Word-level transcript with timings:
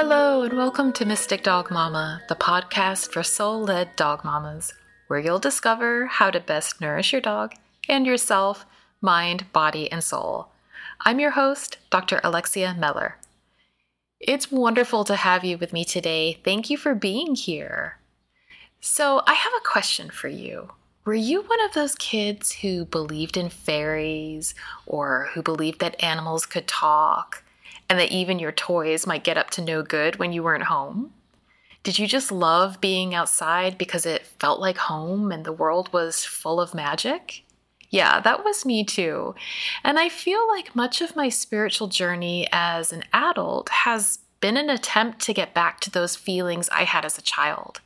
Hello, 0.00 0.44
and 0.44 0.56
welcome 0.56 0.92
to 0.92 1.04
Mystic 1.04 1.42
Dog 1.42 1.72
Mama, 1.72 2.22
the 2.28 2.36
podcast 2.36 3.10
for 3.10 3.24
soul 3.24 3.62
led 3.62 3.96
dog 3.96 4.24
mamas, 4.24 4.72
where 5.08 5.18
you'll 5.18 5.40
discover 5.40 6.06
how 6.06 6.30
to 6.30 6.38
best 6.38 6.80
nourish 6.80 7.10
your 7.10 7.20
dog 7.20 7.54
and 7.88 8.06
yourself, 8.06 8.64
mind, 9.00 9.52
body, 9.52 9.90
and 9.90 10.04
soul. 10.04 10.50
I'm 11.00 11.18
your 11.18 11.32
host, 11.32 11.78
Dr. 11.90 12.20
Alexia 12.22 12.76
Meller. 12.78 13.16
It's 14.20 14.52
wonderful 14.52 15.02
to 15.02 15.16
have 15.16 15.44
you 15.44 15.58
with 15.58 15.72
me 15.72 15.84
today. 15.84 16.38
Thank 16.44 16.70
you 16.70 16.76
for 16.76 16.94
being 16.94 17.34
here. 17.34 17.98
So, 18.80 19.22
I 19.26 19.34
have 19.34 19.52
a 19.58 19.68
question 19.68 20.10
for 20.10 20.28
you. 20.28 20.70
Were 21.06 21.14
you 21.14 21.42
one 21.42 21.60
of 21.62 21.72
those 21.72 21.96
kids 21.96 22.52
who 22.52 22.84
believed 22.84 23.36
in 23.36 23.48
fairies 23.48 24.54
or 24.86 25.30
who 25.34 25.42
believed 25.42 25.80
that 25.80 26.00
animals 26.00 26.46
could 26.46 26.68
talk 26.68 27.42
and 27.88 27.98
that 27.98 28.12
even 28.12 28.38
your 28.38 28.52
toys 28.52 29.06
might 29.06 29.24
get 29.24 29.38
up 29.38 29.50
to 29.50 29.62
no 29.62 29.82
good 29.82 30.16
when 30.16 30.32
you 30.32 30.42
weren't 30.42 30.64
home? 30.64 31.12
Did 31.82 31.98
you 31.98 32.06
just 32.06 32.30
love 32.30 32.80
being 32.80 33.14
outside 33.14 33.78
because 33.78 34.04
it 34.04 34.26
felt 34.38 34.60
like 34.60 34.76
home 34.76 35.32
and 35.32 35.44
the 35.44 35.52
world 35.52 35.92
was 35.92 36.24
full 36.24 36.60
of 36.60 36.74
magic? 36.74 37.44
Yeah, 37.90 38.20
that 38.20 38.44
was 38.44 38.66
me 38.66 38.84
too. 38.84 39.34
And 39.82 39.98
I 39.98 40.08
feel 40.08 40.46
like 40.48 40.76
much 40.76 41.00
of 41.00 41.16
my 41.16 41.28
spiritual 41.30 41.88
journey 41.88 42.46
as 42.52 42.92
an 42.92 43.04
adult 43.12 43.70
has 43.70 44.18
been 44.40 44.56
an 44.56 44.70
attempt 44.70 45.20
to 45.20 45.32
get 45.32 45.54
back 45.54 45.80
to 45.80 45.90
those 45.90 46.14
feelings 46.14 46.68
I 46.68 46.84
had 46.84 47.04
as 47.04 47.16
a 47.16 47.22
child. 47.22 47.80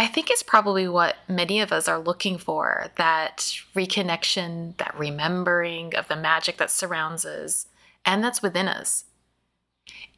I 0.00 0.06
think 0.06 0.30
it's 0.30 0.44
probably 0.44 0.86
what 0.86 1.16
many 1.26 1.60
of 1.60 1.72
us 1.72 1.88
are 1.88 1.98
looking 1.98 2.38
for 2.38 2.92
that 2.96 3.38
reconnection, 3.74 4.76
that 4.76 4.96
remembering 4.96 5.96
of 5.96 6.06
the 6.06 6.14
magic 6.14 6.58
that 6.58 6.70
surrounds 6.70 7.24
us 7.26 7.66
and 8.06 8.22
that's 8.22 8.40
within 8.40 8.68
us. 8.68 9.04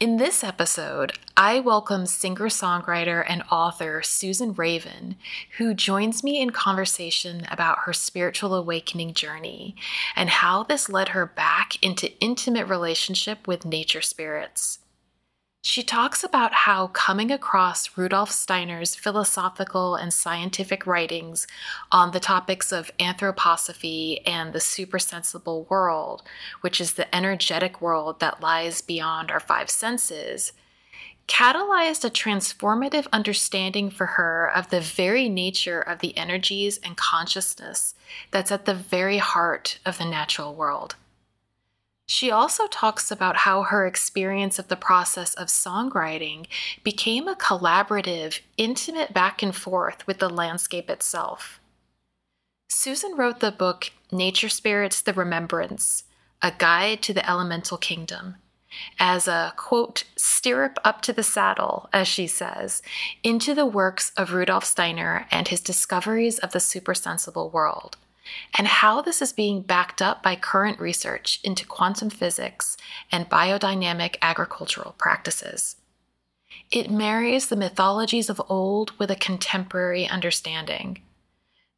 In 0.00 0.16
this 0.16 0.42
episode, 0.42 1.12
I 1.36 1.60
welcome 1.60 2.06
singer 2.06 2.48
songwriter 2.48 3.22
and 3.28 3.42
author 3.50 4.00
Susan 4.02 4.54
Raven, 4.54 5.16
who 5.58 5.74
joins 5.74 6.24
me 6.24 6.40
in 6.40 6.50
conversation 6.50 7.46
about 7.50 7.80
her 7.80 7.92
spiritual 7.92 8.54
awakening 8.54 9.12
journey 9.12 9.76
and 10.16 10.30
how 10.30 10.62
this 10.62 10.88
led 10.88 11.10
her 11.10 11.26
back 11.26 11.76
into 11.82 12.18
intimate 12.18 12.66
relationship 12.66 13.46
with 13.46 13.66
nature 13.66 14.00
spirits. 14.00 14.78
She 15.62 15.82
talks 15.82 16.24
about 16.24 16.54
how 16.54 16.86
coming 16.86 17.30
across 17.30 17.98
Rudolf 17.98 18.30
Steiner's 18.30 18.94
philosophical 18.94 19.94
and 19.94 20.12
scientific 20.12 20.86
writings 20.86 21.46
on 21.92 22.12
the 22.12 22.20
topics 22.20 22.72
of 22.72 22.90
anthroposophy 22.98 24.22
and 24.26 24.54
the 24.54 24.60
supersensible 24.60 25.66
world, 25.68 26.22
which 26.62 26.80
is 26.80 26.94
the 26.94 27.14
energetic 27.14 27.82
world 27.82 28.20
that 28.20 28.40
lies 28.40 28.80
beyond 28.80 29.30
our 29.30 29.38
five 29.38 29.68
senses, 29.68 30.52
catalyzed 31.28 32.06
a 32.06 32.10
transformative 32.10 33.06
understanding 33.12 33.90
for 33.90 34.06
her 34.06 34.50
of 34.50 34.70
the 34.70 34.80
very 34.80 35.28
nature 35.28 35.80
of 35.80 35.98
the 35.98 36.16
energies 36.16 36.80
and 36.82 36.96
consciousness 36.96 37.94
that's 38.30 38.50
at 38.50 38.64
the 38.64 38.74
very 38.74 39.18
heart 39.18 39.78
of 39.84 39.98
the 39.98 40.06
natural 40.06 40.54
world. 40.54 40.96
She 42.10 42.32
also 42.32 42.66
talks 42.66 43.12
about 43.12 43.36
how 43.36 43.62
her 43.62 43.86
experience 43.86 44.58
of 44.58 44.66
the 44.66 44.74
process 44.74 45.32
of 45.34 45.46
songwriting 45.46 46.48
became 46.82 47.28
a 47.28 47.36
collaborative, 47.36 48.40
intimate 48.56 49.14
back 49.14 49.44
and 49.44 49.54
forth 49.54 50.04
with 50.08 50.18
the 50.18 50.28
landscape 50.28 50.90
itself. 50.90 51.60
Susan 52.68 53.16
wrote 53.16 53.38
the 53.38 53.52
book 53.52 53.92
Nature 54.10 54.48
Spirits 54.48 55.00
The 55.00 55.12
Remembrance 55.12 56.02
A 56.42 56.50
Guide 56.50 57.00
to 57.02 57.14
the 57.14 57.30
Elemental 57.30 57.78
Kingdom 57.78 58.34
as 58.98 59.28
a 59.28 59.52
quote, 59.54 60.02
stirrup 60.16 60.80
up 60.84 61.02
to 61.02 61.12
the 61.12 61.22
saddle, 61.22 61.88
as 61.92 62.08
she 62.08 62.26
says, 62.26 62.82
into 63.22 63.54
the 63.54 63.66
works 63.66 64.10
of 64.16 64.32
Rudolf 64.32 64.64
Steiner 64.64 65.28
and 65.30 65.46
his 65.46 65.60
discoveries 65.60 66.40
of 66.40 66.50
the 66.50 66.60
supersensible 66.60 67.50
world 67.50 67.98
and 68.56 68.66
how 68.66 69.00
this 69.00 69.20
is 69.20 69.32
being 69.32 69.62
backed 69.62 70.00
up 70.00 70.22
by 70.22 70.36
current 70.36 70.78
research 70.78 71.40
into 71.44 71.66
quantum 71.66 72.10
physics 72.10 72.76
and 73.10 73.30
biodynamic 73.30 74.16
agricultural 74.22 74.94
practices. 74.98 75.76
It 76.70 76.90
marries 76.90 77.48
the 77.48 77.56
mythologies 77.56 78.30
of 78.30 78.40
old 78.48 78.98
with 78.98 79.10
a 79.10 79.16
contemporary 79.16 80.06
understanding. 80.06 81.02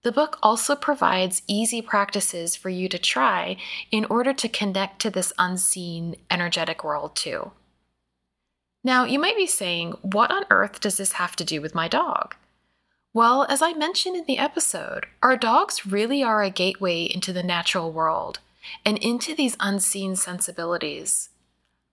The 0.02 0.12
book 0.12 0.38
also 0.42 0.74
provides 0.74 1.42
easy 1.46 1.80
practices 1.80 2.56
for 2.56 2.68
you 2.68 2.88
to 2.88 2.98
try 2.98 3.56
in 3.90 4.04
order 4.06 4.32
to 4.32 4.48
connect 4.48 5.00
to 5.02 5.10
this 5.10 5.32
unseen 5.38 6.16
energetic 6.30 6.82
world 6.82 7.14
too. 7.14 7.52
Now, 8.84 9.04
you 9.04 9.20
might 9.20 9.36
be 9.36 9.46
saying, 9.46 9.92
what 10.02 10.32
on 10.32 10.44
earth 10.50 10.80
does 10.80 10.96
this 10.96 11.12
have 11.12 11.36
to 11.36 11.44
do 11.44 11.60
with 11.60 11.74
my 11.74 11.86
dog? 11.86 12.34
Well, 13.14 13.44
as 13.46 13.60
I 13.60 13.74
mentioned 13.74 14.16
in 14.16 14.24
the 14.24 14.38
episode, 14.38 15.04
our 15.22 15.36
dogs 15.36 15.84
really 15.84 16.22
are 16.22 16.42
a 16.42 16.48
gateway 16.48 17.04
into 17.04 17.30
the 17.30 17.42
natural 17.42 17.92
world 17.92 18.38
and 18.86 18.96
into 18.96 19.34
these 19.34 19.54
unseen 19.60 20.16
sensibilities. 20.16 21.28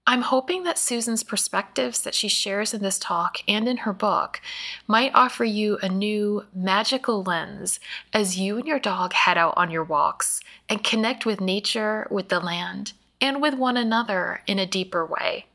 I'm 0.07 0.21
hoping 0.21 0.63
that 0.63 0.77
Susan's 0.77 1.23
perspectives 1.23 2.01
that 2.03 2.15
she 2.15 2.29
shares 2.29 2.73
in 2.73 2.81
this 2.81 2.97
talk 2.97 3.39
and 3.49 3.67
in 3.67 3.77
her 3.77 3.91
book 3.91 4.39
might 4.87 5.11
offer 5.13 5.43
you 5.43 5.77
a 5.81 5.89
new 5.89 6.45
magical 6.55 7.21
lens 7.21 7.81
as 8.13 8.39
you 8.39 8.57
and 8.57 8.65
your 8.65 8.79
dog 8.79 9.11
head 9.11 9.37
out 9.37 9.55
on 9.57 9.69
your 9.69 9.83
walks 9.83 10.39
and 10.69 10.85
connect 10.85 11.25
with 11.25 11.41
nature, 11.41 12.07
with 12.09 12.29
the 12.29 12.39
land, 12.39 12.93
and 13.19 13.41
with 13.41 13.55
one 13.55 13.75
another 13.75 14.41
in 14.47 14.57
a 14.57 14.65
deeper 14.65 15.05
way. 15.05 15.47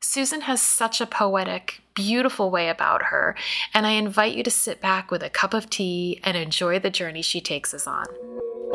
Susan 0.00 0.42
has 0.42 0.62
such 0.62 1.00
a 1.00 1.06
poetic, 1.06 1.80
beautiful 1.94 2.50
way 2.50 2.68
about 2.68 3.04
her, 3.04 3.34
and 3.74 3.84
I 3.84 3.90
invite 3.92 4.36
you 4.36 4.44
to 4.44 4.50
sit 4.50 4.80
back 4.80 5.10
with 5.10 5.24
a 5.24 5.30
cup 5.30 5.52
of 5.52 5.68
tea 5.68 6.20
and 6.22 6.36
enjoy 6.36 6.78
the 6.78 6.90
journey 6.90 7.20
she 7.20 7.40
takes 7.40 7.74
us 7.74 7.86
on. 7.86 8.06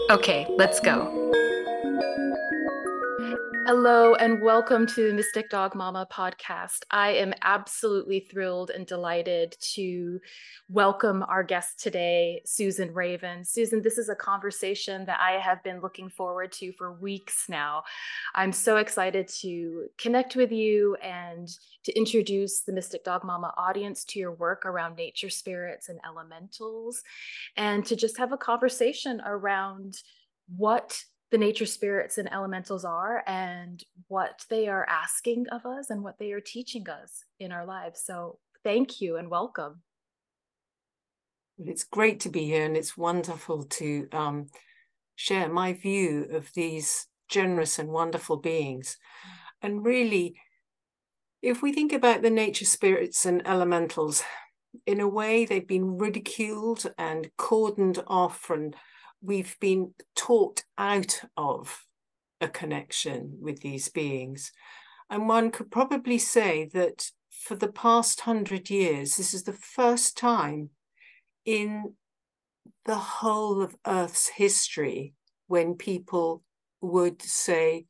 Okay, 0.09 0.45
let's 0.57 0.81
go. 0.81 1.31
Hello, 3.66 4.13
and 4.16 4.41
welcome 4.41 4.85
to 4.88 5.07
the 5.07 5.13
Mystic 5.13 5.50
Dog 5.50 5.74
Mama 5.74 6.06
podcast. 6.12 6.79
I 6.91 7.12
am 7.12 7.34
absolutely 7.44 8.19
thrilled 8.19 8.72
and 8.72 8.85
delighted 8.85 9.56
to 9.75 10.19
welcome 10.68 11.24
our 11.29 11.44
guest 11.44 11.79
today, 11.79 12.41
Susan 12.46 12.94
Raven. 12.94 13.46
Susan, 13.46 13.81
this 13.81 13.97
is 13.97 14.09
a 14.09 14.16
conversation 14.16 15.06
that 15.06 15.22
I 15.22 15.40
have 15.40 15.63
been 15.63 15.79
looking 15.79 16.09
forward 16.09 16.52
to 16.53 16.73
for 16.73 16.91
weeks 16.91 17.46
now. 17.47 17.84
I'm 18.35 18.52
so 18.52 18.75
excited 18.78 19.29
to 19.40 19.85
connect 19.97 20.35
with 20.35 20.52
you 20.52 20.97
and 21.02 21.47
to 21.85 21.97
introduce 21.97 22.63
the 22.63 22.73
Mystic 22.73 23.06
Dog 23.06 23.23
Mama 23.23 23.53
audience 23.56 24.03
to 24.06 24.19
your 24.19 24.34
work 24.34 24.66
around 24.66 24.97
nature 24.97 25.29
spirits 25.29 25.88
and 25.88 26.02
elementals, 26.06 27.02
and 27.56 27.85
to 27.85 27.96
just 27.96 28.18
have 28.18 28.34
a 28.34 28.38
conversation 28.38 29.22
around 29.25 29.96
what 30.53 31.02
the 31.33 31.38
nature 31.39 31.66
spirits 31.66 32.19
and 32.19 32.31
elementals 32.31 32.85
are 32.85 33.23
and 33.25 33.83
what 34.07 34.45
they 34.51 34.67
are 34.67 34.88
asking 34.88 35.47
of 35.49 35.66
us 35.66 35.89
and 35.89 36.03
what 36.03 36.19
they 36.19 36.31
are 36.31 36.39
teaching 36.39 36.88
us 36.88 37.25
in 37.39 37.51
our 37.51 37.66
lives. 37.66 38.03
So, 38.05 38.38
thank 38.63 39.01
you 39.01 39.17
and 39.17 39.31
welcome. 39.31 39.81
It's 41.57 41.85
great 41.85 42.19
to 42.19 42.29
be 42.29 42.45
here 42.45 42.66
and 42.66 42.77
it's 42.77 42.95
wonderful 42.95 43.63
to 43.63 44.07
um, 44.11 44.45
share 45.16 45.49
my 45.49 45.73
view 45.73 46.27
of 46.31 46.53
these 46.53 47.07
generous 47.29 47.79
and 47.79 47.89
wonderful 47.89 48.37
beings. 48.37 48.97
And 49.59 49.84
really, 49.84 50.35
if 51.41 51.63
we 51.63 51.73
think 51.73 51.93
about 51.93 52.22
the 52.22 52.29
nature 52.29 52.66
spirits 52.66 53.25
and 53.25 53.41
elementals, 53.47 54.22
in 54.85 54.99
a 54.99 55.08
way, 55.08 55.46
they've 55.46 55.67
been 55.67 55.97
ridiculed 55.97 56.93
and 56.96 57.31
cordoned 57.40 58.03
off 58.05 58.52
and 58.52 58.75
we've 59.23 59.58
been 59.59 59.93
taught 60.16 60.64
out 60.78 61.22
of 61.37 61.85
a 62.41 62.47
connection 62.47 63.37
with 63.41 63.61
these 63.61 63.87
beings. 63.87 64.52
And 65.09 65.28
one 65.28 65.49
could 65.49 65.72
probably 65.72 66.17
say 66.17 66.70
that 66.73 67.09
for 67.31 67.55
the 67.55 67.72
past 67.72 68.22
hundred 68.22 68.70
years, 68.70 69.16
this 69.16 69.34
is 69.34 69.43
the 69.43 69.53
first 69.53 70.17
time 70.17 70.70
in 71.46 71.93
the 72.85 72.96
whole 72.96 73.61
of 73.61 73.75
Earth's 73.87 74.28
history 74.28 75.14
when 75.47 75.75
people 75.75 76.43
would 76.81 77.22
say, 77.22 77.85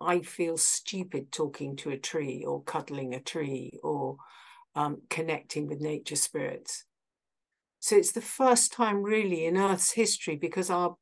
I 0.00 0.20
feel 0.20 0.58
stupid 0.58 1.32
talking 1.32 1.76
to 1.76 1.90
a 1.90 1.98
tree 1.98 2.44
or 2.46 2.62
cuddling 2.62 3.14
a 3.14 3.20
tree 3.20 3.78
or 3.82 4.16
um, 4.74 5.02
connecting 5.08 5.66
with 5.66 5.80
nature 5.80 6.16
spirits. 6.16 6.84
So 7.84 7.96
it's 7.96 8.12
the 8.12 8.22
first 8.22 8.72
time 8.72 9.02
really 9.02 9.44
in 9.44 9.58
Earth's 9.58 9.92
history 9.92 10.36
because 10.36 10.70
our 10.70 10.96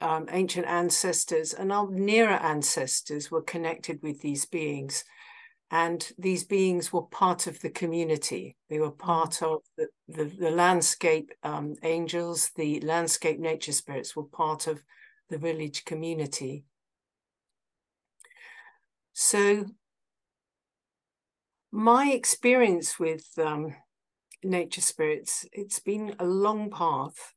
um, 0.00 0.26
ancient 0.32 0.66
ancestors 0.66 1.54
and 1.54 1.70
our 1.70 1.88
nearer 1.88 2.40
ancestors 2.42 3.30
were 3.30 3.40
connected 3.40 4.02
with 4.02 4.20
these 4.20 4.44
beings. 4.44 5.04
And 5.70 6.10
these 6.18 6.42
beings 6.42 6.92
were 6.92 7.02
part 7.02 7.46
of 7.46 7.60
the 7.60 7.70
community. 7.70 8.56
They 8.68 8.80
were 8.80 8.90
part 8.90 9.34
mm. 9.34 9.54
of 9.54 9.62
the, 9.76 9.86
the, 10.08 10.24
the 10.24 10.50
landscape 10.50 11.30
um, 11.44 11.76
angels, 11.84 12.50
the 12.56 12.80
landscape 12.80 13.38
nature 13.38 13.70
spirits 13.70 14.16
were 14.16 14.24
part 14.24 14.66
of 14.66 14.82
the 15.30 15.38
village 15.38 15.84
community. 15.84 16.64
So 19.12 19.66
my 21.70 22.10
experience 22.10 22.98
with 22.98 23.24
um, 23.38 23.76
nature 24.42 24.80
spirits, 24.80 25.46
it's 25.52 25.80
been 25.80 26.14
a 26.18 26.24
long 26.24 26.70
path, 26.70 27.34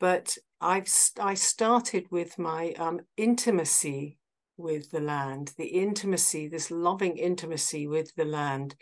but 0.00 0.36
I've 0.60 0.88
I 1.20 1.34
started 1.34 2.06
with 2.10 2.38
my 2.38 2.72
um, 2.78 3.00
intimacy 3.16 4.18
with 4.56 4.90
the 4.90 5.00
land, 5.00 5.52
the 5.56 5.66
intimacy, 5.66 6.48
this 6.48 6.70
loving 6.70 7.16
intimacy 7.16 7.86
with 7.86 8.14
the 8.16 8.24
land. 8.24 8.74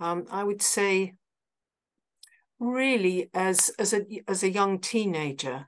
Um, 0.00 0.26
I 0.30 0.42
would 0.42 0.60
say, 0.60 1.14
really, 2.58 3.30
as 3.32 3.70
as 3.78 3.94
a 3.94 4.04
as 4.26 4.42
a 4.42 4.50
young 4.50 4.80
teenager, 4.80 5.66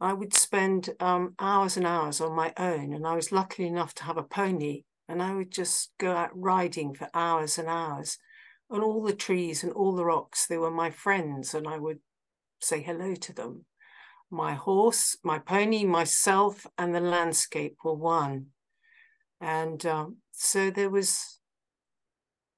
I 0.00 0.12
would 0.12 0.34
spend 0.34 0.90
um, 1.00 1.34
hours 1.38 1.76
and 1.76 1.86
hours 1.86 2.20
on 2.20 2.34
my 2.34 2.52
own, 2.56 2.92
and 2.92 3.06
I 3.06 3.14
was 3.14 3.32
lucky 3.32 3.66
enough 3.66 3.94
to 3.94 4.04
have 4.04 4.18
a 4.18 4.22
pony, 4.22 4.84
and 5.08 5.22
I 5.22 5.34
would 5.34 5.50
just 5.50 5.92
go 5.98 6.12
out 6.12 6.30
riding 6.34 6.94
for 6.94 7.08
hours 7.14 7.58
and 7.58 7.68
hours, 7.68 8.18
and 8.70 8.82
all 8.82 9.02
the 9.02 9.14
trees 9.14 9.62
and 9.62 9.72
all 9.72 9.94
the 9.94 10.04
rocks, 10.04 10.46
they 10.46 10.58
were 10.58 10.70
my 10.70 10.90
friends, 10.90 11.54
and 11.54 11.66
I 11.66 11.78
would 11.78 12.00
say 12.60 12.82
hello 12.82 13.14
to 13.14 13.32
them 13.32 13.64
my 14.30 14.54
horse, 14.54 15.16
my 15.24 15.38
pony, 15.38 15.84
myself, 15.84 16.66
and 16.78 16.94
the 16.94 17.00
landscape 17.00 17.76
were 17.84 17.94
one. 17.94 18.46
And 19.40 19.84
um, 19.86 20.18
so 20.32 20.70
there 20.70 20.90
was 20.90 21.40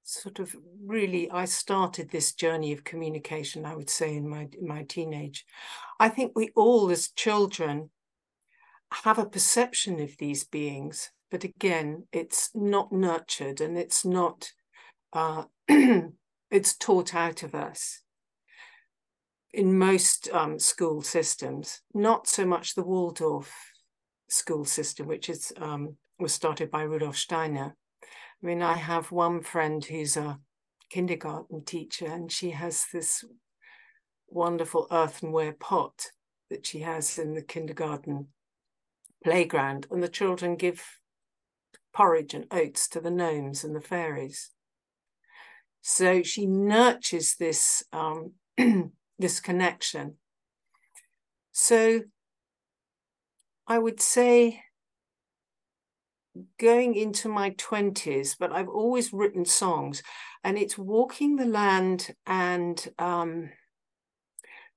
sort 0.02 0.38
of 0.38 0.54
really, 0.84 1.30
I 1.30 1.46
started 1.46 2.10
this 2.10 2.34
journey 2.34 2.72
of 2.72 2.84
communication, 2.84 3.64
I 3.64 3.74
would 3.74 3.88
say, 3.88 4.14
in 4.14 4.28
my, 4.28 4.48
in 4.58 4.68
my 4.68 4.82
teenage. 4.82 5.46
I 5.98 6.08
think 6.10 6.32
we 6.34 6.50
all, 6.54 6.90
as 6.90 7.08
children, 7.08 7.90
have 8.92 9.18
a 9.18 9.24
perception 9.24 10.00
of 10.00 10.18
these 10.18 10.44
beings, 10.44 11.10
but 11.30 11.44
again, 11.44 12.06
it's 12.12 12.50
not 12.54 12.92
nurtured 12.92 13.62
and 13.62 13.78
it's 13.78 14.04
not, 14.04 14.52
it's 16.50 16.76
taught 16.76 17.14
out 17.14 17.42
of 17.42 17.54
us 17.54 18.02
in 19.52 19.78
most 19.78 20.28
um, 20.32 20.58
school 20.58 21.02
systems, 21.02 21.82
not 21.92 22.26
so 22.26 22.46
much 22.46 22.74
the 22.74 22.82
Waldorf 22.82 23.54
school 24.28 24.64
system, 24.64 25.06
which 25.06 25.28
is 25.28 25.52
um, 25.58 25.96
was 26.18 26.32
started 26.32 26.70
by 26.70 26.82
Rudolf 26.82 27.16
Steiner. 27.16 27.76
I 28.02 28.46
mean, 28.46 28.62
I 28.62 28.74
have 28.74 29.12
one 29.12 29.42
friend 29.42 29.84
who's 29.84 30.16
a 30.16 30.38
kindergarten 30.88 31.64
teacher, 31.64 32.06
and 32.06 32.32
she 32.32 32.50
has 32.50 32.86
this 32.92 33.24
wonderful 34.28 34.86
earthenware 34.90 35.52
pot 35.52 36.06
that 36.48 36.66
she 36.66 36.80
has 36.80 37.18
in 37.18 37.34
the 37.34 37.42
kindergarten 37.42 38.28
playground, 39.22 39.86
and 39.90 40.02
the 40.02 40.08
children 40.08 40.56
give 40.56 40.82
porridge 41.92 42.32
and 42.32 42.46
oats 42.50 42.88
to 42.88 43.00
the 43.00 43.10
gnomes 43.10 43.64
and 43.64 43.76
the 43.76 43.80
fairies. 43.80 44.50
So 45.82 46.22
she 46.22 46.46
nurtures 46.46 47.34
this 47.34 47.82
um, 47.92 48.32
this 49.18 49.40
connection. 49.40 50.16
So 51.50 52.02
I 53.66 53.78
would 53.78 54.00
say 54.00 54.62
going 56.58 56.94
into 56.94 57.28
my 57.28 57.50
20s, 57.50 58.36
but 58.38 58.52
I've 58.52 58.68
always 58.68 59.12
written 59.12 59.44
songs, 59.44 60.02
and 60.44 60.56
it's 60.56 60.78
walking 60.78 61.36
the 61.36 61.44
land 61.46 62.14
and 62.26 62.88
um, 62.98 63.50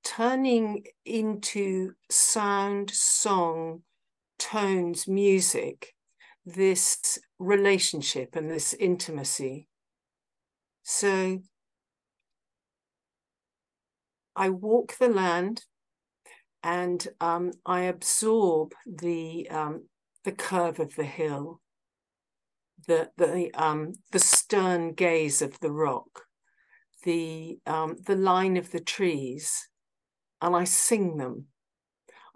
turning 0.04 0.84
into 1.04 1.92
sound, 2.10 2.90
song, 2.90 3.82
tones, 4.38 5.08
music, 5.08 5.94
this 6.44 7.18
relationship 7.38 8.36
and 8.36 8.50
this 8.50 8.74
intimacy. 8.74 9.68
So 10.88 11.40
I 14.36 14.50
walk 14.50 14.98
the 14.98 15.08
land 15.08 15.64
and 16.62 17.08
um, 17.20 17.50
I 17.66 17.80
absorb 17.80 18.72
the 18.86 19.50
um, 19.50 19.88
the 20.22 20.30
curve 20.30 20.78
of 20.78 20.94
the 20.94 21.04
hill, 21.04 21.60
the 22.86 23.10
the 23.16 23.50
um, 23.54 23.94
the 24.12 24.20
stern 24.20 24.92
gaze 24.92 25.42
of 25.42 25.58
the 25.58 25.72
rock, 25.72 26.22
the 27.02 27.58
um, 27.66 27.96
the 28.06 28.14
line 28.16 28.56
of 28.56 28.70
the 28.70 28.80
trees, 28.80 29.68
and 30.40 30.54
I 30.54 30.62
sing 30.62 31.16
them. 31.16 31.46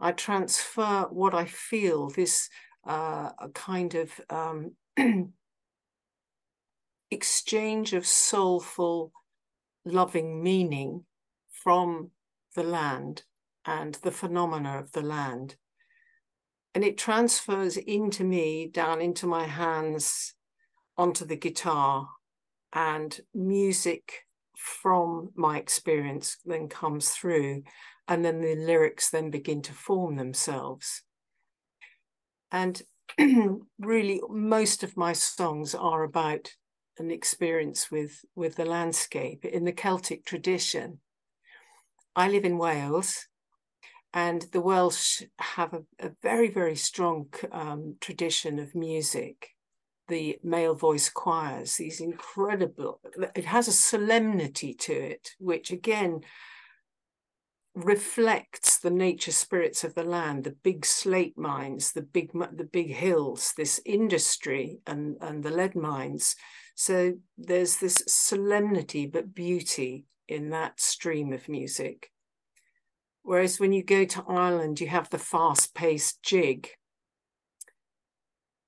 I 0.00 0.10
transfer 0.10 1.06
what 1.08 1.34
I 1.34 1.44
feel, 1.44 2.10
this 2.10 2.48
uh, 2.84 3.30
kind 3.54 3.94
of 3.94 4.20
um, 4.28 4.72
exchange 7.10 7.92
of 7.92 8.06
soulful, 8.06 9.12
loving 9.84 10.42
meaning 10.42 11.04
from 11.50 12.10
the 12.54 12.62
land 12.62 13.22
and 13.64 13.94
the 13.96 14.10
phenomena 14.10 14.78
of 14.78 14.92
the 14.92 15.02
land. 15.02 15.56
And 16.74 16.84
it 16.84 16.96
transfers 16.96 17.76
into 17.76 18.24
me, 18.24 18.68
down 18.68 19.00
into 19.00 19.26
my 19.26 19.44
hands, 19.44 20.34
onto 20.96 21.24
the 21.24 21.36
guitar, 21.36 22.08
and 22.72 23.18
music 23.34 24.26
from 24.56 25.30
my 25.34 25.58
experience 25.58 26.36
then 26.44 26.68
comes 26.68 27.10
through, 27.10 27.62
and 28.06 28.24
then 28.24 28.40
the 28.40 28.54
lyrics 28.54 29.10
then 29.10 29.30
begin 29.30 29.62
to 29.62 29.72
form 29.72 30.16
themselves. 30.16 31.02
And 32.52 32.80
really, 33.78 34.20
most 34.28 34.82
of 34.82 34.96
my 34.96 35.12
songs 35.12 35.74
are 35.74 36.04
about 36.04 36.52
an 37.00 37.10
experience 37.10 37.90
with, 37.90 38.24
with 38.34 38.56
the 38.56 38.64
landscape 38.64 39.44
in 39.44 39.64
the 39.64 39.72
Celtic 39.72 40.24
tradition 40.24 41.00
I 42.16 42.28
live 42.28 42.44
in 42.44 42.58
Wales, 42.58 43.28
and 44.12 44.42
the 44.52 44.60
Welsh 44.60 45.22
have 45.38 45.72
a, 45.72 45.82
a 46.00 46.10
very, 46.22 46.50
very 46.50 46.74
strong 46.74 47.28
um, 47.52 47.96
tradition 48.00 48.58
of 48.58 48.74
music. 48.74 49.50
The 50.08 50.38
male 50.42 50.74
voice 50.74 51.08
choirs, 51.08 51.76
these 51.76 52.00
incredible, 52.00 53.00
it 53.36 53.44
has 53.44 53.68
a 53.68 53.72
solemnity 53.72 54.74
to 54.74 54.92
it, 54.92 55.30
which 55.38 55.70
again 55.70 56.22
reflects 57.76 58.78
the 58.78 58.90
nature 58.90 59.30
spirits 59.30 59.84
of 59.84 59.94
the 59.94 60.02
land, 60.02 60.42
the 60.42 60.56
big 60.64 60.84
slate 60.84 61.38
mines, 61.38 61.92
the 61.92 62.02
big 62.02 62.32
the 62.32 62.68
big 62.70 62.90
hills, 62.90 63.54
this 63.56 63.80
industry 63.86 64.80
and, 64.88 65.16
and 65.20 65.44
the 65.44 65.50
lead 65.50 65.76
mines. 65.76 66.34
So 66.80 67.16
there's 67.36 67.76
this 67.76 68.02
solemnity 68.06 69.04
but 69.04 69.34
beauty 69.34 70.06
in 70.26 70.48
that 70.48 70.80
stream 70.80 71.30
of 71.34 71.46
music. 71.46 72.10
Whereas 73.22 73.60
when 73.60 73.74
you 73.74 73.84
go 73.84 74.06
to 74.06 74.24
Ireland, 74.26 74.80
you 74.80 74.86
have 74.86 75.10
the 75.10 75.18
fast 75.18 75.74
paced 75.74 76.22
jig. 76.22 76.70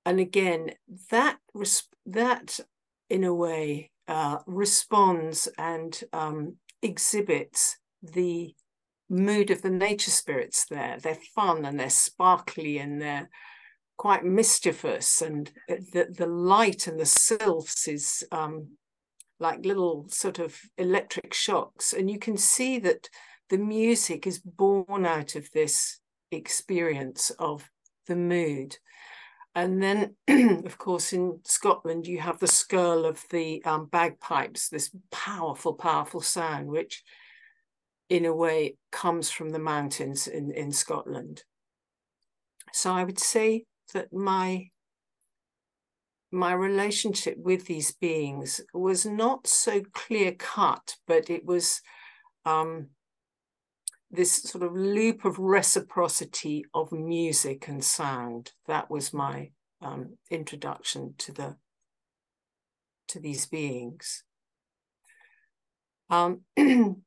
And 0.05 0.21
again, 0.21 0.73
that, 1.11 1.39
that 2.05 2.61
in 3.09 3.25
a 3.25 3.33
way 3.33 3.91
uh, 4.07 4.41
responds 4.47 5.49
and 5.57 5.99
um, 6.13 6.57
exhibits 6.83 7.79
the 8.03 8.55
mood 9.09 9.51
of 9.51 9.63
the 9.63 9.71
nature 9.71 10.11
spirits 10.11 10.67
there. 10.67 10.99
They're 11.01 11.17
fun 11.35 11.65
and 11.65 11.81
they're 11.81 11.89
sparkly 11.89 12.77
and 12.77 13.01
they're 13.01 13.31
quite 14.03 14.25
mischievous. 14.25 15.23
And 15.23 15.49
the, 15.69 16.09
the 16.11 16.27
light 16.27 16.89
and 16.89 16.99
the 16.99 17.07
sylphs 17.07 17.87
is 17.87 18.25
um, 18.33 18.71
like 19.39 19.65
little 19.65 20.07
sort 20.09 20.41
of 20.41 20.61
electric 20.77 21.33
shocks. 21.33 21.93
And 21.93 22.11
you 22.11 22.19
can 22.19 22.37
see 22.37 22.81
that 22.81 23.09
the 23.49 23.59
music 23.59 24.27
is 24.27 24.41
born 24.41 25.07
out 25.07 25.37
of 25.37 25.49
this 25.53 26.01
experience 26.33 27.31
of 27.39 27.71
the 28.09 28.17
mood. 28.17 28.77
And 29.55 29.81
then, 29.81 30.17
of 30.67 30.79
course, 30.79 31.13
in 31.13 31.39
Scotland, 31.45 32.09
you 32.09 32.19
have 32.19 32.41
the 32.41 32.49
skirl 32.49 33.05
of 33.05 33.23
the 33.31 33.65
um, 33.65 33.87
bagpipes, 33.87 34.69
this 34.69 34.91
powerful, 35.13 35.75
powerful 35.75 36.23
sound, 36.23 36.67
which 36.67 37.05
in 38.09 38.25
a 38.25 38.35
way 38.35 38.79
comes 38.91 39.31
from 39.31 39.51
the 39.51 39.61
mountains 39.61 40.27
in, 40.27 40.51
in 40.51 40.73
Scotland. 40.73 41.45
So 42.73 42.93
I 42.93 43.05
would 43.05 43.21
say 43.21 43.67
that 43.93 44.13
my 44.13 44.69
my 46.35 46.53
relationship 46.55 47.37
with 47.37 47.67
these 47.67 47.93
beings 47.93 48.63
was 48.73 49.05
not 49.05 49.47
so 49.47 49.83
clear 49.93 50.33
cut, 50.33 50.97
but 51.07 51.29
it 51.29 51.45
was 51.45 51.83
um, 52.47 52.89
this 54.11 54.43
sort 54.43 54.65
of 54.65 54.73
loop 54.75 55.27
of 55.27 55.39
reciprocity 55.39 56.65
of 56.73 56.91
music 56.91 57.69
and 57.69 57.85
sound. 57.85 58.53
That 58.67 58.91
was 58.91 59.13
my 59.13 59.51
um, 59.83 60.17
introduction 60.31 61.15
to 61.19 61.33
the 61.33 61.57
to 63.09 63.21
these 63.21 63.47
beings. 63.47 64.25
Um, 66.09 66.43
and 66.57 67.03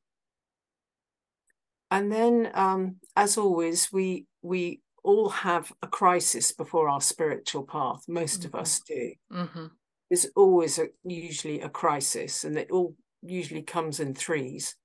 then, 1.90 2.50
um, 2.54 2.96
as 3.16 3.36
always, 3.38 3.92
we 3.92 4.26
we 4.42 4.82
all 5.06 5.28
have 5.28 5.72
a 5.82 5.86
crisis 5.86 6.50
before 6.52 6.88
our 6.88 7.00
spiritual 7.00 7.62
path. 7.62 8.02
Most 8.08 8.40
mm-hmm. 8.40 8.56
of 8.56 8.60
us 8.60 8.80
do. 8.80 9.12
Mm-hmm. 9.32 9.66
is 10.10 10.30
always 10.34 10.78
a, 10.78 10.88
usually 11.04 11.60
a 11.60 11.68
crisis, 11.68 12.44
and 12.44 12.58
it 12.58 12.70
all 12.70 12.94
usually 13.22 13.62
comes 13.62 14.00
in 14.00 14.14
threes. 14.14 14.76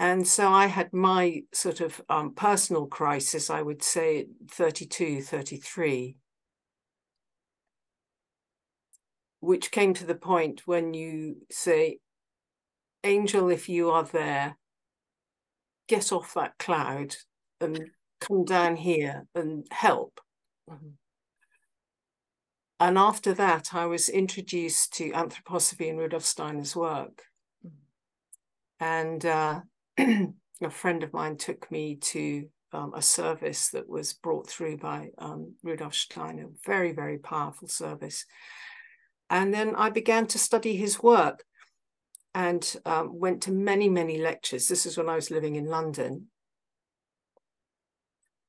And 0.00 0.26
so 0.26 0.52
I 0.52 0.66
had 0.66 0.92
my 0.92 1.42
sort 1.52 1.80
of 1.80 2.00
um, 2.08 2.34
personal 2.34 2.86
crisis, 2.86 3.50
I 3.50 3.62
would 3.62 3.82
say 3.82 4.26
32, 4.50 5.22
33, 5.22 6.16
which 9.40 9.70
came 9.70 9.94
to 9.94 10.04
the 10.04 10.14
point 10.14 10.62
when 10.66 10.94
you 10.94 11.36
say, 11.50 11.98
Angel, 13.04 13.48
if 13.50 13.68
you 13.68 13.90
are 13.90 14.04
there, 14.04 14.56
get 15.88 16.12
off 16.12 16.34
that 16.34 16.58
cloud 16.58 17.16
and 17.60 17.90
come 18.20 18.44
down 18.44 18.76
here 18.76 19.26
and 19.34 19.66
help. 19.70 20.20
Mm-hmm. 20.70 20.88
And 22.80 22.96
after 22.96 23.34
that, 23.34 23.74
I 23.74 23.86
was 23.86 24.08
introduced 24.08 24.92
to 24.94 25.10
anthroposophy 25.10 25.90
and 25.90 25.98
Rudolf 25.98 26.24
Steiner's 26.24 26.76
work. 26.76 27.22
Mm-hmm. 27.66 28.84
And 28.84 29.26
uh, 29.26 29.60
a 29.98 30.70
friend 30.70 31.02
of 31.02 31.12
mine 31.12 31.36
took 31.36 31.70
me 31.70 31.96
to 31.96 32.48
um, 32.72 32.92
a 32.94 33.02
service 33.02 33.70
that 33.70 33.88
was 33.88 34.12
brought 34.12 34.48
through 34.48 34.76
by 34.76 35.08
um, 35.18 35.54
Rudolf 35.62 35.94
Steiner, 35.94 36.46
very, 36.64 36.92
very 36.92 37.18
powerful 37.18 37.68
service. 37.68 38.26
And 39.30 39.52
then 39.52 39.74
I 39.74 39.90
began 39.90 40.26
to 40.28 40.38
study 40.38 40.76
his 40.76 41.02
work 41.02 41.44
and 42.34 42.76
um, 42.84 43.18
went 43.18 43.42
to 43.42 43.52
many, 43.52 43.88
many 43.88 44.18
lectures. 44.18 44.68
This 44.68 44.86
is 44.86 44.96
when 44.96 45.08
I 45.08 45.14
was 45.14 45.30
living 45.30 45.56
in 45.56 45.66
London. 45.66 46.28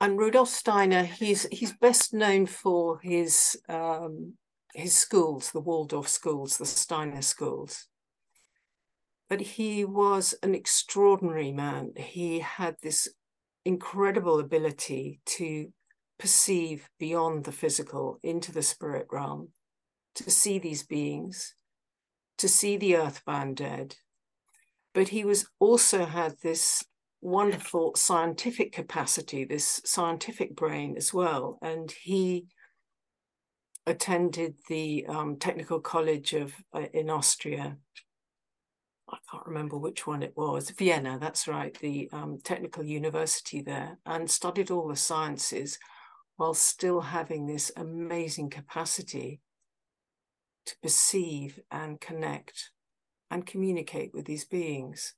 And 0.01 0.17
Rudolf 0.17 0.49
Steiner, 0.49 1.03
he's 1.03 1.43
he's 1.51 1.73
best 1.73 2.13
known 2.13 2.45
for 2.45 2.99
his 3.01 3.59
um, 3.67 4.33
his 4.73 4.95
schools, 4.95 5.51
the 5.51 5.59
Waldorf 5.59 6.07
schools, 6.07 6.57
the 6.57 6.65
Steiner 6.65 7.21
schools. 7.21 7.87
But 9.29 9.41
he 9.41 9.83
was 9.85 10.35
an 10.41 10.55
extraordinary 10.55 11.51
man. 11.51 11.91
He 11.97 12.39
had 12.39 12.77
this 12.81 13.09
incredible 13.65 14.39
ability 14.39 15.19
to 15.25 15.71
perceive 16.17 16.89
beyond 16.97 17.43
the 17.43 17.51
physical 17.51 18.19
into 18.23 18.51
the 18.51 18.63
spirit 18.63 19.07
realm, 19.11 19.49
to 20.15 20.31
see 20.31 20.59
these 20.59 20.83
beings, 20.83 21.53
to 22.37 22.47
see 22.47 22.77
the 22.77 22.95
earthbound 22.95 23.57
dead. 23.57 23.95
But 24.93 25.09
he 25.09 25.23
was 25.23 25.47
also 25.59 26.05
had 26.05 26.35
this 26.41 26.83
wonderful 27.21 27.93
scientific 27.95 28.71
capacity, 28.71 29.43
this 29.43 29.81
scientific 29.85 30.55
brain 30.55 30.95
as 30.97 31.13
well. 31.13 31.57
And 31.61 31.91
he 31.91 32.47
attended 33.85 34.55
the 34.67 35.05
um, 35.07 35.37
Technical 35.37 35.79
College 35.79 36.33
of 36.33 36.53
uh, 36.73 36.85
in 36.93 37.09
Austria. 37.09 37.77
I 39.11 39.17
can't 39.31 39.47
remember 39.47 39.77
which 39.77 40.05
one 40.05 40.21
it 40.21 40.33
was. 40.35 40.69
Vienna, 40.69 41.17
that's 41.19 41.47
right, 41.47 41.75
the 41.79 42.09
um, 42.13 42.37
technical 42.43 42.83
university 42.83 43.61
there, 43.61 43.97
and 44.05 44.29
studied 44.29 44.69
all 44.69 44.87
the 44.87 44.95
sciences 44.95 45.79
while 46.37 46.53
still 46.53 47.01
having 47.01 47.47
this 47.47 47.71
amazing 47.75 48.49
capacity 48.49 49.41
to 50.65 50.75
perceive 50.83 51.59
and 51.71 51.99
connect 51.99 52.69
and 53.31 53.45
communicate 53.45 54.13
with 54.13 54.25
these 54.25 54.45
beings. 54.45 55.15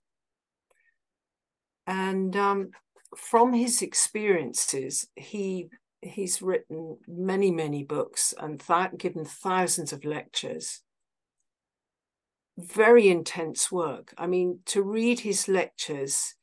And 1.92 2.38
um, 2.38 2.70
from 3.18 3.52
his 3.52 3.82
experiences, 3.82 5.10
he 5.18 5.68
he's 6.02 6.42
written 6.42 6.98
many 7.06 7.52
many 7.52 7.84
books 7.84 8.34
and 8.40 8.62
th- 8.62 8.98
given 8.98 9.26
thousands 9.26 9.92
of 9.92 10.06
lectures. 10.06 10.84
Very 12.58 13.10
intense 13.10 13.70
work. 13.74 14.14
I 14.18 14.26
mean, 14.26 14.60
to 14.68 14.82
read 14.82 15.20
his 15.20 15.50
lectures 15.50 16.36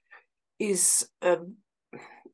is 0.59 1.09
a, 1.23 1.39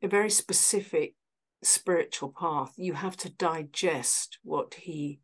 a 0.02 0.08
very 0.08 0.30
specific 0.30 1.14
spiritual 1.62 2.34
path. 2.36 2.72
You 2.76 2.94
have 2.94 3.16
to 3.18 3.30
digest 3.30 4.38
what 4.42 4.74
he 4.74 5.20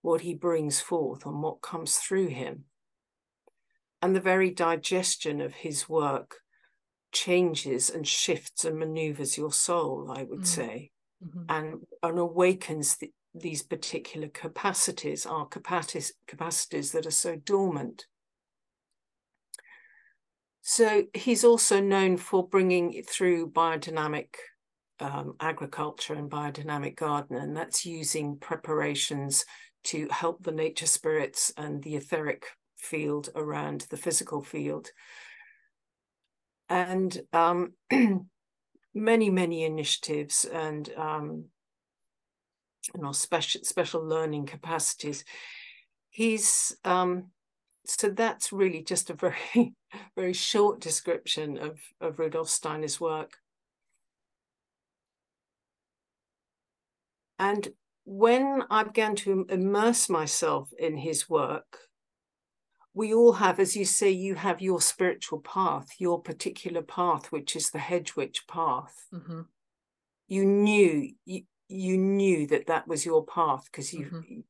what 0.00 0.22
he 0.22 0.32
brings 0.32 0.80
forth 0.80 1.26
and 1.26 1.42
what 1.42 1.60
comes 1.60 1.96
through 1.96 2.28
him. 2.28 2.64
And 4.00 4.16
the 4.16 4.20
very 4.32 4.50
digestion 4.50 5.42
of 5.42 5.56
his 5.56 5.90
work 5.90 6.40
changes 7.14 7.88
and 7.88 8.06
shifts 8.06 8.64
and 8.64 8.78
maneuvers 8.78 9.38
your 9.38 9.52
soul, 9.52 10.12
I 10.14 10.24
would 10.24 10.40
mm. 10.40 10.46
say, 10.46 10.90
mm-hmm. 11.24 11.44
and, 11.48 11.86
and 12.02 12.18
awakens 12.18 12.96
the, 12.96 13.10
these 13.34 13.62
particular 13.62 14.28
capacities, 14.28 15.24
our 15.24 15.46
capacities, 15.46 16.12
capacities 16.26 16.92
that 16.92 17.06
are 17.06 17.10
so 17.10 17.36
dormant. 17.36 18.06
So 20.60 21.04
he's 21.14 21.44
also 21.44 21.80
known 21.80 22.16
for 22.16 22.46
bringing 22.46 23.02
through 23.02 23.50
biodynamic 23.50 24.34
um, 25.00 25.34
agriculture 25.40 26.14
and 26.14 26.30
biodynamic 26.30 26.96
garden, 26.96 27.36
and 27.36 27.56
that's 27.56 27.84
using 27.84 28.38
preparations 28.38 29.44
to 29.84 30.08
help 30.10 30.42
the 30.42 30.52
nature 30.52 30.86
spirits 30.86 31.52
and 31.56 31.82
the 31.82 31.96
etheric 31.96 32.46
field 32.76 33.28
around 33.34 33.86
the 33.90 33.96
physical 33.96 34.42
field 34.42 34.88
and 36.68 37.20
um, 37.32 37.72
many 38.94 39.30
many 39.30 39.64
initiatives 39.64 40.44
and 40.44 40.90
um, 40.96 41.44
you 42.94 43.02
know 43.02 43.12
special 43.12 43.62
special 43.64 44.04
learning 44.04 44.46
capacities. 44.46 45.24
He's 46.10 46.76
um, 46.84 47.30
so 47.86 48.08
that's 48.08 48.52
really 48.52 48.82
just 48.82 49.10
a 49.10 49.14
very 49.14 49.74
very 50.16 50.32
short 50.32 50.80
description 50.80 51.58
of 51.58 51.80
of 52.00 52.18
rudolf 52.18 52.48
steiner's 52.48 53.00
work. 53.00 53.38
And 57.38 57.68
when 58.04 58.62
i 58.70 58.82
began 58.82 59.16
to 59.16 59.46
immerse 59.48 60.08
myself 60.10 60.70
in 60.78 60.98
his 60.98 61.28
work 61.28 61.78
we 62.94 63.12
all 63.12 63.34
have, 63.34 63.58
as 63.58 63.74
you 63.74 63.84
say, 63.84 64.10
you 64.10 64.36
have 64.36 64.62
your 64.62 64.80
spiritual 64.80 65.40
path, 65.40 65.88
your 65.98 66.22
particular 66.22 66.80
path, 66.80 67.32
which 67.32 67.56
is 67.56 67.70
the 67.70 67.80
hedge 67.80 68.14
witch 68.14 68.46
path. 68.46 69.06
Mm-hmm. 69.12 69.42
You 70.28 70.44
knew 70.44 71.10
you, 71.24 71.42
you 71.68 71.98
knew 71.98 72.46
that 72.46 72.68
that 72.68 72.86
was 72.86 73.04
your 73.04 73.26
path 73.26 73.64
because 73.64 73.92
you 73.92 74.06
mm-hmm. 74.06 74.40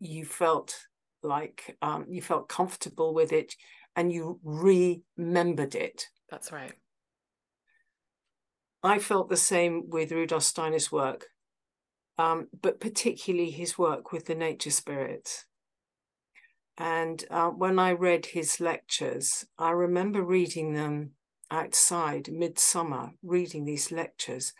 you 0.00 0.24
felt 0.24 0.74
like 1.22 1.76
um, 1.80 2.06
you 2.08 2.20
felt 2.20 2.48
comfortable 2.48 3.14
with 3.14 3.32
it 3.32 3.54
and 3.94 4.12
you 4.12 4.40
remembered 4.42 5.76
it. 5.76 6.08
That's 6.30 6.50
right. 6.50 6.72
I 8.82 8.98
felt 8.98 9.30
the 9.30 9.36
same 9.36 9.84
with 9.88 10.12
Rudolf 10.12 10.42
Steiner's 10.42 10.92
work, 10.92 11.28
um, 12.18 12.48
but 12.60 12.80
particularly 12.80 13.50
his 13.50 13.78
work 13.78 14.12
with 14.12 14.26
the 14.26 14.34
nature 14.34 14.70
spirits 14.70 15.46
and 16.76 17.24
uh, 17.30 17.50
when 17.50 17.78
I 17.78 17.92
read 17.92 18.26
his 18.26 18.60
lectures, 18.60 19.44
I 19.58 19.70
remember 19.70 20.22
reading 20.22 20.74
them 20.74 21.12
outside 21.50 22.32
midsummer, 22.32 23.12
reading 23.22 23.64
these 23.64 23.92
lectures, 23.92 24.52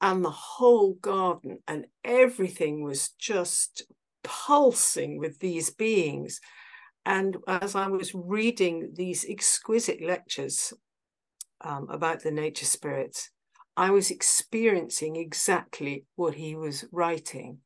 and 0.00 0.24
the 0.24 0.30
whole 0.30 0.94
garden 0.94 1.58
and 1.66 1.86
everything 2.04 2.82
was 2.84 3.10
just 3.18 3.82
pulsing 4.22 5.18
with 5.18 5.38
these 5.40 5.70
beings. 5.70 6.40
And 7.04 7.38
as 7.46 7.74
I 7.74 7.88
was 7.88 8.14
reading 8.14 8.92
these 8.94 9.24
exquisite 9.28 10.02
lectures 10.02 10.72
um, 11.60 11.88
about 11.90 12.22
the 12.22 12.30
nature 12.30 12.66
spirits, 12.66 13.30
I 13.76 13.90
was 13.90 14.10
experiencing 14.10 15.16
exactly 15.16 16.04
what 16.14 16.34
he 16.34 16.54
was 16.54 16.84
writing. 16.92 17.58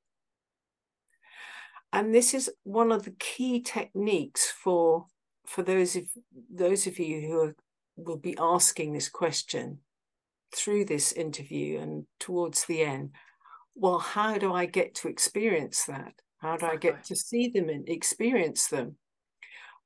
And 1.92 2.14
this 2.14 2.34
is 2.34 2.50
one 2.62 2.92
of 2.92 3.04
the 3.04 3.14
key 3.18 3.60
techniques 3.60 4.50
for 4.50 5.06
for 5.46 5.62
those 5.62 5.96
of 5.96 6.04
those 6.52 6.86
of 6.86 6.98
you 6.98 7.20
who 7.22 7.40
are, 7.40 7.56
will 7.96 8.16
be 8.16 8.36
asking 8.38 8.92
this 8.92 9.08
question 9.08 9.78
through 10.54 10.84
this 10.84 11.12
interview 11.12 11.78
and 11.80 12.06
towards 12.18 12.64
the 12.64 12.82
end. 12.82 13.10
Well, 13.74 13.98
how 13.98 14.38
do 14.38 14.52
I 14.52 14.66
get 14.66 14.94
to 14.96 15.08
experience 15.08 15.84
that? 15.86 16.12
How 16.38 16.56
do 16.56 16.66
I 16.66 16.76
get 16.76 17.04
to 17.04 17.16
see 17.16 17.48
them 17.48 17.68
and 17.68 17.88
experience 17.88 18.68
them? 18.68 18.96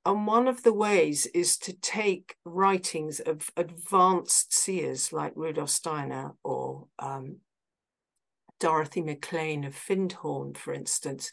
And 0.07 0.27
one 0.27 0.49
of 0.49 0.63
the 0.63 0.73
ways 0.73 1.27
is 1.27 1.57
to 1.59 1.73
take 1.73 2.37
writings 2.45 3.21
of 3.21 3.51
advanced 3.57 4.53
seers 4.53 5.13
like 5.13 5.33
Rudolf 5.35 5.71
Steiner 5.71 6.33
or 6.45 6.87
um, 6.99 7.39
Dorothy 8.61 9.01
Maclean 9.01 9.65
of 9.65 9.75
Findhorn, 9.75 10.57
for 10.57 10.75
instance, 10.75 11.33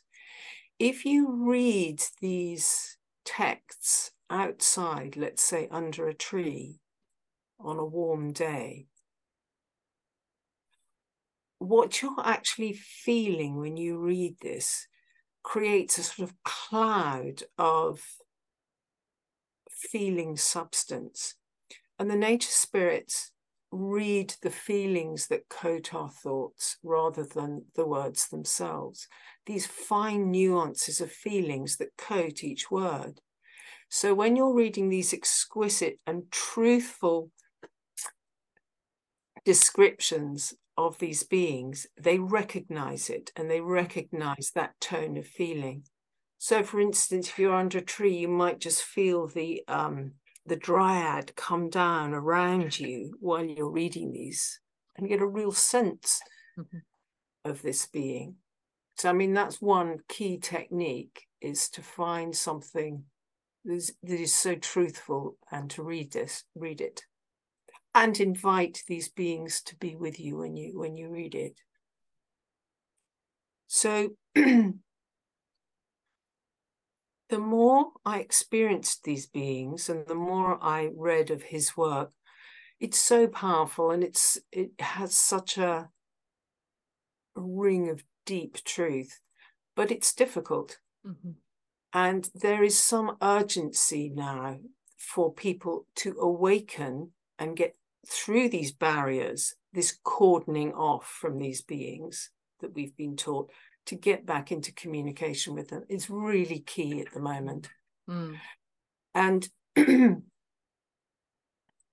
if 0.82 1.06
you 1.06 1.30
read 1.30 2.02
these 2.22 2.98
texts 3.24 4.14
outside, 4.32 5.16
let's 5.16 5.44
say 5.44 5.68
under 5.70 6.08
a 6.08 6.14
tree 6.14 6.80
on 7.60 7.78
a 7.78 7.86
warm 7.86 8.34
day, 8.34 8.88
what 11.60 12.02
you're 12.02 12.26
actually 12.26 12.74
feeling 12.74 13.58
when 13.58 13.78
you 13.78 14.00
read 14.00 14.38
this 14.42 14.88
creates 15.44 16.00
a 16.00 16.04
sort 16.04 16.28
of 16.28 16.36
cloud 16.44 17.44
of 17.60 18.02
feeling 19.70 20.36
substance. 20.36 21.36
And 22.00 22.10
the 22.10 22.16
nature 22.16 22.50
spirits 22.50 23.32
read 23.72 24.36
the 24.42 24.52
feelings 24.52 25.28
that 25.28 25.48
coat 25.50 25.94
our 25.94 26.10
thoughts 26.10 26.78
rather 26.84 27.24
than 27.24 27.66
the 27.76 27.86
words 27.86 28.28
themselves. 28.28 29.08
These 29.46 29.66
fine 29.66 30.30
nuances 30.30 31.00
of 31.00 31.12
feelings 31.12 31.78
that 31.78 31.96
coat 31.98 32.44
each 32.44 32.70
word. 32.70 33.22
So 33.90 34.14
when 34.14 34.36
you're 34.36 34.54
reading 34.54 34.90
these 34.90 35.14
exquisite 35.14 36.00
and 36.06 36.32
truthful 36.32 37.32
descriptions 39.46 40.54
of 40.78 40.98
these 41.00 41.24
beings, 41.24 41.88
they 42.00 42.20
recognize 42.20 43.10
it 43.10 43.32
and 43.36 43.50
they 43.50 43.62
recognize 43.62 44.52
that 44.56 44.80
tone 44.80 45.18
of 45.18 45.28
feeling. 45.28 45.84
So, 46.38 46.64
for 46.64 46.80
instance, 46.80 47.30
if 47.30 47.38
you're 47.38 47.54
under 47.54 47.80
a 47.80 47.82
tree, 47.82 48.18
you 48.18 48.28
might 48.28 48.60
just 48.60 48.82
feel 48.82 49.28
the 49.28 49.62
um, 49.68 50.14
the 50.46 50.56
dryad 50.56 51.36
come 51.36 51.70
down 51.70 52.14
around 52.14 52.80
you 52.80 53.16
while 53.20 53.44
you're 53.44 53.70
reading 53.70 54.12
these, 54.12 54.60
and 54.98 55.08
get 55.08 55.22
a 55.22 55.28
real 55.28 55.52
sense 55.52 56.22
mm-hmm. 56.58 56.80
of 57.50 57.62
this 57.62 57.86
being. 57.86 58.36
So, 58.98 59.10
I 59.10 59.14
mean, 59.14 59.34
that's 59.34 59.62
one 59.62 59.98
key 60.10 60.38
technique 60.38 61.26
is 61.42 61.70
to 61.70 61.82
find 61.82 62.36
something 62.36 63.04
that 63.66 63.74
is, 63.74 63.94
that 64.04 64.20
is 64.20 64.34
so 64.34 64.56
truthful 64.56 65.38
and 65.52 65.70
to 65.72 65.84
read 65.84 66.12
this, 66.12 66.44
read 66.56 66.82
it 66.82 67.04
and 67.94 68.20
invite 68.20 68.84
these 68.88 69.10
beings 69.10 69.62
to 69.64 69.76
be 69.76 69.96
with 69.96 70.20
you 70.20 70.38
when 70.38 70.56
you 70.56 70.80
when 70.80 70.96
you 70.96 71.10
read 71.10 71.36
it 71.36 71.60
so 73.68 74.10
the 77.32 77.40
more 77.40 77.92
i 78.06 78.20
experienced 78.20 79.04
these 79.04 79.26
beings 79.26 79.90
and 79.90 80.06
the 80.06 80.16
more 80.16 80.60
i 80.64 80.90
read 80.96 81.32
of 81.32 81.42
his 81.44 81.76
work 81.76 82.12
it's 82.80 83.00
so 83.00 83.28
powerful 83.28 83.90
and 83.90 84.04
it's 84.04 84.38
it 84.52 84.72
has 84.80 85.16
such 85.16 85.58
a 85.58 85.90
ring 87.36 87.90
of 87.90 88.04
deep 88.26 88.64
truth 88.64 89.22
but 89.76 89.90
it's 89.92 90.14
difficult 90.14 90.78
mm-hmm. 91.08 91.32
and 91.94 92.30
there 92.36 92.64
is 92.64 92.78
some 92.78 93.18
urgency 93.22 94.12
now 94.14 94.60
for 94.98 95.34
people 95.34 95.88
to 95.96 96.16
awaken 96.20 97.12
and 97.40 97.58
get 97.58 97.76
through 98.08 98.50
these 98.50 98.72
barriers, 98.72 99.56
this 99.74 99.98
cordoning 100.04 100.72
off 100.74 101.08
from 101.08 101.38
these 101.38 101.62
beings 101.62 102.30
that 102.60 102.74
we've 102.74 102.96
been 102.96 103.16
taught 103.16 103.50
to 103.86 103.96
get 103.96 104.26
back 104.26 104.52
into 104.52 104.74
communication 104.74 105.54
with 105.56 105.70
them 105.70 105.84
is 105.90 106.10
really 106.10 106.60
key 106.60 107.02
at 107.02 107.14
the 107.14 107.20
moment. 107.20 107.70
Mm. 108.10 108.38
And 109.14 109.50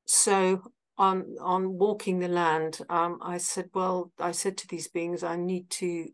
so 0.06 0.62
on 0.96 1.36
on 1.40 1.78
walking 1.78 2.18
the 2.18 2.28
land, 2.28 2.80
um, 2.88 3.18
I 3.22 3.38
said, 3.38 3.70
well, 3.74 4.12
I 4.18 4.32
said 4.32 4.56
to 4.58 4.68
these 4.68 4.88
beings, 4.88 5.22
I 5.22 5.36
need 5.36 5.70
to 5.70 6.08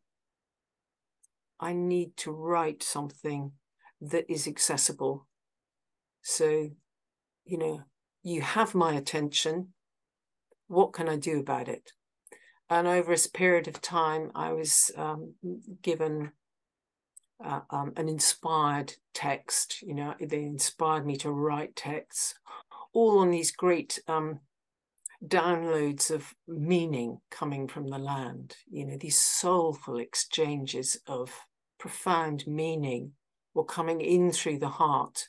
I 1.60 1.72
need 1.72 2.16
to 2.18 2.30
write 2.30 2.82
something 2.82 3.52
that 4.00 4.30
is 4.30 4.46
accessible. 4.46 5.26
So, 6.22 6.70
you 7.44 7.58
know, 7.58 7.82
you 8.22 8.42
have 8.42 8.74
my 8.74 8.94
attention 8.94 9.74
what 10.68 10.92
can 10.92 11.08
I 11.08 11.16
do 11.16 11.40
about 11.40 11.68
it? 11.68 11.92
And 12.70 12.86
over 12.86 13.12
a 13.12 13.18
period 13.32 13.68
of 13.68 13.80
time, 13.80 14.30
I 14.34 14.52
was 14.52 14.90
um, 14.96 15.34
given 15.82 16.32
uh, 17.44 17.60
um, 17.70 17.92
an 17.96 18.08
inspired 18.08 18.94
text. 19.12 19.82
You 19.82 19.94
know, 19.94 20.14
they 20.20 20.42
inspired 20.42 21.06
me 21.06 21.16
to 21.18 21.30
write 21.30 21.76
texts, 21.76 22.34
all 22.92 23.18
on 23.18 23.30
these 23.30 23.52
great 23.52 24.00
um, 24.08 24.40
downloads 25.26 26.10
of 26.10 26.34
meaning 26.48 27.18
coming 27.30 27.68
from 27.68 27.88
the 27.88 27.98
land. 27.98 28.56
You 28.70 28.86
know, 28.86 28.96
these 28.96 29.18
soulful 29.18 29.98
exchanges 29.98 30.98
of 31.06 31.32
profound 31.78 32.46
meaning 32.46 33.12
were 33.52 33.64
coming 33.64 34.00
in 34.00 34.32
through 34.32 34.58
the 34.58 34.68
heart 34.68 35.28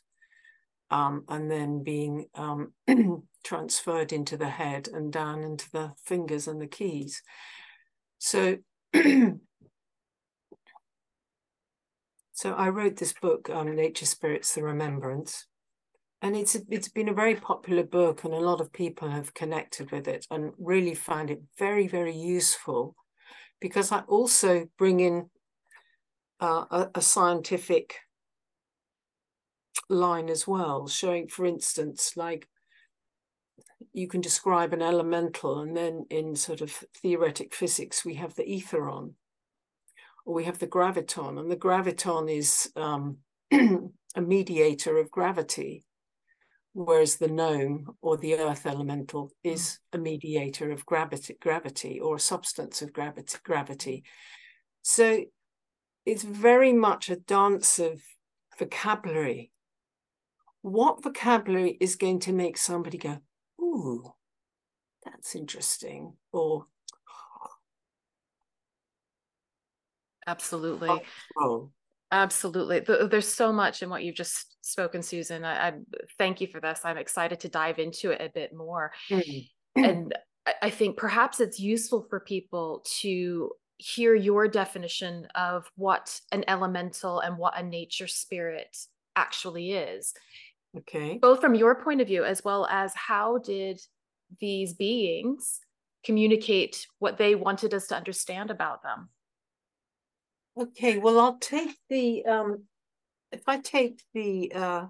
um, 0.91 1.24
and 1.30 1.50
then 1.50 1.84
being 1.84 2.28
um, 2.36 2.74
transferred 3.43 4.13
into 4.13 4.38
the 4.38 4.50
head 4.50 4.88
and 4.93 5.12
down 5.12 5.43
into 5.43 5.69
the 5.71 5.93
fingers 6.04 6.48
and 6.48 6.62
the 6.62 6.67
keys. 6.67 7.21
So, 8.19 8.58
so 12.34 12.54
I 12.54 12.69
wrote 12.69 12.98
this 12.98 13.13
book, 13.13 13.50
um, 13.50 13.76
Nature 13.76 14.06
Spirits: 14.06 14.54
The 14.54 14.63
Remembrance, 14.63 15.48
and 16.21 16.36
it's 16.36 16.56
it's 16.69 16.89
been 16.89 17.10
a 17.10 17.13
very 17.13 17.36
popular 17.36 17.84
book, 17.84 18.24
and 18.24 18.34
a 18.34 18.39
lot 18.39 18.62
of 18.62 18.71
people 18.71 19.10
have 19.10 19.34
connected 19.34 19.91
with 19.91 20.08
it 20.08 20.26
and 20.30 20.54
really 20.58 20.93
found 20.93 21.32
it 21.32 21.41
very 21.58 21.88
very 21.88 22.15
useful, 22.15 22.95
because 23.60 23.91
I 23.91 24.00
also 24.02 24.67
bring 24.78 25.00
in 25.00 25.30
uh, 26.39 26.65
a, 26.69 26.89
a 26.95 27.02
scientific 27.02 27.95
line 29.89 30.30
as 30.30 30.48
well, 30.48 30.88
showing, 30.88 31.28
for 31.28 31.45
instance, 31.45 32.13
like 32.15 32.48
you 33.93 34.08
can 34.08 34.21
describe 34.21 34.74
an 34.74 34.82
elemental, 34.82 35.60
and 35.60 35.76
then 35.76 36.06
in 36.10 36.36
sort 36.36 36.62
of 36.62 36.71
theoretic 37.02 37.54
physics, 37.54 38.04
we 38.04 38.15
have 38.15 38.36
the 38.36 38.43
etheron, 38.43 39.13
or 40.26 40.34
we 40.34 40.45
have 40.45 40.60
the 40.60 40.67
graviton, 40.67 41.39
and 41.39 41.50
the 41.50 41.56
graviton 41.56 42.30
is 42.30 42.71
um, 42.76 43.17
a 43.52 44.21
mediator 44.21 44.98
of 44.98 45.12
gravity, 45.12 45.84
whereas 46.74 47.15
the 47.15 47.28
gnome 47.28 47.95
or 48.02 48.17
the 48.17 48.36
earth 48.36 48.65
elemental 48.65 49.32
is 49.43 49.80
a 49.93 49.98
mediator 49.98 50.71
of 50.71 50.86
gravity, 50.86 51.38
gravity 51.39 52.00
or 52.00 52.17
a 52.17 52.19
substance 52.19 52.82
of 52.82 52.91
gravity. 52.91 53.38
Gravity. 53.43 54.04
So 54.82 55.24
it's 56.06 56.24
very 56.24 56.74
much 56.74 57.10
a 57.10 57.15
dance 57.15 57.80
of 57.80 58.02
vocabulary 58.60 59.52
what 60.65 61.04
vocabulary 61.04 61.78
is 61.80 61.95
going 61.95 62.19
to 62.19 62.34
make 62.34 62.58
somebody 62.58 62.97
go, 62.97 63.19
ooh, 63.62 64.12
that's 65.04 65.36
interesting, 65.36 66.13
or 66.32 66.65
absolutely. 70.25 70.89
Oh, 71.38 71.69
Absolutely. 72.12 72.80
There's 72.80 73.28
so 73.28 73.51
much 73.51 73.82
in 73.84 73.89
what 73.89 74.04
you've 74.04 74.15
just 74.15 74.56
spoken, 74.62 75.01
Susan. 75.01 75.43
I, 75.43 75.67
I, 75.67 75.73
thank 76.17 76.39
you 76.39 76.47
for 76.47 76.62
this. 76.62 76.82
I'm 76.84 76.97
excited 76.97 77.41
to 77.41 77.49
dive 77.49 77.78
into 77.78 78.12
it 78.12 78.21
a 78.21 78.30
bit 78.30 78.54
more. 78.56 78.91
Mm-hmm. 79.10 79.39
And 79.84 80.13
I 80.62 80.69
think 80.69 80.95
perhaps 80.95 81.41
it's 81.41 81.60
useful 81.60 82.06
for 82.10 82.21
people 82.21 82.86
to 83.01 83.51
hear 83.78 84.15
your 84.15 84.47
definition 84.47 85.28
of 85.36 85.69
what 85.75 86.21
an 86.32 86.45
elemental 86.47 87.19
and 87.19 87.38
what 87.38 87.60
a 87.60 87.63
nature 87.63 88.08
spirit 88.08 88.78
actually 89.15 89.71
is. 89.73 90.13
Okay. 90.78 91.18
Both 91.18 91.42
from 91.42 91.56
your 91.56 91.76
point 91.76 92.02
of 92.02 92.08
view 92.08 92.24
as 92.24 92.44
well 92.44 92.66
as 92.70 92.94
how 92.96 93.38
did 93.38 93.80
these 94.40 94.74
beings 94.74 95.60
communicate 96.04 96.88
what 97.00 97.18
they 97.18 97.36
wanted 97.36 97.74
us 97.74 97.88
to 97.88 97.96
understand 97.96 98.52
about 98.52 98.84
them? 98.84 99.10
Okay, 100.58 100.98
well, 100.98 101.20
I'll 101.20 101.38
take 101.38 101.76
the 101.90 102.26
um, 102.26 102.64
if 103.32 103.42
I 103.48 103.60
take 103.60 104.02
the 104.14 104.52
uh, 104.56 104.86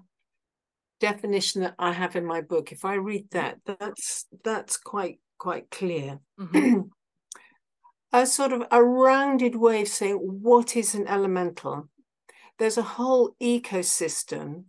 definition 1.00 1.62
that 1.62 1.74
I 1.78 1.92
have 1.92 2.14
in 2.14 2.24
my 2.24 2.40
book, 2.40 2.70
if 2.70 2.84
I 2.84 2.94
read 2.94 3.26
that, 3.32 3.58
that's 3.66 4.26
that's 4.44 4.76
quite 4.76 5.18
quite 5.38 5.70
clear. 5.70 6.20
Mm-hmm. 6.38 6.82
a 8.12 8.26
sort 8.26 8.52
of 8.52 8.62
a 8.70 8.82
rounded 8.82 9.56
way 9.56 9.82
of 9.82 9.88
saying 9.88 10.16
what 10.16 10.76
is 10.76 10.94
an 10.94 11.08
elemental. 11.08 11.88
There's 12.58 12.78
a 12.78 12.82
whole 12.82 13.34
ecosystem 13.42 14.64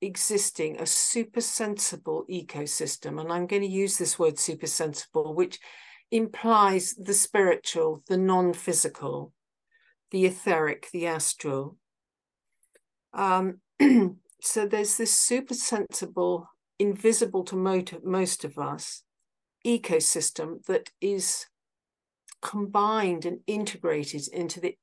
existing 0.00 0.80
a 0.80 0.86
super 0.86 1.40
sensible 1.40 2.24
ecosystem. 2.30 3.20
And 3.20 3.32
I'm 3.32 3.46
going 3.46 3.62
to 3.62 3.68
use 3.68 3.96
this 3.96 4.18
word 4.18 4.38
super 4.38 4.66
sensible, 4.66 5.34
which 5.34 5.58
implies 6.10 6.94
the 6.94 7.14
spiritual, 7.14 8.02
the 8.08 8.16
non 8.16 8.52
physical, 8.52 9.32
the 10.10 10.26
etheric, 10.26 10.88
the 10.92 11.06
astral. 11.06 11.76
Um, 13.12 13.60
so 14.40 14.66
there's 14.66 14.96
this 14.96 15.14
super 15.14 15.54
sensible, 15.54 16.48
invisible 16.78 17.44
to 17.44 18.00
most 18.04 18.44
of 18.44 18.58
us 18.58 19.02
ecosystem 19.66 20.64
that 20.66 20.90
is 21.00 21.46
combined 22.40 23.24
and 23.24 23.40
integrated 23.46 24.28
into 24.28 24.60
the 24.60 24.76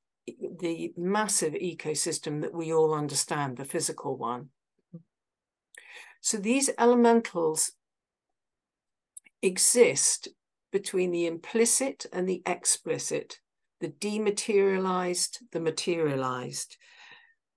the 0.60 0.94
massive 0.96 1.54
ecosystem 1.54 2.42
that 2.42 2.54
we 2.54 2.72
all 2.72 2.94
understand, 2.94 3.58
the 3.58 3.66
physical 3.66 4.16
one. 4.16 4.50
So 6.24 6.38
these 6.38 6.70
elementals 6.80 7.74
exist 9.42 10.30
between 10.72 11.12
the 11.12 11.26
implicit 11.28 12.06
and 12.14 12.30
the 12.30 12.42
explicit, 12.46 13.42
the 13.82 13.90
dematerialized, 13.90 15.40
the 15.52 15.60
materialized, 15.60 16.78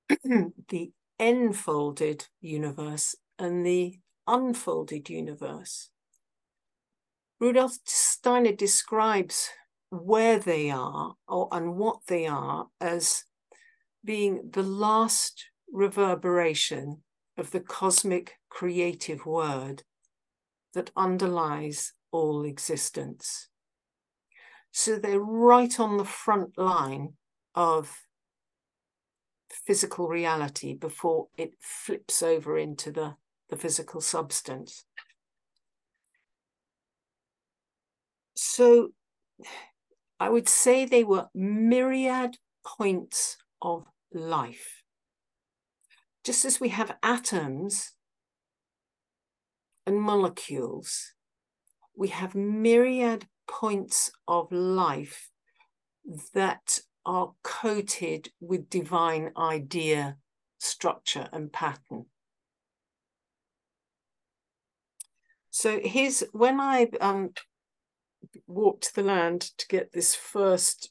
the 0.24 0.90
enfolded 1.16 2.26
universe 2.40 3.14
and 3.38 3.64
the 3.64 4.00
unfolded 4.26 5.08
universe. 5.08 5.90
Rudolf 7.38 7.78
Steiner 7.84 8.50
describes 8.50 9.48
where 9.90 10.40
they 10.40 10.70
are 10.70 11.14
or 11.28 11.48
and 11.52 11.76
what 11.76 12.00
they 12.08 12.26
are 12.26 12.66
as 12.80 13.22
being 14.04 14.50
the 14.52 14.64
last 14.64 15.44
reverberation 15.72 17.02
of 17.36 17.50
the 17.50 17.60
cosmic 17.60 18.38
creative 18.48 19.26
word 19.26 19.82
that 20.74 20.90
underlies 20.96 21.92
all 22.10 22.44
existence. 22.44 23.48
So 24.70 24.96
they're 24.96 25.20
right 25.20 25.78
on 25.80 25.96
the 25.96 26.04
front 26.04 26.58
line 26.58 27.14
of 27.54 28.02
physical 29.50 30.08
reality 30.08 30.74
before 30.74 31.28
it 31.36 31.54
flips 31.60 32.22
over 32.22 32.58
into 32.58 32.92
the, 32.92 33.16
the 33.48 33.56
physical 33.56 34.00
substance. 34.00 34.84
So 38.34 38.90
I 40.20 40.28
would 40.28 40.48
say 40.48 40.84
they 40.84 41.04
were 41.04 41.28
myriad 41.34 42.36
points 42.64 43.36
of 43.62 43.86
life. 44.12 44.75
Just 46.26 46.44
as 46.44 46.58
we 46.58 46.70
have 46.70 46.96
atoms 47.04 47.92
and 49.86 50.02
molecules, 50.02 51.12
we 51.96 52.08
have 52.08 52.34
myriad 52.34 53.28
points 53.46 54.10
of 54.26 54.50
life 54.50 55.30
that 56.34 56.80
are 57.04 57.34
coated 57.44 58.30
with 58.40 58.68
divine 58.68 59.30
idea, 59.36 60.16
structure, 60.58 61.28
and 61.32 61.52
pattern. 61.52 62.06
So 65.50 65.78
here's 65.80 66.24
when 66.32 66.58
I 66.58 66.88
um, 67.00 67.34
walked 68.48 68.96
the 68.96 69.04
land 69.04 69.42
to 69.58 69.68
get 69.68 69.92
this 69.92 70.16
first 70.16 70.90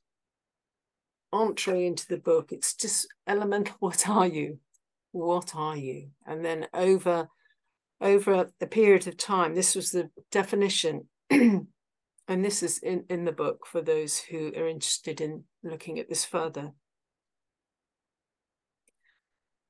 entree 1.34 1.86
into 1.86 2.08
the 2.08 2.20
book. 2.20 2.54
It's 2.54 2.74
just 2.74 3.14
elemental. 3.28 3.76
What 3.80 4.08
are 4.08 4.28
you? 4.28 4.60
What 5.16 5.56
are 5.56 5.78
you? 5.78 6.10
And 6.28 6.44
then 6.44 6.68
over 6.74 7.30
over 8.02 8.50
a 8.60 8.68
period 8.68 9.08
of 9.08 9.16
time, 9.16 9.56
this 9.56 9.74
was 9.74 9.92
the 9.92 10.10
definition. 10.30 11.08
and 11.30 11.68
this 12.28 12.62
is 12.62 12.80
in, 12.80 13.06
in 13.10 13.24
the 13.24 13.32
book 13.32 13.66
for 13.66 13.82
those 13.82 14.20
who 14.20 14.52
are 14.58 14.68
interested 14.68 15.22
in 15.22 15.46
looking 15.64 16.00
at 16.00 16.10
this 16.10 16.26
further. 16.26 16.74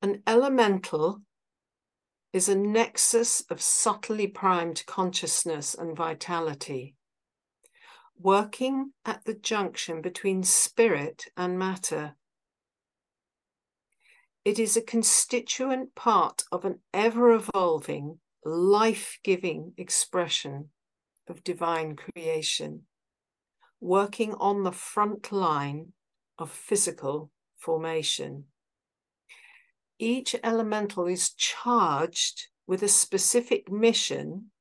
An 0.02 0.24
elemental 0.26 1.22
is 2.32 2.48
a 2.48 2.56
nexus 2.56 3.44
of 3.48 3.62
subtly 3.62 4.26
primed 4.26 4.82
consciousness 4.86 5.74
and 5.74 5.96
vitality 5.96 6.96
working 8.18 8.90
at 9.04 9.24
the 9.24 9.34
junction 9.34 10.02
between 10.02 10.42
spirit 10.42 11.26
and 11.36 11.56
matter. 11.56 12.16
It 14.46 14.60
is 14.60 14.76
a 14.76 14.80
constituent 14.80 15.96
part 15.96 16.44
of 16.52 16.64
an 16.64 16.78
ever 16.94 17.32
evolving, 17.32 18.20
life 18.44 19.18
giving 19.24 19.72
expression 19.76 20.70
of 21.26 21.42
divine 21.42 21.96
creation, 21.96 22.82
working 23.80 24.34
on 24.34 24.62
the 24.62 24.70
front 24.70 25.32
line 25.32 25.94
of 26.38 26.52
physical 26.52 27.32
formation. 27.56 28.44
Each 29.98 30.36
elemental 30.44 31.08
is 31.08 31.34
charged 31.34 32.46
with 32.68 32.84
a 32.84 32.88
specific 32.88 33.68
mission 33.68 34.52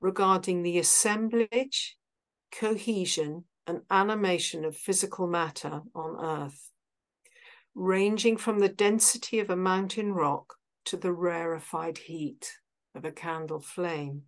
regarding 0.00 0.62
the 0.62 0.78
assemblage, 0.78 1.98
cohesion, 2.50 3.44
and 3.66 3.82
animation 3.90 4.64
of 4.64 4.74
physical 4.74 5.26
matter 5.26 5.82
on 5.94 6.24
Earth, 6.24 6.70
ranging 7.74 8.36
from 8.36 8.60
the 8.60 8.68
density 8.68 9.40
of 9.40 9.50
a 9.50 9.56
mountain 9.56 10.12
rock 10.12 10.54
to 10.84 10.96
the 10.96 11.12
rarefied 11.12 11.98
heat 11.98 12.52
of 12.94 13.04
a 13.04 13.10
candle 13.10 13.60
flame. 13.60 14.22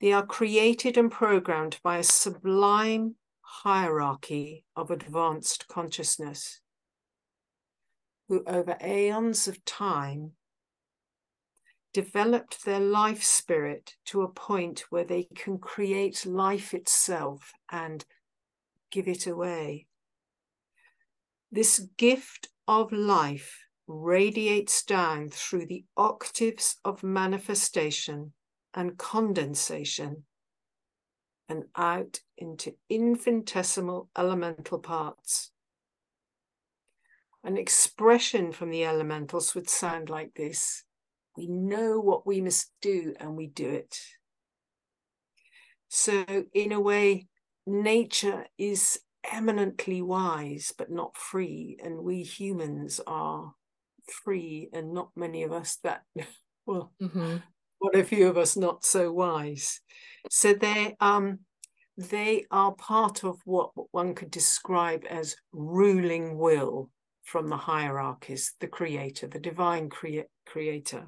They 0.00 0.12
are 0.12 0.26
created 0.26 0.96
and 0.96 1.10
programmed 1.10 1.78
by 1.82 1.98
a 1.98 2.02
sublime 2.02 3.16
hierarchy 3.40 4.64
of 4.76 4.90
advanced 4.90 5.68
consciousness, 5.68 6.60
who 8.28 8.42
over 8.46 8.76
aeons 8.82 9.48
of 9.48 9.64
time 9.64 10.32
developed 11.92 12.64
their 12.64 12.80
life 12.80 13.22
spirit 13.22 13.96
to 14.06 14.22
a 14.22 14.28
point 14.28 14.84
where 14.90 15.04
they 15.04 15.24
can 15.34 15.58
create 15.58 16.24
life 16.24 16.72
itself 16.72 17.52
and 17.70 18.04
give 18.90 19.08
it 19.08 19.26
away. 19.26 19.86
This 21.52 21.80
gift 21.96 22.48
of 22.68 22.92
life 22.92 23.64
radiates 23.88 24.84
down 24.84 25.30
through 25.30 25.66
the 25.66 25.84
octaves 25.96 26.76
of 26.84 27.02
manifestation 27.02 28.32
and 28.72 28.96
condensation 28.96 30.24
and 31.48 31.64
out 31.76 32.20
into 32.38 32.74
infinitesimal 32.88 34.08
elemental 34.16 34.78
parts. 34.78 35.50
An 37.42 37.56
expression 37.56 38.52
from 38.52 38.70
the 38.70 38.84
elementals 38.84 39.54
would 39.54 39.68
sound 39.68 40.08
like 40.08 40.34
this 40.34 40.84
we 41.36 41.46
know 41.46 41.98
what 41.98 42.26
we 42.26 42.40
must 42.40 42.70
do 42.82 43.14
and 43.18 43.36
we 43.36 43.46
do 43.46 43.68
it. 43.68 43.98
So, 45.88 46.24
in 46.52 46.72
a 46.72 46.80
way, 46.80 47.28
nature 47.66 48.46
is 48.58 49.00
eminently 49.30 50.02
wise 50.02 50.72
but 50.76 50.90
not 50.90 51.16
free, 51.16 51.78
and 51.82 51.98
we 51.98 52.22
humans 52.22 53.00
are 53.06 53.52
free, 54.24 54.68
and 54.72 54.92
not 54.92 55.10
many 55.16 55.42
of 55.42 55.52
us 55.52 55.78
that, 55.82 56.02
well, 56.66 56.92
mm-hmm. 57.00 57.36
what 57.78 57.96
a 57.96 58.04
few 58.04 58.28
of 58.28 58.36
us 58.36 58.56
not 58.56 58.84
so 58.84 59.12
wise. 59.12 59.80
So, 60.30 60.52
they, 60.54 60.96
um, 61.00 61.40
they 61.96 62.46
are 62.50 62.72
part 62.72 63.24
of 63.24 63.38
what 63.44 63.70
one 63.92 64.14
could 64.14 64.30
describe 64.30 65.04
as 65.08 65.36
ruling 65.52 66.38
will 66.38 66.90
from 67.24 67.48
the 67.48 67.56
hierarchies, 67.56 68.54
the 68.58 68.66
creator, 68.66 69.26
the 69.28 69.38
divine 69.38 69.88
crea- 69.88 70.26
creator. 70.46 71.06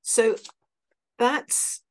So 0.00 0.36
that's, 1.18 1.82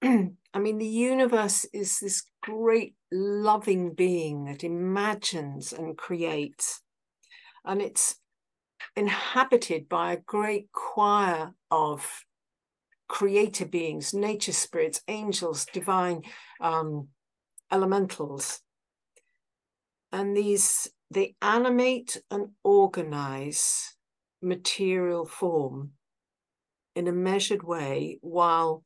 I 0.02 0.58
mean, 0.58 0.78
the 0.78 0.86
universe 0.86 1.66
is 1.72 2.00
this 2.00 2.22
great 2.42 2.94
loving 3.12 3.92
being 3.94 4.44
that 4.46 4.64
imagines 4.64 5.72
and 5.72 5.96
creates. 5.96 6.82
And 7.64 7.82
it's 7.82 8.16
inhabited 8.96 9.88
by 9.88 10.12
a 10.12 10.20
great 10.20 10.72
choir 10.72 11.52
of 11.70 12.24
creator 13.08 13.66
beings, 13.66 14.14
nature 14.14 14.52
spirits, 14.52 15.02
angels, 15.06 15.66
divine 15.72 16.22
um, 16.60 17.08
elementals. 17.70 18.62
And 20.12 20.34
these, 20.36 20.88
they 21.10 21.34
animate 21.42 22.22
and 22.30 22.50
organize 22.64 23.96
material 24.40 25.26
form 25.26 25.90
in 26.96 27.06
a 27.06 27.12
measured 27.12 27.62
way 27.62 28.18
while 28.22 28.82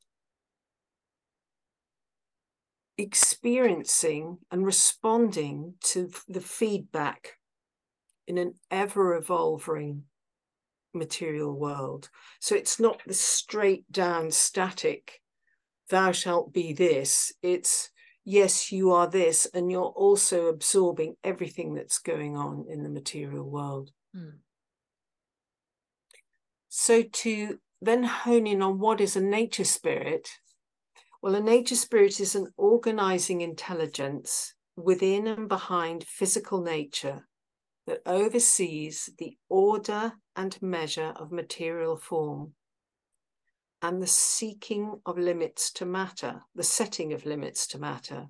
experiencing 2.97 4.37
and 4.51 4.65
responding 4.65 5.75
to 5.81 6.09
the 6.27 6.41
feedback 6.41 7.33
in 8.27 8.37
an 8.37 8.53
ever 8.71 9.15
evolving 9.15 10.03
material 10.93 11.53
world. 11.53 12.09
So 12.39 12.55
it's 12.55 12.79
not 12.79 13.01
the 13.05 13.13
straight 13.13 13.91
down 13.91 14.31
static, 14.31 15.21
thou 15.89 16.11
shalt 16.11 16.53
be 16.53 16.73
this. 16.73 17.33
It's, 17.41 17.89
yes, 18.23 18.71
you 18.71 18.91
are 18.91 19.07
this, 19.07 19.45
and 19.53 19.69
you're 19.69 19.83
also 19.83 20.47
absorbing 20.47 21.15
everything 21.23 21.75
that's 21.75 21.99
going 21.99 22.37
on 22.37 22.65
in 22.69 22.83
the 22.83 22.89
material 22.89 23.49
world. 23.49 23.91
Mm. 24.15 24.37
So 26.69 27.03
to 27.03 27.59
then 27.81 28.03
hone 28.03 28.47
in 28.47 28.61
on 28.61 28.79
what 28.79 28.99
is 28.99 29.15
a 29.15 29.21
nature 29.21 29.63
spirit. 29.63 30.29
Well, 31.25 31.33
a 31.33 31.41
nature 31.41 31.75
spirit 31.75 32.19
is 32.19 32.35
an 32.35 32.53
organizing 32.55 33.41
intelligence 33.41 34.53
within 34.75 35.25
and 35.25 35.49
behind 35.49 36.03
physical 36.03 36.61
nature 36.61 37.27
that 37.87 38.03
oversees 38.05 39.09
the 39.17 39.35
order 39.49 40.13
and 40.35 40.61
measure 40.61 41.13
of 41.15 41.31
material 41.31 41.97
form 41.97 42.53
and 43.81 43.99
the 43.99 44.05
seeking 44.05 45.01
of 45.03 45.17
limits 45.17 45.71
to 45.71 45.85
matter, 45.87 46.43
the 46.53 46.61
setting 46.61 47.11
of 47.11 47.25
limits 47.25 47.65
to 47.69 47.79
matter. 47.79 48.27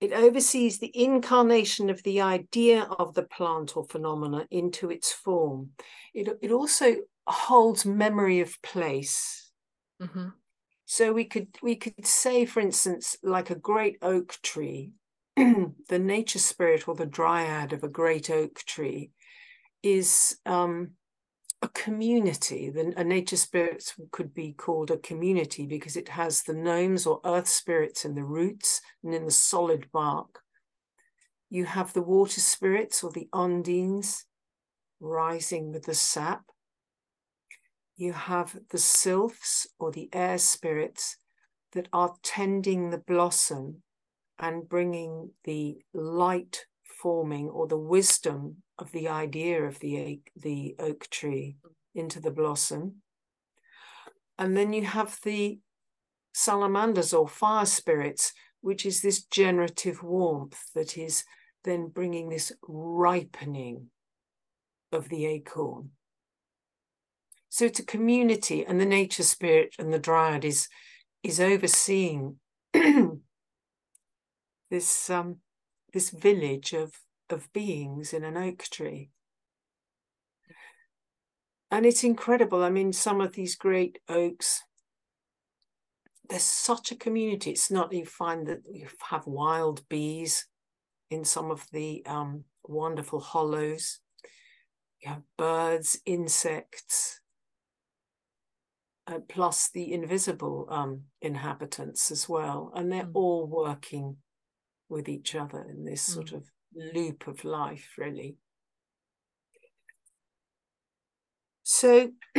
It 0.00 0.14
oversees 0.14 0.78
the 0.78 0.92
incarnation 0.94 1.90
of 1.90 2.02
the 2.04 2.22
idea 2.22 2.84
of 2.84 3.12
the 3.12 3.24
plant 3.24 3.76
or 3.76 3.84
phenomena 3.84 4.46
into 4.50 4.90
its 4.90 5.12
form. 5.12 5.72
It, 6.14 6.38
it 6.40 6.52
also 6.52 6.96
holds 7.26 7.84
memory 7.84 8.40
of 8.40 8.62
place. 8.62 9.49
Mm-hmm. 10.00 10.28
So 10.86 11.12
we 11.12 11.24
could 11.24 11.48
we 11.62 11.76
could 11.76 12.06
say, 12.06 12.44
for 12.46 12.60
instance, 12.60 13.16
like 13.22 13.50
a 13.50 13.54
great 13.54 13.98
oak 14.02 14.36
tree, 14.42 14.92
the 15.36 15.98
nature 15.98 16.38
spirit 16.38 16.88
or 16.88 16.94
the 16.94 17.06
dryad 17.06 17.72
of 17.72 17.84
a 17.84 17.88
great 17.88 18.28
oak 18.30 18.58
tree 18.66 19.12
is 19.82 20.38
um, 20.46 20.92
a 21.62 21.68
community. 21.68 22.70
The, 22.70 22.92
a 22.96 23.04
nature 23.04 23.36
spirit 23.36 23.94
could 24.10 24.34
be 24.34 24.52
called 24.52 24.90
a 24.90 24.98
community 24.98 25.66
because 25.66 25.96
it 25.96 26.08
has 26.08 26.42
the 26.42 26.54
gnomes 26.54 27.06
or 27.06 27.20
earth 27.24 27.48
spirits 27.48 28.04
in 28.04 28.14
the 28.14 28.24
roots 28.24 28.80
and 29.04 29.14
in 29.14 29.24
the 29.26 29.30
solid 29.30 29.86
bark. 29.92 30.40
You 31.50 31.66
have 31.66 31.92
the 31.92 32.02
water 32.02 32.40
spirits 32.40 33.02
or 33.02 33.10
the 33.10 33.28
ondines 33.32 34.24
rising 35.00 35.72
with 35.72 35.84
the 35.84 35.94
sap. 35.94 36.42
You 38.00 38.14
have 38.14 38.58
the 38.70 38.78
sylphs 38.78 39.66
or 39.78 39.92
the 39.92 40.08
air 40.14 40.38
spirits 40.38 41.18
that 41.72 41.86
are 41.92 42.14
tending 42.22 42.88
the 42.88 42.96
blossom 42.96 43.82
and 44.38 44.66
bringing 44.66 45.32
the 45.44 45.82
light 45.92 46.64
forming 46.82 47.50
or 47.50 47.66
the 47.66 47.76
wisdom 47.76 48.62
of 48.78 48.90
the 48.92 49.06
idea 49.06 49.62
of 49.64 49.80
the, 49.80 50.22
the 50.34 50.76
oak 50.78 51.08
tree 51.10 51.58
into 51.94 52.20
the 52.20 52.30
blossom. 52.30 53.02
And 54.38 54.56
then 54.56 54.72
you 54.72 54.86
have 54.86 55.18
the 55.22 55.60
salamanders 56.32 57.12
or 57.12 57.28
fire 57.28 57.66
spirits, 57.66 58.32
which 58.62 58.86
is 58.86 59.02
this 59.02 59.24
generative 59.24 60.02
warmth 60.02 60.72
that 60.74 60.96
is 60.96 61.24
then 61.64 61.88
bringing 61.88 62.30
this 62.30 62.50
ripening 62.66 63.88
of 64.90 65.10
the 65.10 65.26
acorn. 65.26 65.90
So 67.50 67.64
it's 67.64 67.80
a 67.80 67.84
community, 67.84 68.64
and 68.64 68.80
the 68.80 68.86
nature 68.86 69.24
spirit 69.24 69.74
and 69.78 69.92
the 69.92 69.98
dryad 69.98 70.44
is 70.44 70.68
is 71.24 71.40
overseeing 71.40 72.36
this 74.70 75.10
um, 75.10 75.38
this 75.92 76.10
village 76.10 76.72
of 76.72 76.92
of 77.28 77.52
beings 77.52 78.12
in 78.12 78.22
an 78.22 78.36
oak 78.36 78.62
tree. 78.70 79.10
And 81.72 81.84
it's 81.84 82.04
incredible. 82.04 82.62
I 82.62 82.70
mean, 82.70 82.92
some 82.92 83.20
of 83.20 83.32
these 83.32 83.56
great 83.56 83.98
oaks, 84.08 84.62
there's 86.28 86.42
such 86.42 86.92
a 86.92 86.96
community. 86.96 87.50
It's 87.50 87.70
not 87.70 87.92
you 87.92 88.06
find 88.06 88.46
that 88.46 88.62
you 88.70 88.86
have 89.10 89.26
wild 89.26 89.88
bees 89.88 90.46
in 91.10 91.24
some 91.24 91.50
of 91.50 91.66
the 91.72 92.04
um, 92.06 92.44
wonderful 92.64 93.20
hollows. 93.20 94.00
You 95.00 95.10
have 95.10 95.22
birds, 95.36 95.98
insects, 96.06 97.20
uh, 99.10 99.18
plus 99.28 99.70
the 99.70 99.92
invisible 99.92 100.66
um, 100.70 101.02
inhabitants 101.20 102.10
as 102.10 102.28
well. 102.28 102.72
And 102.74 102.92
they're 102.92 103.04
mm. 103.04 103.14
all 103.14 103.46
working 103.46 104.16
with 104.88 105.08
each 105.08 105.34
other 105.34 105.66
in 105.68 105.84
this 105.84 106.08
mm. 106.08 106.14
sort 106.14 106.32
of 106.32 106.44
loop 106.74 107.26
of 107.26 107.44
life, 107.44 107.88
really. 107.98 108.36
So 111.62 112.10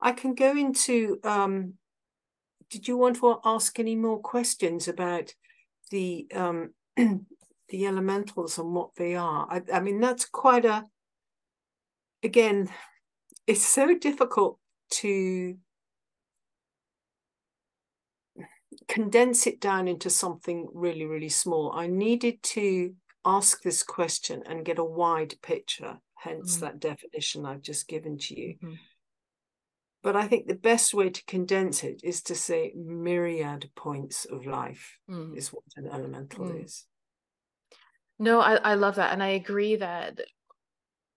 I 0.00 0.12
can 0.12 0.34
go 0.34 0.56
into. 0.56 1.18
Um, 1.24 1.74
did 2.70 2.86
you 2.86 2.96
want 2.96 3.16
to 3.16 3.40
ask 3.44 3.78
any 3.78 3.96
more 3.96 4.20
questions 4.20 4.86
about 4.86 5.34
the 5.90 6.26
um, 6.34 6.74
the 6.96 7.86
elementals 7.86 8.58
and 8.58 8.74
what 8.74 8.94
they 8.96 9.16
are? 9.16 9.46
I, 9.50 9.62
I 9.76 9.80
mean, 9.80 10.00
that's 10.00 10.24
quite 10.24 10.64
a. 10.64 10.84
Again, 12.22 12.68
it's 13.46 13.66
so 13.66 13.96
difficult 13.96 14.58
to 14.90 15.56
condense 18.88 19.46
it 19.46 19.60
down 19.60 19.88
into 19.88 20.10
something 20.10 20.68
really, 20.72 21.04
really 21.04 21.28
small. 21.28 21.72
I 21.74 21.86
needed 21.86 22.42
to 22.42 22.94
ask 23.24 23.62
this 23.62 23.82
question 23.82 24.42
and 24.46 24.64
get 24.64 24.78
a 24.78 24.84
wide 24.84 25.34
picture, 25.42 25.98
hence 26.16 26.56
mm. 26.56 26.60
that 26.60 26.80
definition 26.80 27.46
I've 27.46 27.62
just 27.62 27.88
given 27.88 28.18
to 28.18 28.40
you. 28.40 28.56
Mm. 28.62 28.78
But 30.02 30.16
I 30.16 30.26
think 30.26 30.46
the 30.46 30.54
best 30.54 30.94
way 30.94 31.10
to 31.10 31.24
condense 31.26 31.84
it 31.84 32.00
is 32.02 32.22
to 32.22 32.34
say 32.34 32.72
myriad 32.74 33.70
points 33.76 34.24
of 34.24 34.46
life 34.46 34.98
mm. 35.08 35.36
is 35.36 35.52
what 35.52 35.64
an 35.76 35.86
elemental 35.86 36.46
mm. 36.46 36.64
is. 36.64 36.86
No, 38.18 38.40
I, 38.40 38.56
I 38.56 38.74
love 38.74 38.96
that. 38.96 39.12
And 39.12 39.22
I 39.22 39.28
agree 39.28 39.76
that 39.76 40.20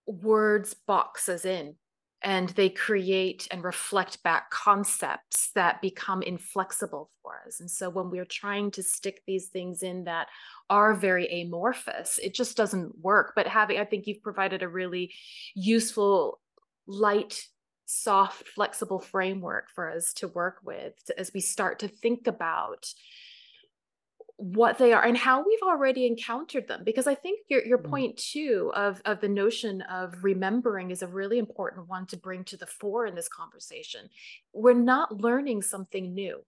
words 0.05 0.73
box 0.73 1.29
us 1.29 1.45
in 1.45 1.75
and 2.23 2.49
they 2.49 2.69
create 2.69 3.47
and 3.51 3.63
reflect 3.63 4.23
back 4.23 4.49
concepts 4.49 5.51
that 5.55 5.81
become 5.81 6.21
inflexible 6.21 7.09
for 7.21 7.41
us. 7.45 7.59
And 7.59 7.69
so 7.69 7.89
when 7.89 8.09
we're 8.09 8.25
trying 8.25 8.71
to 8.71 8.83
stick 8.83 9.21
these 9.27 9.47
things 9.47 9.83
in 9.83 10.05
that 10.05 10.27
are 10.69 10.93
very 10.93 11.41
amorphous, 11.41 12.19
it 12.23 12.33
just 12.33 12.55
doesn't 12.55 12.97
work. 12.99 13.33
But 13.35 13.47
having, 13.47 13.77
I 13.77 13.85
think 13.85 14.07
you've 14.07 14.23
provided 14.23 14.63
a 14.63 14.69
really 14.69 15.13
useful, 15.53 16.39
light, 16.87 17.45
soft, 17.85 18.47
flexible 18.47 18.99
framework 18.99 19.69
for 19.75 19.89
us 19.91 20.13
to 20.13 20.29
work 20.29 20.57
with 20.63 20.93
as 21.17 21.31
we 21.33 21.41
start 21.41 21.79
to 21.79 21.89
think 21.89 22.27
about 22.27 22.87
what 24.37 24.77
they 24.77 24.93
are 24.93 25.03
and 25.03 25.15
how 25.15 25.45
we've 25.45 25.61
already 25.61 26.07
encountered 26.07 26.67
them 26.67 26.81
because 26.83 27.05
i 27.05 27.13
think 27.13 27.39
your 27.49 27.63
your 27.65 27.77
mm. 27.77 27.89
point 27.89 28.17
too 28.17 28.71
of 28.75 29.01
of 29.05 29.21
the 29.21 29.29
notion 29.29 29.81
of 29.83 30.23
remembering 30.23 30.89
is 30.89 31.03
a 31.03 31.07
really 31.07 31.37
important 31.37 31.87
one 31.87 32.05
to 32.05 32.17
bring 32.17 32.43
to 32.43 32.57
the 32.57 32.65
fore 32.65 33.05
in 33.05 33.13
this 33.13 33.29
conversation 33.29 34.09
we're 34.51 34.73
not 34.73 35.21
learning 35.21 35.61
something 35.61 36.13
new 36.13 36.43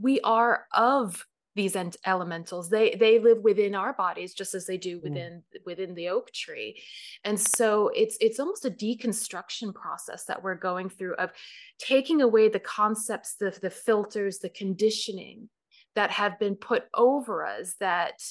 we 0.00 0.20
are 0.20 0.66
of 0.74 1.24
these 1.56 1.76
elementals 2.06 2.68
they 2.68 2.94
they 2.98 3.18
live 3.18 3.38
within 3.42 3.74
our 3.74 3.92
bodies 3.92 4.34
just 4.34 4.54
as 4.54 4.66
they 4.66 4.76
do 4.76 4.98
mm. 4.98 5.02
within 5.02 5.42
mm. 5.54 5.58
within 5.64 5.94
the 5.94 6.08
oak 6.08 6.32
tree 6.32 6.80
and 7.24 7.38
so 7.38 7.90
it's 7.94 8.16
it's 8.20 8.40
almost 8.40 8.64
a 8.64 8.70
deconstruction 8.70 9.72
process 9.74 10.24
that 10.24 10.42
we're 10.42 10.54
going 10.54 10.88
through 10.88 11.14
of 11.14 11.30
taking 11.78 12.22
away 12.22 12.48
the 12.48 12.60
concepts 12.60 13.34
the 13.34 13.56
the 13.62 13.70
filters 13.70 14.38
the 14.38 14.48
conditioning 14.48 15.48
that 15.96 16.10
have 16.10 16.38
been 16.38 16.54
put 16.54 16.84
over 16.94 17.44
us 17.44 17.74
that 17.80 18.22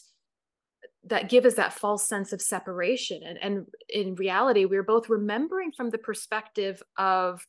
that 1.06 1.30
give 1.30 1.46
us 1.46 1.56
that 1.56 1.74
false 1.74 2.08
sense 2.08 2.34
of 2.34 2.42
separation. 2.42 3.24
And, 3.24 3.38
and 3.42 3.66
in 3.88 4.16
reality 4.16 4.66
we're 4.66 4.84
both 4.84 5.10
remembering 5.10 5.72
from 5.72 5.90
the 5.90 5.98
perspective 5.98 6.84
of 6.98 7.46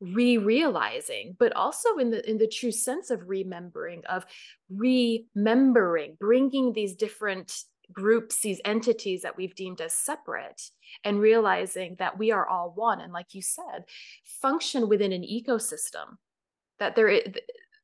re-realizing 0.00 1.36
but 1.38 1.54
also 1.54 1.98
in 1.98 2.10
the 2.10 2.28
in 2.28 2.38
the 2.38 2.48
true 2.48 2.72
sense 2.72 3.10
of 3.10 3.20
remembering 3.28 4.02
of 4.08 4.24
remembering 4.70 6.16
bringing 6.18 6.72
these 6.72 6.94
different 6.94 7.52
groups 7.92 8.40
these 8.40 8.62
entities 8.64 9.20
that 9.20 9.36
we've 9.36 9.54
deemed 9.54 9.80
as 9.82 9.92
separate 9.92 10.62
and 11.04 11.20
realizing 11.20 11.96
that 11.98 12.18
we 12.18 12.30
are 12.30 12.46
all 12.46 12.72
one. 12.74 13.00
And 13.00 13.12
like 13.12 13.34
you 13.34 13.42
said 13.42 13.84
function 14.24 14.88
within 14.88 15.12
an 15.12 15.22
ecosystem 15.22 16.16
that 16.78 16.96
there 16.96 17.08
is 17.08 17.24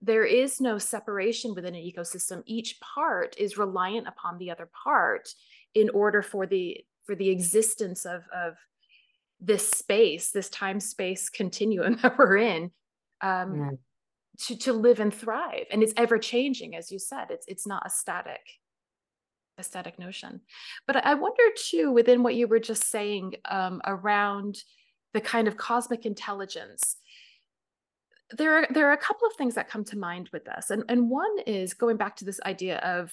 there 0.07 0.25
is 0.25 0.61
no 0.61 0.79
separation 0.79 1.55
within 1.55 1.75
an 1.75 1.83
ecosystem. 1.83 2.43
Each 2.47 2.79
part 2.81 3.35
is 3.39 3.59
reliant 3.59 4.07
upon 4.07 4.39
the 4.39 4.51
other 4.53 4.69
part 4.85 5.29
in 5.75 5.91
order 5.91 6.23
for 6.23 6.47
the 6.47 6.85
for 7.05 7.15
the 7.15 7.29
existence 7.29 8.07
of 8.07 8.23
of 8.35 8.55
this 9.41 9.69
space 9.69 10.31
this 10.31 10.49
time 10.49 10.81
space 10.81 11.29
continuum 11.29 11.97
that 12.03 12.17
we're 12.17 12.39
in 12.39 12.71
um 13.21 13.79
to 14.39 14.57
to 14.57 14.73
live 14.73 15.01
and 15.01 15.13
thrive. 15.13 15.67
And 15.71 15.83
it's 15.83 15.95
ever 15.97 16.19
changing 16.19 16.77
as 16.77 16.93
you 16.93 16.99
said. 16.99 17.27
It's 17.31 17.47
it's 17.49 17.67
not 17.67 17.83
a 17.85 17.91
static 17.91 18.47
a 19.59 19.65
static 19.65 19.99
notion. 19.99 20.41
But 20.87 21.05
i 21.05 21.15
wonder 21.15 21.43
too 21.57 21.91
within 21.91 22.23
what 22.23 22.37
you 22.37 22.47
were 22.47 22.61
just 22.61 22.85
saying 22.85 23.35
um, 23.51 23.81
around 23.85 24.63
the 25.15 25.21
kind 25.21 25.49
of 25.49 25.57
cosmic 25.57 26.07
intelligence 26.07 26.97
there 28.31 28.57
are 28.59 28.67
there 28.71 28.89
are 28.89 28.93
a 28.93 28.99
couple 28.99 29.27
of 29.27 29.35
things 29.35 29.55
that 29.55 29.69
come 29.69 29.85
to 29.85 29.99
mind 29.99 30.29
with 30.33 30.45
this 30.45 30.71
and 30.71 30.85
and 30.89 31.09
one 31.09 31.39
is 31.47 31.75
going 31.75 31.97
back 31.97 32.17
to 32.17 32.25
this 32.25 32.41
idea 32.45 32.79
of 32.79 33.13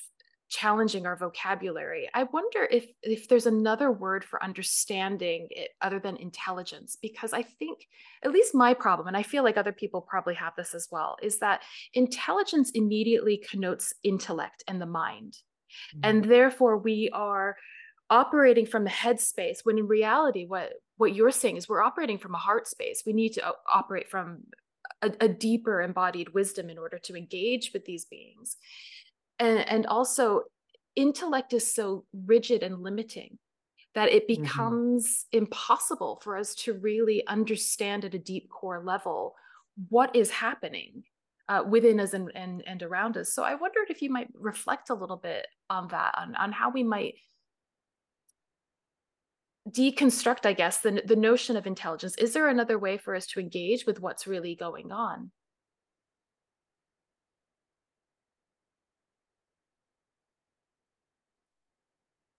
challenging 0.49 1.07
our 1.07 1.15
vocabulary. 1.15 2.07
I 2.13 2.23
wonder 2.23 2.67
if 2.69 2.85
if 3.01 3.27
there's 3.27 3.47
another 3.47 3.91
word 3.91 4.23
for 4.23 4.43
understanding 4.43 5.47
it 5.49 5.71
other 5.81 5.99
than 5.99 6.15
intelligence 6.17 6.97
because 7.01 7.33
i 7.33 7.41
think 7.41 7.87
at 8.23 8.31
least 8.31 8.53
my 8.53 8.73
problem 8.73 9.07
and 9.07 9.17
i 9.17 9.23
feel 9.23 9.43
like 9.43 9.57
other 9.57 9.71
people 9.71 10.01
probably 10.01 10.35
have 10.35 10.53
this 10.55 10.75
as 10.75 10.87
well 10.91 11.17
is 11.23 11.39
that 11.39 11.61
intelligence 11.93 12.69
immediately 12.71 13.37
connotes 13.49 13.93
intellect 14.03 14.63
and 14.67 14.79
the 14.79 14.85
mind. 14.85 15.37
Mm-hmm. 15.95 15.99
and 16.03 16.23
therefore 16.25 16.77
we 16.77 17.09
are 17.13 17.57
operating 18.11 18.67
from 18.67 18.83
the 18.83 18.91
head 18.91 19.19
space 19.19 19.61
when 19.63 19.79
in 19.79 19.87
reality 19.87 20.45
what 20.45 20.73
what 20.97 21.15
you're 21.15 21.31
saying 21.31 21.57
is 21.57 21.67
we're 21.67 21.81
operating 21.83 22.17
from 22.17 22.35
a 22.35 22.37
heart 22.37 22.67
space. 22.67 23.03
We 23.05 23.13
need 23.13 23.33
to 23.33 23.53
operate 23.71 24.09
from 24.09 24.43
a, 25.03 25.11
a, 25.21 25.27
deeper 25.27 25.81
embodied 25.81 26.33
wisdom 26.33 26.69
in 26.69 26.77
order 26.77 26.97
to 26.97 27.15
engage 27.15 27.71
with 27.73 27.85
these 27.85 28.05
beings 28.05 28.57
and 29.39 29.59
and 29.69 29.85
also 29.85 30.43
intellect 30.95 31.53
is 31.53 31.73
so 31.73 32.05
rigid 32.25 32.63
and 32.63 32.81
limiting 32.81 33.37
that 33.95 34.09
it 34.09 34.27
mm-hmm. 34.27 34.43
becomes 34.43 35.05
mm-hmm. 35.05 35.43
impossible 35.43 36.19
for 36.23 36.37
us 36.37 36.55
to 36.55 36.73
really 36.73 37.25
understand 37.27 38.05
at 38.05 38.15
a 38.15 38.19
deep 38.19 38.49
core 38.49 38.83
level 38.83 39.35
what 39.89 40.15
is 40.15 40.29
happening 40.29 41.03
uh, 41.49 41.63
within 41.67 41.99
us 41.99 42.13
and, 42.13 42.31
and, 42.35 42.63
and 42.65 42.83
around 42.83 43.17
us. 43.17 43.33
So 43.33 43.43
I 43.43 43.55
wondered 43.55 43.89
if 43.89 44.01
you 44.01 44.09
might 44.09 44.29
reflect 44.33 44.89
a 44.89 44.93
little 44.95 45.17
bit 45.17 45.47
on 45.69 45.87
that, 45.89 46.15
on, 46.17 46.35
on 46.35 46.51
how 46.51 46.71
we 46.71 46.83
might 46.83 47.15
deconstruct, 49.69 50.45
I 50.45 50.53
guess, 50.53 50.79
the, 50.79 51.01
the 51.05 51.15
notion 51.15 51.55
of 51.57 51.65
intelligence. 51.65 52.15
Is 52.17 52.33
there 52.33 52.47
another 52.47 52.77
way 52.77 52.97
for 52.97 53.15
us 53.15 53.27
to 53.27 53.39
engage 53.39 53.85
with 53.85 53.99
what's 53.99 54.27
really 54.27 54.55
going 54.55 54.91
on? 54.91 55.31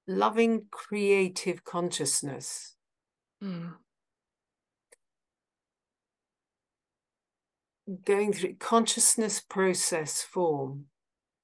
Loving 0.07 0.67
creative 0.71 1.65
consciousness. 1.65 2.75
Mm. 3.43 3.75
going 8.05 8.33
through 8.33 8.55
consciousness 8.55 9.41
process 9.41 10.23
form. 10.23 10.87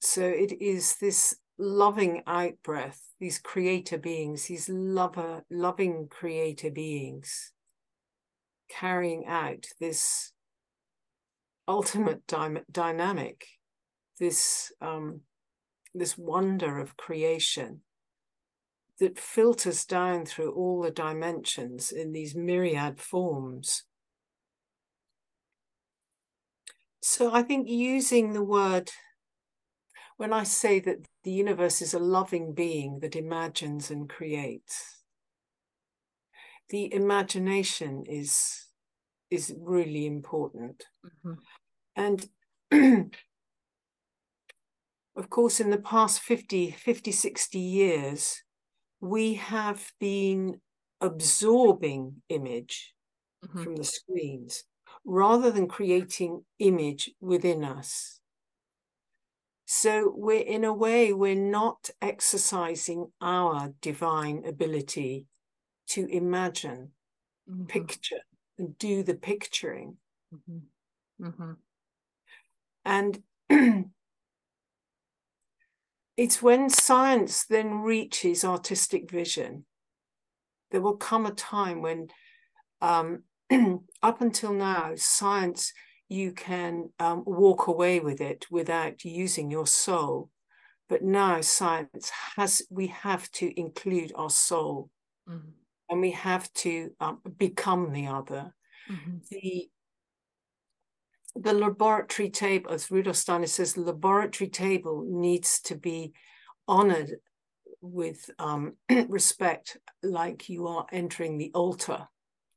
So 0.00 0.22
it 0.22 0.52
is 0.60 0.96
this 1.00 1.36
loving 1.60 2.22
out 2.26 2.54
breath, 2.64 3.12
these 3.20 3.38
creator 3.38 3.98
beings, 3.98 4.46
these 4.46 4.68
lover, 4.68 5.44
loving 5.50 6.08
creator 6.08 6.70
beings 6.70 7.52
carrying 8.70 9.26
out 9.26 9.66
this 9.78 10.32
ultimate 11.68 12.26
dy- 12.26 12.62
dynamic, 12.70 13.46
this 14.18 14.72
um, 14.80 15.20
this 15.94 16.16
wonder 16.16 16.78
of 16.78 16.96
creation 16.96 17.80
that 19.00 19.18
filters 19.18 19.84
down 19.84 20.24
through 20.24 20.52
all 20.52 20.82
the 20.82 20.90
dimensions 20.90 21.90
in 21.90 22.12
these 22.12 22.34
myriad 22.34 23.00
forms. 23.00 23.84
So 27.02 27.32
I 27.34 27.42
think 27.42 27.68
using 27.68 28.34
the 28.34 28.44
word, 28.44 28.90
when 30.20 30.34
I 30.34 30.42
say 30.42 30.80
that 30.80 31.06
the 31.24 31.30
universe 31.30 31.80
is 31.80 31.94
a 31.94 31.98
loving 31.98 32.52
being 32.52 33.00
that 33.00 33.16
imagines 33.16 33.90
and 33.90 34.06
creates, 34.06 34.98
the 36.68 36.92
imagination 36.92 38.04
is 38.06 38.66
is 39.30 39.54
really 39.58 40.04
important. 40.04 40.84
Mm-hmm. 41.06 41.32
And 41.96 42.28
of 45.16 45.30
course, 45.30 45.58
in 45.58 45.70
the 45.70 45.78
past 45.78 46.20
50, 46.20 46.72
50, 46.72 47.12
60 47.12 47.58
years, 47.58 48.42
we 49.00 49.34
have 49.34 49.90
been 49.98 50.60
absorbing 51.00 52.16
image 52.28 52.92
mm-hmm. 53.42 53.62
from 53.62 53.76
the 53.76 53.84
screens 53.84 54.64
rather 55.02 55.50
than 55.50 55.66
creating 55.66 56.44
image 56.58 57.10
within 57.22 57.64
us. 57.64 58.19
So 59.72 60.12
we're 60.16 60.40
in 60.40 60.64
a 60.64 60.74
way, 60.74 61.12
we're 61.12 61.36
not 61.36 61.90
exercising 62.02 63.12
our 63.20 63.72
divine 63.80 64.42
ability 64.44 65.26
to 65.90 66.06
imagine, 66.06 66.90
mm-hmm. 67.48 67.66
picture, 67.66 68.18
and 68.58 68.76
do 68.78 69.04
the 69.04 69.14
picturing. 69.14 69.96
Mm-hmm. 70.34 71.24
Mm-hmm. 71.24 71.52
And 72.84 73.22
it's 76.16 76.42
when 76.42 76.68
science 76.68 77.44
then 77.44 77.82
reaches 77.82 78.44
artistic 78.44 79.08
vision, 79.08 79.66
there 80.72 80.80
will 80.80 80.96
come 80.96 81.26
a 81.26 81.30
time 81.30 81.80
when 81.80 82.08
um, 82.80 83.22
up 84.02 84.20
until 84.20 84.52
now, 84.52 84.94
science, 84.96 85.72
you 86.10 86.32
can 86.32 86.90
um, 86.98 87.22
walk 87.24 87.68
away 87.68 88.00
with 88.00 88.20
it 88.20 88.46
without 88.50 89.04
using 89.04 89.50
your 89.50 89.66
soul. 89.66 90.28
But 90.88 91.02
now 91.02 91.40
science 91.40 92.10
has, 92.36 92.62
we 92.68 92.88
have 92.88 93.30
to 93.32 93.58
include 93.58 94.12
our 94.14 94.28
soul 94.28 94.90
mm-hmm. 95.28 95.50
and 95.88 96.00
we 96.00 96.10
have 96.10 96.52
to 96.54 96.90
um, 97.00 97.20
become 97.38 97.92
the 97.92 98.08
other. 98.08 98.52
Mm-hmm. 98.90 99.18
The 99.30 99.68
the 101.36 101.52
laboratory 101.52 102.28
table, 102.28 102.72
as 102.72 102.90
Rudolf 102.90 103.14
Steiner 103.14 103.46
says, 103.46 103.74
the 103.74 103.82
laboratory 103.82 104.50
table 104.50 105.06
needs 105.08 105.60
to 105.62 105.76
be 105.76 106.12
honored 106.66 107.12
with 107.80 108.28
um, 108.40 108.74
respect, 109.08 109.76
like 110.02 110.48
you 110.48 110.66
are 110.66 110.86
entering 110.90 111.38
the 111.38 111.52
altar 111.54 112.08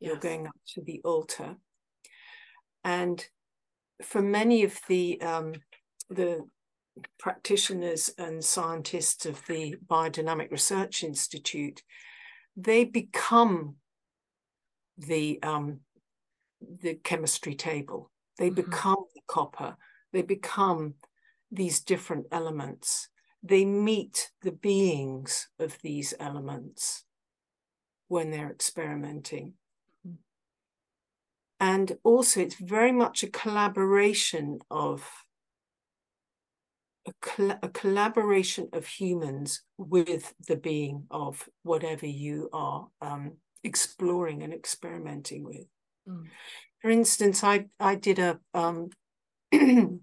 yes. 0.04 0.10
you're 0.10 0.20
going 0.20 0.48
up 0.48 0.56
to 0.76 0.82
the 0.82 1.02
altar. 1.04 1.56
And 2.84 3.26
for 4.02 4.22
many 4.22 4.64
of 4.64 4.80
the 4.88 5.22
um, 5.22 5.54
the 6.10 6.46
practitioners 7.20 8.12
and 8.18 8.44
scientists 8.44 9.26
of 9.26 9.42
the 9.48 9.76
Biodynamic 9.88 10.52
Research 10.52 11.04
Institute, 11.04 11.82
they 12.56 12.84
become 12.84 13.76
the 14.98 15.40
um, 15.44 15.80
the 16.82 16.96
chemistry 16.96 17.56
table. 17.56 18.12
They 18.38 18.50
mm-hmm. 18.50 18.70
become 18.70 19.06
the 19.14 19.22
copper. 19.28 19.76
They 20.12 20.22
become 20.22 20.96
these 21.52 21.82
different 21.82 22.28
elements. 22.32 23.10
They 23.42 23.66
meet 23.66 24.32
the 24.42 24.52
beings 24.52 25.50
of 25.60 25.78
these 25.82 26.14
elements 26.20 27.04
when 28.08 28.32
they're 28.32 28.52
experimenting. 28.52 29.54
And 31.64 31.98
also, 32.04 32.42
it's 32.42 32.56
very 32.56 32.92
much 32.92 33.24
a 33.24 33.30
collaboration 33.30 34.60
of 34.70 35.10
a, 37.08 37.14
col- 37.22 37.58
a, 37.64 37.70
collaboration 37.70 38.68
of 38.74 38.86
humans 38.86 39.62
with 39.78 40.34
the 40.46 40.58
being 40.58 41.06
of 41.10 41.48
whatever 41.62 42.06
you 42.06 42.50
are 42.52 42.90
um, 43.02 43.38
exploring 43.64 44.44
and 44.44 44.54
experimenting 44.54 45.46
with. 45.46 45.66
Mm. 46.06 46.26
For 46.82 46.92
instance, 46.92 47.46
I 47.46 47.68
I 47.80 47.96
did 47.96 48.20
a 48.20 48.42
um, 48.54 48.90
I 49.54 50.00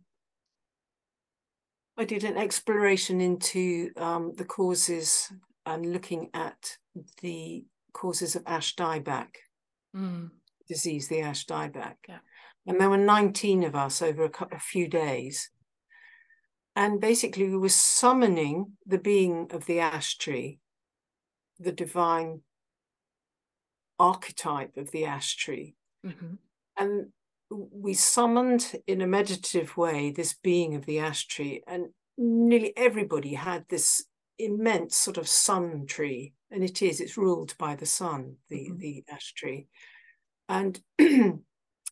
did 2.07 2.25
an 2.25 2.39
exploration 2.39 3.21
into 3.21 3.91
um, 3.99 4.33
the 4.35 4.47
causes 4.47 5.31
and 5.67 5.93
looking 5.93 6.31
at 6.33 6.79
the 7.21 7.67
causes 7.93 8.35
of 8.35 8.45
ash 8.47 8.75
dieback. 8.77 9.35
Mm 9.95 10.31
disease, 10.71 11.09
the 11.09 11.21
ash 11.21 11.47
dieback. 11.47 11.97
Yeah. 12.09 12.19
And 12.67 12.81
there 12.81 12.91
were 12.91 12.97
19 12.97 13.65
of 13.65 13.75
us 13.75 14.01
over 14.01 14.25
a, 14.25 14.55
a 14.55 14.59
few 14.59 14.87
days. 14.87 15.51
And 16.77 17.01
basically, 17.01 17.49
we 17.49 17.59
were 17.59 17.69
summoning 17.69 18.77
the 18.87 18.99
being 18.99 19.49
of 19.51 19.67
the 19.67 19.81
ash 19.81 20.17
tree, 20.17 20.61
the 21.59 21.73
divine 21.73 22.43
archetype 23.99 24.77
of 24.77 24.93
the 24.93 25.05
ash 25.05 25.37
tree. 25.37 25.75
Mm-hmm. 26.07 26.35
And 26.77 27.07
we 27.51 27.95
summoned 27.95 28.77
in 28.87 29.01
a 29.01 29.07
meditative 29.07 29.77
way 29.77 30.13
this 30.13 30.35
being 30.35 30.77
of 30.77 30.87
the 30.87 31.01
ash 31.01 31.27
tree, 31.27 31.63
and 31.67 31.89
nearly 32.17 32.73
everybody 32.77 33.35
had 33.35 33.65
this 33.69 34.05
immense 34.39 34.97
sort 34.97 35.19
of 35.19 35.29
sun 35.29 35.87
tree, 35.87 36.35
and 36.51 36.63
it 36.63 36.81
is, 36.83 37.01
it's 37.01 37.17
ruled 37.17 37.57
by 37.59 37.75
the 37.75 37.87
sun, 37.87 38.37
the, 38.49 38.69
mm-hmm. 38.69 38.79
the 38.79 39.05
ash 39.11 39.35
tree. 39.35 39.67
And 40.51 40.81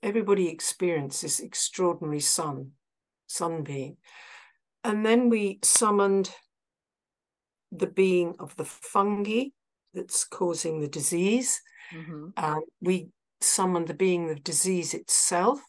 everybody 0.02 0.48
experienced 0.48 1.22
this 1.22 1.38
extraordinary 1.38 2.18
sun, 2.18 2.72
sun 3.28 3.62
being. 3.62 3.98
And 4.82 5.06
then 5.06 5.28
we 5.28 5.60
summoned 5.62 6.30
the 7.70 7.86
being 7.86 8.34
of 8.40 8.56
the 8.56 8.64
fungi 8.64 9.50
that's 9.94 10.24
causing 10.24 10.80
the 10.80 10.88
disease. 10.88 11.60
Mm-hmm. 11.94 12.30
Uh, 12.36 12.60
we 12.80 13.10
summoned 13.40 13.86
the 13.86 13.94
being 13.94 14.28
of 14.28 14.42
disease 14.42 14.92
itself. 14.92 15.60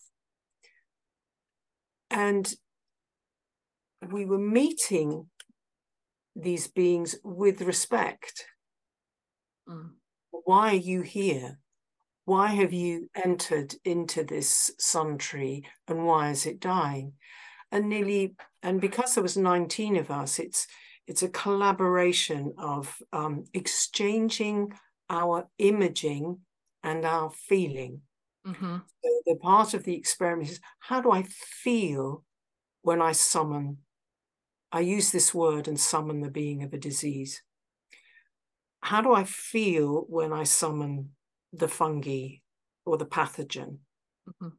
And 2.10 2.52
we 4.12 4.26
were 4.26 4.40
meeting 4.40 5.28
these 6.36 6.68
beings 6.68 7.18
with 7.24 7.62
respect. 7.62 8.46
Mm. 9.70 9.92
Why 10.32 10.70
are 10.70 10.74
you 10.74 11.02
here? 11.02 11.60
Why 12.30 12.50
have 12.50 12.72
you 12.72 13.10
entered 13.16 13.74
into 13.84 14.24
this 14.24 14.70
sun 14.78 15.18
tree 15.18 15.66
and 15.88 16.06
why 16.06 16.30
is 16.30 16.46
it 16.46 16.60
dying? 16.60 17.14
And 17.72 17.90
nearly, 17.90 18.36
and 18.62 18.80
because 18.80 19.16
there 19.16 19.24
was 19.24 19.36
19 19.36 19.98
of 19.98 20.12
us, 20.12 20.38
it's 20.38 20.68
it's 21.08 21.24
a 21.24 21.30
collaboration 21.30 22.54
of 22.60 22.96
um, 23.12 23.46
exchanging 23.56 24.74
our 25.10 25.48
imaging 25.58 26.38
and 26.84 27.04
our 27.04 27.32
feeling. 27.32 28.02
Mm-hmm. 28.46 28.76
So 29.04 29.22
the 29.26 29.36
part 29.38 29.74
of 29.74 29.84
the 29.84 29.96
experiment 29.96 30.52
is 30.52 30.60
how 30.82 31.02
do 31.02 31.12
I 31.12 31.24
feel 31.24 32.24
when 32.84 33.02
I 33.02 33.14
summon? 33.14 33.78
I 34.72 34.82
use 34.82 35.12
this 35.12 35.34
word 35.34 35.68
and 35.68 35.80
summon 35.80 36.22
the 36.22 36.30
being 36.30 36.62
of 36.62 36.74
a 36.74 36.78
disease. 36.78 37.42
How 38.82 39.02
do 39.02 39.14
I 39.14 39.24
feel 39.24 40.06
when 40.08 40.32
I 40.32 40.44
summon 40.44 41.10
the 41.54 41.68
fungi 41.68 42.38
or 42.86 42.98
the 42.98 43.06
pathogen? 43.06 43.78
Mm-hmm. 44.30 44.50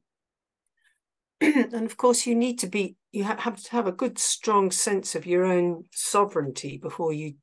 and 1.74 1.86
of 1.86 1.96
course, 1.96 2.26
you 2.26 2.34
need 2.34 2.58
to 2.58 2.66
be, 2.66 2.96
you 3.12 3.24
have 3.24 3.62
to 3.62 3.70
have 3.72 3.86
a 3.86 3.92
good, 3.92 4.18
strong 4.18 4.70
sense 4.70 5.14
of 5.14 5.26
your 5.26 5.44
own 5.44 5.84
sovereignty 5.92 6.78
before 6.78 7.12
you 7.12 7.34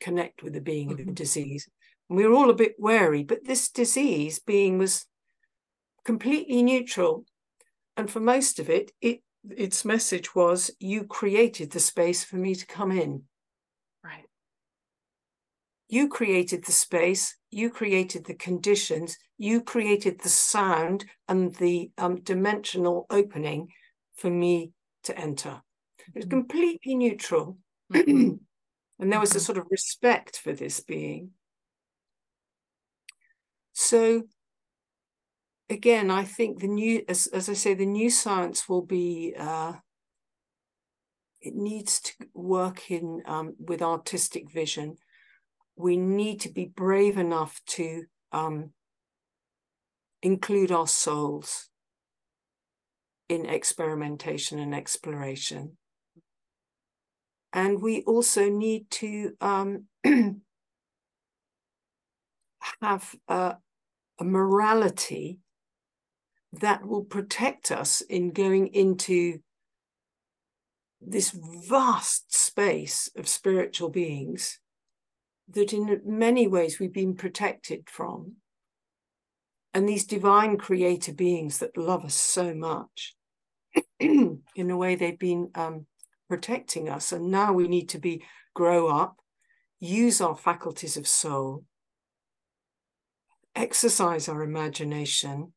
connect 0.00 0.42
with 0.42 0.52
the 0.52 0.60
being 0.60 0.90
mm-hmm. 0.90 1.00
of 1.00 1.06
the 1.06 1.12
disease. 1.12 1.68
And 2.08 2.16
we 2.16 2.26
were 2.26 2.34
all 2.34 2.50
a 2.50 2.54
bit 2.54 2.76
wary, 2.78 3.24
but 3.24 3.44
this 3.44 3.68
disease 3.70 4.38
being 4.38 4.78
was 4.78 5.06
completely 6.04 6.62
neutral. 6.62 7.24
And 7.96 8.10
for 8.10 8.20
most 8.20 8.58
of 8.58 8.70
it, 8.70 8.92
it 9.00 9.22
its 9.50 9.84
message 9.84 10.34
was, 10.34 10.70
You 10.78 11.04
created 11.04 11.70
the 11.70 11.80
space 11.80 12.24
for 12.24 12.36
me 12.36 12.54
to 12.54 12.66
come 12.66 12.92
in. 12.92 13.22
You 15.88 16.08
created 16.08 16.64
the 16.64 16.72
space, 16.72 17.36
you 17.50 17.70
created 17.70 18.24
the 18.24 18.34
conditions, 18.34 19.16
you 19.38 19.62
created 19.62 20.20
the 20.20 20.28
sound 20.28 21.04
and 21.28 21.54
the 21.56 21.90
um, 21.98 22.20
dimensional 22.22 23.06
opening 23.10 23.68
for 24.16 24.30
me 24.30 24.72
to 25.04 25.16
enter. 25.16 25.62
It 26.08 26.14
was 26.14 26.24
mm-hmm. 26.24 26.38
completely 26.38 26.94
neutral. 26.94 27.58
Mm-hmm. 27.92 28.32
and 28.98 29.12
there 29.12 29.20
was 29.20 29.34
a 29.34 29.40
sort 29.40 29.58
of 29.58 29.66
respect 29.70 30.38
for 30.38 30.52
this 30.52 30.80
being. 30.80 31.30
So 33.72 34.24
again, 35.68 36.10
I 36.10 36.24
think 36.24 36.60
the 36.60 36.68
new, 36.68 37.04
as, 37.08 37.26
as 37.28 37.48
I 37.48 37.52
say, 37.52 37.74
the 37.74 37.86
new 37.86 38.10
science 38.10 38.68
will 38.68 38.82
be, 38.82 39.34
uh, 39.38 39.74
it 41.40 41.54
needs 41.54 42.00
to 42.00 42.12
work 42.34 42.90
in 42.90 43.22
um, 43.26 43.54
with 43.58 43.82
artistic 43.82 44.50
vision. 44.50 44.96
We 45.76 45.96
need 45.96 46.40
to 46.40 46.48
be 46.48 46.64
brave 46.64 47.18
enough 47.18 47.60
to 47.68 48.04
um, 48.32 48.70
include 50.22 50.72
our 50.72 50.86
souls 50.86 51.68
in 53.28 53.46
experimentation 53.46 54.58
and 54.58 54.74
exploration. 54.74 55.76
And 57.52 57.80
we 57.82 58.02
also 58.02 58.48
need 58.48 58.90
to 58.92 59.32
um, 59.40 59.84
have 62.80 63.14
a, 63.28 63.56
a 64.18 64.24
morality 64.24 65.40
that 66.52 66.86
will 66.86 67.04
protect 67.04 67.70
us 67.70 68.00
in 68.00 68.32
going 68.32 68.68
into 68.68 69.40
this 71.00 71.30
vast 71.68 72.34
space 72.34 73.10
of 73.16 73.28
spiritual 73.28 73.90
beings 73.90 74.58
that 75.48 75.72
in 75.72 76.00
many 76.04 76.46
ways 76.46 76.78
we've 76.78 76.92
been 76.92 77.14
protected 77.14 77.88
from. 77.88 78.36
And 79.72 79.88
these 79.88 80.06
divine 80.06 80.56
creator 80.56 81.12
beings 81.12 81.58
that 81.58 81.76
love 81.76 82.04
us 82.04 82.14
so 82.14 82.54
much, 82.54 83.14
in 84.00 84.40
a 84.56 84.76
way 84.76 84.94
they've 84.94 85.18
been 85.18 85.50
um, 85.54 85.86
protecting 86.28 86.88
us. 86.88 87.12
And 87.12 87.30
now 87.30 87.52
we 87.52 87.68
need 87.68 87.88
to 87.90 87.98
be 87.98 88.24
grow 88.54 88.88
up, 88.88 89.18
use 89.78 90.20
our 90.20 90.36
faculties 90.36 90.96
of 90.96 91.06
soul, 91.06 91.64
exercise 93.54 94.28
our 94.28 94.42
imagination, 94.42 95.52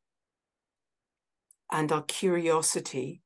and 1.71 1.91
our 1.91 2.03
curiosity 2.03 3.21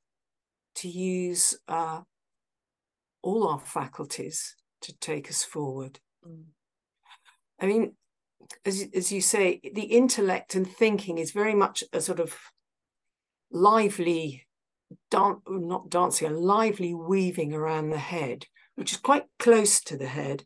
to 0.76 0.88
use 0.88 1.58
uh, 1.68 2.02
all 3.22 3.48
our 3.48 3.60
faculties 3.60 4.56
to 4.82 4.94
take 5.00 5.30
us 5.30 5.44
forward. 5.44 6.00
Mm. 6.28 6.44
I 7.60 7.66
mean, 7.66 7.96
as, 8.66 8.86
as 8.94 9.12
you 9.12 9.22
say, 9.22 9.62
the 9.74 9.84
intellect 9.84 10.56
and 10.56 10.68
thinking 10.68 11.18
is 11.18 11.32
very 11.32 11.56
much 11.56 11.84
a 11.94 12.02
sort 12.02 12.20
of 12.20 12.36
lively, 13.52 14.46
dan- 15.10 15.42
not 15.48 15.90
dancing, 15.90 16.28
a 16.28 16.32
lively 16.32 16.94
weaving 16.94 17.54
around 17.54 17.90
the 17.90 17.98
head, 17.98 18.46
which 18.76 18.92
is 18.92 18.98
quite 18.98 19.26
close 19.40 19.82
to 19.82 19.98
the 19.98 20.08
head. 20.08 20.46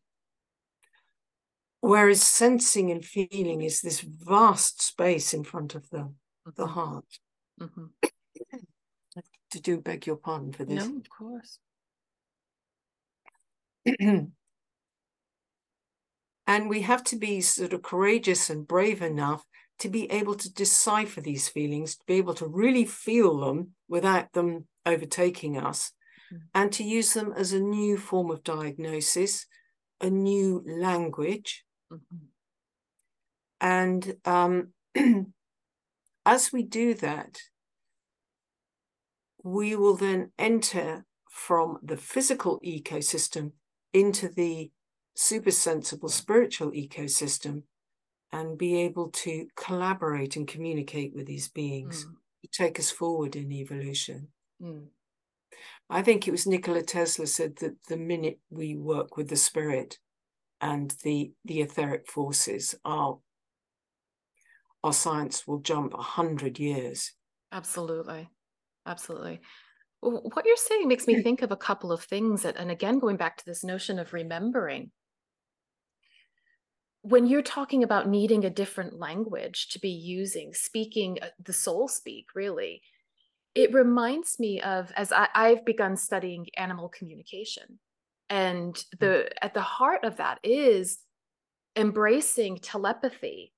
Whereas 1.80 2.22
sensing 2.22 2.92
and 2.92 3.06
feeling 3.06 3.62
is 3.62 3.82
this 3.82 4.02
vast 4.02 4.82
space 4.82 5.34
in 5.34 5.44
front 5.44 5.76
of 5.76 5.90
the, 5.90 6.12
the 6.46 6.66
mm-hmm. 6.66 6.74
heart. 6.74 7.06
Mm-hmm. 7.62 7.86
to 9.52 9.60
do 9.60 9.80
beg 9.80 10.06
your 10.06 10.18
pardon 10.18 10.54
for 10.54 10.66
this. 10.66 10.86
No, 10.86 10.98
of 10.98 11.10
course. 11.10 11.60
and 16.48 16.70
we 16.70 16.82
have 16.82 17.04
to 17.04 17.18
be 17.18 17.42
sort 17.42 17.74
of 17.74 17.84
courageous 17.84 18.50
and 18.50 18.68
brave 18.68 19.02
enough 19.02 19.46
to 19.80 19.90
be 19.90 20.10
able 20.10 20.34
to 20.34 20.52
decipher 20.52 21.22
these 21.22 21.50
feelings, 21.50 21.98
to 21.98 22.04
be 22.08 22.16
able 22.16 22.34
to 22.34 22.48
really 22.48 22.86
feel 22.86 23.42
them 23.42 23.72
without 23.88 24.32
them 24.32 24.66
overtaking 24.86 25.58
us, 25.58 25.92
mm-hmm. 26.34 26.46
and 26.56 26.72
to 26.72 26.84
use 26.84 27.14
them 27.14 27.34
as 27.36 27.52
a 27.52 27.60
new 27.60 27.98
form 27.98 28.32
of 28.32 28.44
diagnosis, 28.44 29.46
a 30.02 30.10
new 30.10 30.64
language. 30.66 31.66
Mm-hmm. 31.92 32.26
And 33.60 34.16
um, 34.26 34.70
as 36.26 36.52
we 36.52 36.64
do 36.64 36.94
that, 36.96 37.40
we 39.44 39.76
will 39.76 39.96
then 39.96 40.32
enter 40.40 41.06
from 41.30 41.78
the 41.84 41.98
physical 41.98 42.60
ecosystem 42.66 43.52
into 43.94 44.28
the 44.28 44.72
super 45.20 45.52
sensible 45.52 46.10
spiritual 46.10 46.72
ecosystem 46.72 47.64
and 48.32 48.58
be 48.58 48.82
able 48.82 49.10
to 49.10 49.48
collaborate 49.56 50.36
and 50.36 50.48
communicate 50.48 51.14
with 51.16 51.26
these 51.26 51.48
beings 51.48 52.06
mm. 52.06 52.12
to 52.44 52.50
take 52.52 52.78
us 52.78 52.92
forward 52.92 53.36
in 53.36 53.52
evolution. 53.52 54.28
Mm. 54.62 54.88
I 55.90 56.02
think 56.02 56.28
it 56.28 56.32
was 56.32 56.46
Nikola 56.46 56.84
Tesla 56.84 57.26
said 57.26 57.56
that 57.58 57.76
the 57.88 57.98
minute 57.98 58.40
we 58.50 58.76
work 58.76 59.18
with 59.18 59.30
the 59.30 59.38
spirit 59.38 59.98
and 60.60 60.94
the 61.04 61.32
the 61.46 61.62
etheric 61.62 62.08
forces, 62.08 62.76
our 62.84 63.20
our 64.84 64.94
science 64.94 65.48
will 65.48 65.60
jump 65.60 65.94
a 65.94 66.02
hundred 66.02 66.60
years. 66.60 67.14
Absolutely 67.52 68.30
absolutely. 68.88 69.42
What 70.00 70.46
you're 70.46 70.56
saying 70.58 70.88
makes 70.88 71.08
me 71.08 71.22
think 71.24 71.42
of 71.42 71.52
a 71.52 71.58
couple 71.58 71.92
of 71.92 72.04
things. 72.04 72.44
That, 72.44 72.58
and 72.58 72.72
again, 72.72 73.00
going 73.00 73.18
back 73.18 73.38
to 73.38 73.46
this 73.46 73.64
notion 73.64 74.00
of 74.00 74.14
remembering, 74.14 74.92
when 77.08 77.26
you're 77.26 77.42
talking 77.42 77.84
about 77.84 78.10
needing 78.10 78.44
a 78.44 78.50
different 78.50 79.00
language 79.00 79.70
to 79.70 79.80
be 79.80 79.90
using, 79.90 80.54
speaking 80.54 81.18
uh, 81.22 81.28
the 81.42 81.54
soul 81.54 81.88
speak, 81.88 82.28
really, 82.36 82.82
it 83.56 83.74
reminds 83.74 84.40
me 84.40 84.62
of 84.62 84.92
as 84.96 85.14
I, 85.14 85.30
I've 85.34 85.64
begun 85.64 85.96
studying 85.96 86.48
animal 86.58 86.90
communication. 86.90 87.80
And 88.30 88.76
mm. 88.76 89.00
the 89.00 89.44
at 89.44 89.54
the 89.54 89.62
heart 89.62 90.04
of 90.04 90.18
that 90.18 90.40
is 90.44 91.00
embracing 91.78 92.58
telepathy 92.58 93.54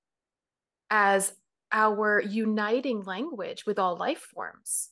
as 0.92 1.34
our 1.72 2.22
uniting 2.22 3.04
language 3.04 3.66
with 3.66 3.80
all 3.80 3.96
life 3.96 4.28
forms 4.34 4.90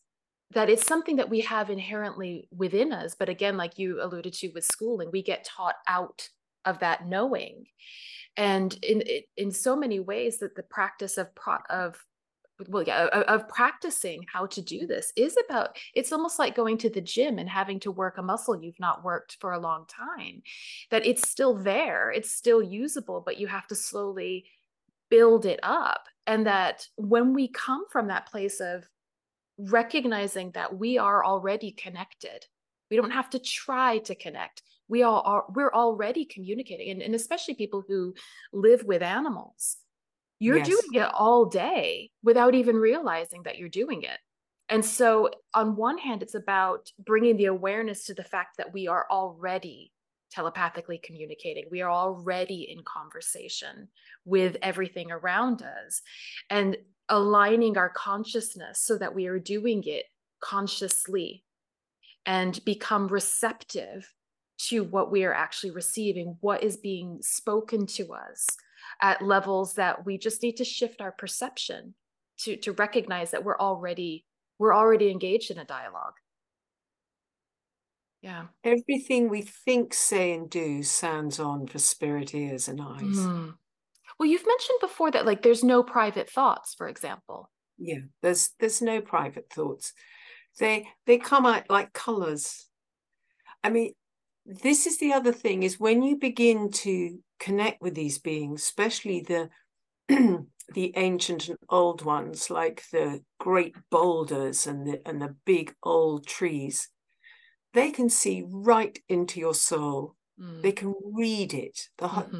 that 0.51 0.69
it's 0.69 0.85
something 0.85 1.17
that 1.17 1.29
we 1.29 1.41
have 1.41 1.69
inherently 1.69 2.47
within 2.55 2.93
us 2.93 3.15
but 3.17 3.29
again 3.29 3.57
like 3.57 3.79
you 3.79 4.01
alluded 4.01 4.31
to 4.31 4.49
with 4.53 4.63
schooling 4.63 5.09
we 5.11 5.21
get 5.21 5.43
taught 5.43 5.75
out 5.87 6.29
of 6.67 6.79
that 6.79 7.07
knowing 7.07 7.65
and 8.35 8.77
in 8.83 9.03
in 9.35 9.51
so 9.51 9.75
many 9.75 9.99
ways 9.99 10.39
that 10.39 10.55
the 10.55 10.63
practice 10.63 11.17
of 11.17 11.33
pro, 11.35 11.57
of 11.69 12.03
well 12.69 12.83
yeah 12.83 13.05
of, 13.07 13.23
of 13.23 13.49
practicing 13.49 14.23
how 14.31 14.45
to 14.45 14.61
do 14.61 14.87
this 14.87 15.11
is 15.15 15.37
about 15.47 15.77
it's 15.93 16.11
almost 16.11 16.39
like 16.39 16.55
going 16.55 16.77
to 16.77 16.89
the 16.89 17.01
gym 17.01 17.37
and 17.39 17.49
having 17.49 17.79
to 17.79 17.91
work 17.91 18.17
a 18.17 18.21
muscle 18.21 18.61
you've 18.61 18.79
not 18.79 19.03
worked 19.03 19.37
for 19.39 19.51
a 19.51 19.59
long 19.59 19.85
time 19.87 20.41
that 20.91 21.05
it's 21.05 21.29
still 21.29 21.55
there 21.55 22.11
it's 22.11 22.31
still 22.31 22.61
usable 22.61 23.21
but 23.25 23.39
you 23.39 23.47
have 23.47 23.67
to 23.67 23.75
slowly 23.75 24.45
build 25.09 25.45
it 25.45 25.59
up 25.63 26.05
and 26.25 26.45
that 26.45 26.87
when 26.95 27.33
we 27.33 27.47
come 27.47 27.85
from 27.89 28.07
that 28.07 28.27
place 28.27 28.59
of 28.59 28.87
recognizing 29.57 30.51
that 30.51 30.77
we 30.77 30.97
are 30.97 31.25
already 31.25 31.71
connected. 31.71 32.45
We 32.89 32.97
don't 32.97 33.11
have 33.11 33.29
to 33.31 33.39
try 33.39 33.97
to 33.99 34.15
connect. 34.15 34.61
We 34.89 35.03
all 35.03 35.21
are 35.25 35.45
we're 35.53 35.73
already 35.73 36.25
communicating. 36.25 36.89
And, 36.91 37.01
and 37.01 37.15
especially 37.15 37.55
people 37.55 37.83
who 37.87 38.13
live 38.53 38.83
with 38.83 39.01
animals. 39.01 39.77
You're 40.39 40.57
yes. 40.57 40.67
doing 40.67 41.03
it 41.03 41.11
all 41.13 41.45
day 41.45 42.11
without 42.23 42.53
even 42.53 42.75
realizing 42.75 43.43
that 43.43 43.57
you're 43.57 43.69
doing 43.69 44.03
it. 44.03 44.19
And 44.69 44.83
so, 44.83 45.31
on 45.53 45.75
one 45.75 45.97
hand, 45.97 46.21
it's 46.21 46.35
about 46.35 46.91
bringing 46.99 47.37
the 47.37 47.45
awareness 47.45 48.05
to 48.05 48.13
the 48.13 48.23
fact 48.23 48.57
that 48.57 48.73
we 48.73 48.87
are 48.87 49.07
already 49.09 49.91
telepathically 50.31 50.99
communicating. 51.01 51.65
We 51.71 51.81
are 51.81 51.89
already 51.89 52.67
in 52.69 52.83
conversation 52.83 53.87
with 54.25 54.57
everything 54.61 55.11
around 55.11 55.61
us 55.61 56.01
and 56.49 56.77
aligning 57.09 57.77
our 57.77 57.89
consciousness 57.89 58.81
so 58.81 58.97
that 58.97 59.15
we 59.15 59.27
are 59.27 59.39
doing 59.39 59.83
it 59.85 60.05
consciously 60.41 61.45
and 62.25 62.63
become 62.65 63.07
receptive 63.07 64.13
to 64.57 64.83
what 64.83 65.11
we 65.11 65.23
are 65.23 65.33
actually 65.33 65.71
receiving, 65.71 66.37
what 66.41 66.63
is 66.63 66.77
being 66.77 67.19
spoken 67.21 67.85
to 67.85 68.13
us 68.13 68.47
at 69.01 69.21
levels 69.21 69.73
that 69.75 70.05
we 70.05 70.17
just 70.17 70.41
need 70.41 70.57
to 70.57 70.65
shift 70.65 71.01
our 71.01 71.11
perception 71.11 71.93
to, 72.39 72.55
to 72.57 72.71
recognize 72.73 73.31
that 73.31 73.43
we're 73.43 73.57
already 73.57 74.25
we're 74.59 74.75
already 74.75 75.11
engaged 75.11 75.51
in 75.51 75.59
a 75.59 75.65
dialogue. 75.65 76.15
Yeah. 78.21 78.45
Everything 78.63 79.29
we 79.29 79.43
think, 79.43 79.93
say, 79.93 80.33
and 80.33 80.49
do 80.49 80.81
sounds 80.81 81.39
on 81.39 81.67
for 81.67 81.77
spirit 81.77 82.33
ears 82.33 82.67
and 82.67 82.81
eyes. 82.81 83.17
Mm. 83.17 83.53
Well, 84.17 84.27
you've 84.27 84.47
mentioned 84.47 84.79
before 84.81 85.11
that 85.11 85.25
like 85.25 85.43
there's 85.43 85.63
no 85.63 85.83
private 85.83 86.29
thoughts, 86.29 86.73
for 86.73 86.87
example. 86.87 87.51
Yeah, 87.77 87.99
there's 88.23 88.49
there's 88.59 88.81
no 88.81 88.99
private 89.01 89.51
thoughts. 89.51 89.93
They 90.59 90.87
they 91.05 91.19
come 91.19 91.45
out 91.45 91.69
like 91.69 91.93
colors. 91.93 92.65
I 93.63 93.69
mean, 93.69 93.93
this 94.47 94.87
is 94.87 94.97
the 94.97 95.11
other 95.11 95.33
thing 95.33 95.63
is 95.63 95.79
when 95.79 96.01
you 96.01 96.15
begin 96.15 96.71
to 96.71 97.19
connect 97.39 97.81
with 97.81 97.95
these 97.95 98.17
beings, 98.17 98.63
especially 98.63 99.19
the 99.19 99.49
the 100.73 100.93
ancient 100.95 101.49
and 101.49 101.57
old 101.69 102.03
ones, 102.03 102.49
like 102.49 102.83
the 102.91 103.21
great 103.39 103.75
boulders 103.91 104.65
and 104.65 104.87
the 104.87 105.01
and 105.05 105.21
the 105.21 105.35
big 105.45 105.73
old 105.83 106.25
trees, 106.25 106.89
they 107.73 107.91
can 107.91 108.09
see 108.09 108.43
right 108.47 108.97
into 109.09 109.39
your 109.39 109.53
soul. 109.53 110.15
Mm. 110.41 110.61
They 110.61 110.71
can 110.71 110.93
read 111.03 111.53
it. 111.53 111.89
The, 111.97 112.07
mm-hmm. 112.07 112.39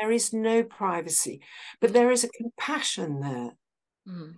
There 0.00 0.10
is 0.10 0.32
no 0.32 0.62
privacy, 0.62 1.40
but 1.80 1.92
there 1.92 2.10
is 2.10 2.22
a 2.22 2.28
compassion 2.28 3.20
there. 3.20 3.52
Mm. 4.08 4.34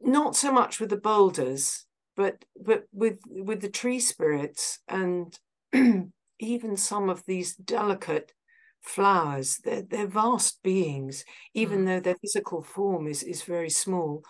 Not 0.00 0.36
so 0.36 0.52
much 0.52 0.78
with 0.78 0.90
the 0.90 0.96
boulders, 0.96 1.86
but 2.16 2.44
but 2.56 2.84
with 2.92 3.18
with 3.26 3.62
the 3.62 3.68
tree 3.68 4.00
spirits 4.00 4.78
and 4.88 5.36
even 6.38 6.76
some 6.76 7.08
of 7.08 7.24
these 7.26 7.54
delicate 7.54 8.32
flowers. 8.80 9.58
They're, 9.64 9.82
they're 9.82 10.06
vast 10.06 10.62
beings, 10.62 11.24
even 11.54 11.80
mm. 11.80 11.86
though 11.86 12.00
their 12.00 12.16
physical 12.16 12.62
form 12.62 13.06
is 13.06 13.22
is 13.22 13.42
very 13.42 13.70
small 13.70 14.24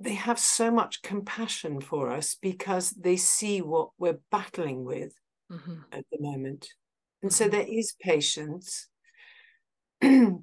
they 0.00 0.14
have 0.14 0.38
so 0.38 0.70
much 0.70 1.02
compassion 1.02 1.80
for 1.80 2.10
us 2.10 2.36
because 2.40 2.90
they 2.90 3.16
see 3.16 3.60
what 3.60 3.88
we're 3.98 4.20
battling 4.30 4.84
with 4.84 5.12
mm-hmm. 5.50 5.80
at 5.92 6.04
the 6.12 6.18
moment. 6.20 6.68
And 7.22 7.30
mm-hmm. 7.30 7.44
so 7.44 7.48
there 7.48 7.66
is 7.68 7.94
patience. 8.00 8.88
and 10.00 10.38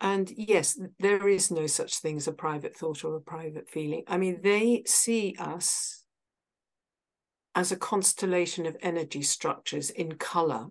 yes, 0.00 0.80
there 0.98 1.28
is 1.28 1.52
no 1.52 1.68
such 1.68 1.98
thing 1.98 2.16
as 2.16 2.26
a 2.26 2.32
private 2.32 2.76
thought 2.76 3.04
or 3.04 3.14
a 3.14 3.20
private 3.20 3.70
feeling. 3.70 4.02
I 4.08 4.18
mean, 4.18 4.40
they 4.42 4.82
see 4.84 5.36
us 5.38 6.01
as 7.54 7.72
a 7.72 7.76
constellation 7.76 8.66
of 8.66 8.76
energy 8.80 9.22
structures 9.22 9.90
in 9.90 10.12
color, 10.12 10.66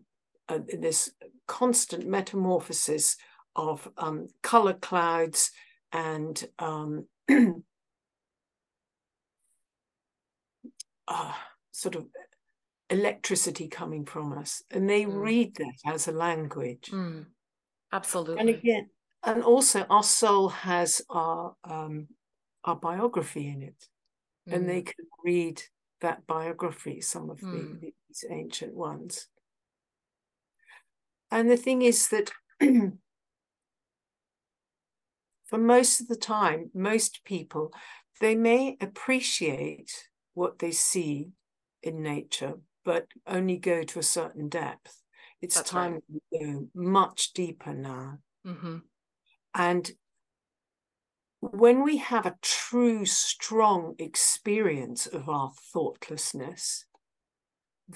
uh, 0.49 0.59
this 0.79 1.11
constant 1.47 2.07
metamorphosis 2.07 3.17
of 3.55 3.87
um, 3.97 4.27
color 4.41 4.73
clouds 4.73 5.51
and 5.91 6.47
um, 6.59 7.05
uh, 11.07 11.33
sort 11.71 11.95
of 11.95 12.07
electricity 12.89 13.67
coming 13.67 14.05
from 14.05 14.37
us, 14.37 14.63
and 14.71 14.89
they 14.89 15.05
mm. 15.05 15.15
read 15.15 15.55
that 15.55 15.93
as 15.93 16.07
a 16.07 16.11
language. 16.11 16.89
Mm. 16.91 17.25
Absolutely. 17.91 18.39
And 18.39 18.49
again, 18.49 18.89
and 19.23 19.43
also 19.43 19.85
our 19.89 20.03
soul 20.03 20.49
has 20.49 21.01
our 21.09 21.55
um, 21.63 22.07
our 22.63 22.75
biography 22.75 23.47
in 23.47 23.61
it, 23.63 23.87
mm. 24.49 24.53
and 24.53 24.69
they 24.69 24.81
mm. 24.81 24.85
can 24.85 25.05
read 25.23 25.61
that 26.01 26.27
biography. 26.27 27.01
Some 27.01 27.29
of 27.29 27.39
the, 27.39 27.47
mm. 27.47 27.79
these 27.81 28.25
ancient 28.29 28.75
ones. 28.75 29.27
And 31.31 31.49
the 31.49 31.57
thing 31.57 31.81
is 31.81 32.09
that 32.09 32.31
for 35.45 35.57
most 35.57 36.01
of 36.01 36.07
the 36.07 36.15
time, 36.15 36.69
most 36.73 37.23
people, 37.23 37.73
they 38.19 38.35
may 38.35 38.77
appreciate 38.81 40.09
what 40.33 40.59
they 40.59 40.71
see 40.71 41.29
in 41.81 42.03
nature, 42.03 42.55
but 42.85 43.07
only 43.25 43.57
go 43.57 43.83
to 43.83 43.99
a 43.99 44.03
certain 44.03 44.49
depth. 44.49 45.01
It's 45.41 45.55
That's 45.55 45.69
time 45.69 45.93
right. 45.93 46.03
to 46.33 46.39
go 46.39 46.67
much 46.75 47.33
deeper 47.33 47.73
now. 47.73 48.19
Mm-hmm. 48.45 48.77
And 49.55 49.91
when 51.41 51.83
we 51.83 51.97
have 51.97 52.27
a 52.27 52.37
true, 52.41 53.05
strong 53.05 53.95
experience 53.97 55.07
of 55.07 55.27
our 55.27 55.51
thoughtlessness, 55.73 56.85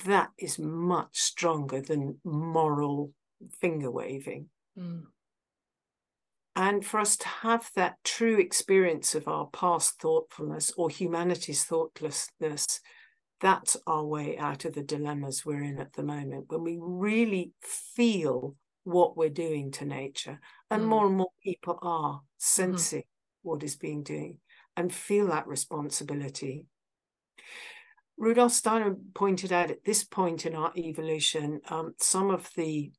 that 0.06 0.32
is 0.38 0.58
much 0.58 1.18
stronger 1.18 1.80
than 1.80 2.18
moral 2.24 3.12
finger 3.62 3.91
waving. 3.91 4.50
Mm. 4.78 5.04
And 6.56 6.86
for 6.86 7.00
us 7.00 7.18
to 7.18 7.28
have 7.28 7.70
that 7.76 7.98
true 8.04 8.39
experience 8.39 9.14
of 9.14 9.28
our 9.28 9.48
past 9.48 10.02
thoughtfulness 10.02 10.72
or 10.76 10.89
humanity's 10.89 11.66
thoughtlessness, 11.66 12.66
that's 13.41 13.78
our 13.86 14.06
way 14.06 14.38
out 14.38 14.66
of 14.66 14.74
the 14.74 14.82
dilemmas 14.82 15.46
we're 15.46 15.64
in 15.64 15.80
at 15.80 15.93
the 15.93 16.04
moment. 16.04 16.46
When 16.48 16.64
we 16.64 16.80
really 16.82 17.52
feel 17.62 18.56
what 18.86 19.18
we're 19.18 19.30
doing 19.30 19.72
to 19.72 19.86
nature, 19.86 20.39
and 20.72 20.84
mm. 20.84 20.88
more 20.88 21.06
and 21.06 21.18
more 21.18 21.32
people 21.43 21.78
are 21.82 22.22
sensing 22.38 23.00
mm-hmm. 23.00 23.14
What 23.46 23.64
is 23.64 23.76
being 23.76 24.04
doing 24.04 24.38
and 24.76 24.93
feel 24.93 25.28
that 25.28 25.48
responsibility. 25.48 26.66
Rudolf 28.18 28.54
Steiner 28.54 28.96
pointed 29.14 29.52
out 29.52 29.72
at 29.72 29.84
this 29.84 30.04
point 30.04 30.46
in 30.46 30.56
our 30.56 30.72
evolution, 30.78 31.60
um, 31.70 31.93
some 32.00 32.30
of 32.30 32.50
the 32.56 32.91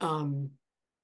um, 0.00 0.50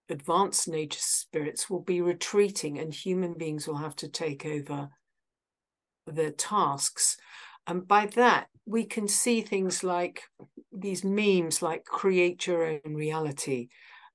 advanced 0.09 0.69
nature 0.69 1.01
spirits 1.01 1.69
will 1.69 1.81
be 1.81 2.01
retreating 2.01 2.79
and 2.79 2.95
human 2.95 3.35
beings 3.35 3.67
will 3.67 3.77
have 3.77 3.97
to 3.97 4.09
take 4.09 4.47
over 4.47 4.89
their 6.07 6.31
tasks. 6.31 7.17
And 7.67 7.87
by 7.87 8.07
that, 8.15 8.47
we 8.67 8.85
can 8.85 9.09
see 9.09 9.41
things 9.41 9.83
like 9.83 10.23
these 10.73 11.05
memes 11.05 11.63
like 11.63 11.85
create 11.85 12.47
your 12.47 12.65
own 12.65 12.95
reality 12.95 13.69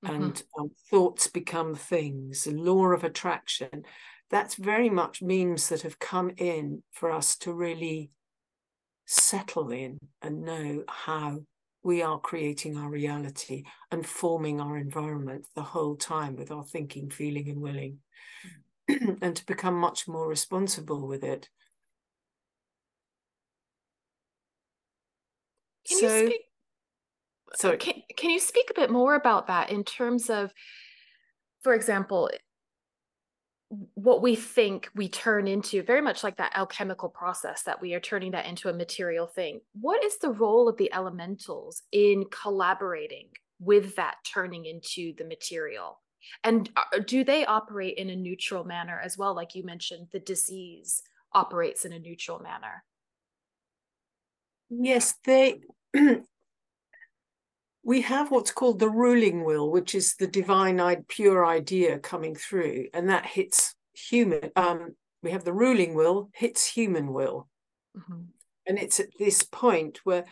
mm-hmm. 0.06 0.16
and 0.16 0.43
um, 0.60 0.72
thoughts 0.89 1.28
become 1.28 1.76
things, 1.76 2.43
the 2.43 2.52
law 2.52 2.88
of 2.88 3.04
attraction. 3.04 3.84
That's 4.30 4.56
very 4.56 4.89
much 4.89 5.22
memes 5.22 5.70
that 5.70 5.84
have 5.84 6.00
come 6.00 6.32
in 6.38 6.84
for 6.91 7.12
us 7.12 7.38
to 7.38 7.54
really 7.54 8.12
settle 9.06 9.72
in 9.72 9.98
and 10.22 10.43
know 10.43 10.84
how 10.89 11.39
we 11.84 12.02
are 12.02 12.20
creating 12.20 12.78
our 12.78 12.89
reality 12.89 13.64
and 13.91 14.06
forming 14.06 14.60
our 14.60 14.78
environment 14.78 15.48
the 15.56 15.62
whole 15.62 15.95
time 15.95 16.36
with 16.36 16.52
our 16.52 16.66
thinking, 16.66 17.10
feeling, 17.10 17.48
and 17.50 17.62
willing, 17.62 18.00
and 19.22 19.36
to 19.38 19.45
become 19.45 19.76
much 19.76 20.06
more 20.06 20.28
responsible 20.28 21.08
with 21.08 21.24
it. 21.24 21.48
Can 25.88 26.00
so, 26.00 26.18
you 26.18 26.28
speak? 26.28 26.47
Sorry. 27.56 27.78
Can, 27.78 27.95
can 28.16 28.30
you 28.30 28.39
speak 28.39 28.70
a 28.70 28.80
bit 28.80 28.89
more 28.89 29.16
about 29.16 29.48
that 29.48 29.70
in 29.72 29.84
terms 29.84 30.30
of, 30.30 30.54
for 31.64 31.74
example, 31.74 32.30
what 33.95 34.22
we 34.22 34.36
think 34.36 34.89
we 34.95 35.10
turn 35.10 35.48
into 35.48 35.84
very 35.84 36.02
much 36.02 36.24
like 36.24 36.38
that 36.38 36.56
alchemical 36.56 37.10
process 37.10 37.64
that 37.64 37.82
we 37.82 37.93
are 37.93 38.00
turning 38.00 38.32
that 38.32 38.45
into 38.45 38.70
a 38.70 38.74
material 38.74 39.28
thing. 39.28 39.60
What 39.74 40.04
is 40.04 40.18
the 40.20 40.32
role 40.32 40.70
of 40.70 40.78
the 40.78 40.91
elementals 40.93 41.82
in 41.91 42.26
collaborating 42.32 43.28
with 43.60 43.95
that 43.98 44.16
turning 44.24 44.66
into 44.66 45.14
the 45.18 45.26
material? 45.26 46.00
And 46.43 46.70
uh, 46.78 47.00
do 47.06 47.24
they 47.24 47.45
operate 47.45 47.98
in 47.98 48.10
a 48.10 48.16
neutral 48.16 48.64
manner 48.64 49.00
as 49.04 49.18
well? 49.18 49.36
Like 49.36 49.54
you 49.54 49.64
mentioned 49.64 50.08
the 50.12 50.20
disease 50.20 51.02
operates 51.34 51.84
in 51.84 51.91
a 51.91 52.00
neutral 52.00 52.39
manner. 52.39 52.84
Yes 54.70 55.16
they 55.26 55.62
we 57.88 58.02
have 58.02 58.32
what's 58.32 58.52
called 58.52 58.80
the 58.80 58.90
ruling 58.90 59.46
will, 59.46 59.72
which 59.72 59.96
is 59.96 60.16
the 60.16 60.28
divine 60.28 61.06
pure 61.08 61.46
idea 61.46 61.98
coming 61.98 62.36
through, 62.36 62.88
and 62.94 63.10
that 63.10 63.26
hits 63.26 63.76
human. 63.94 64.52
Um, 64.58 64.98
we 65.24 65.32
have 65.32 65.46
the 65.46 65.54
ruling 65.54 65.96
will 65.96 66.30
hits 66.34 66.68
human 66.68 67.14
will, 67.14 67.48
mm-hmm. 67.98 68.24
and 68.68 68.78
it's 68.78 69.00
at 69.00 69.18
this 69.18 69.42
point 69.42 70.02
where, 70.04 70.26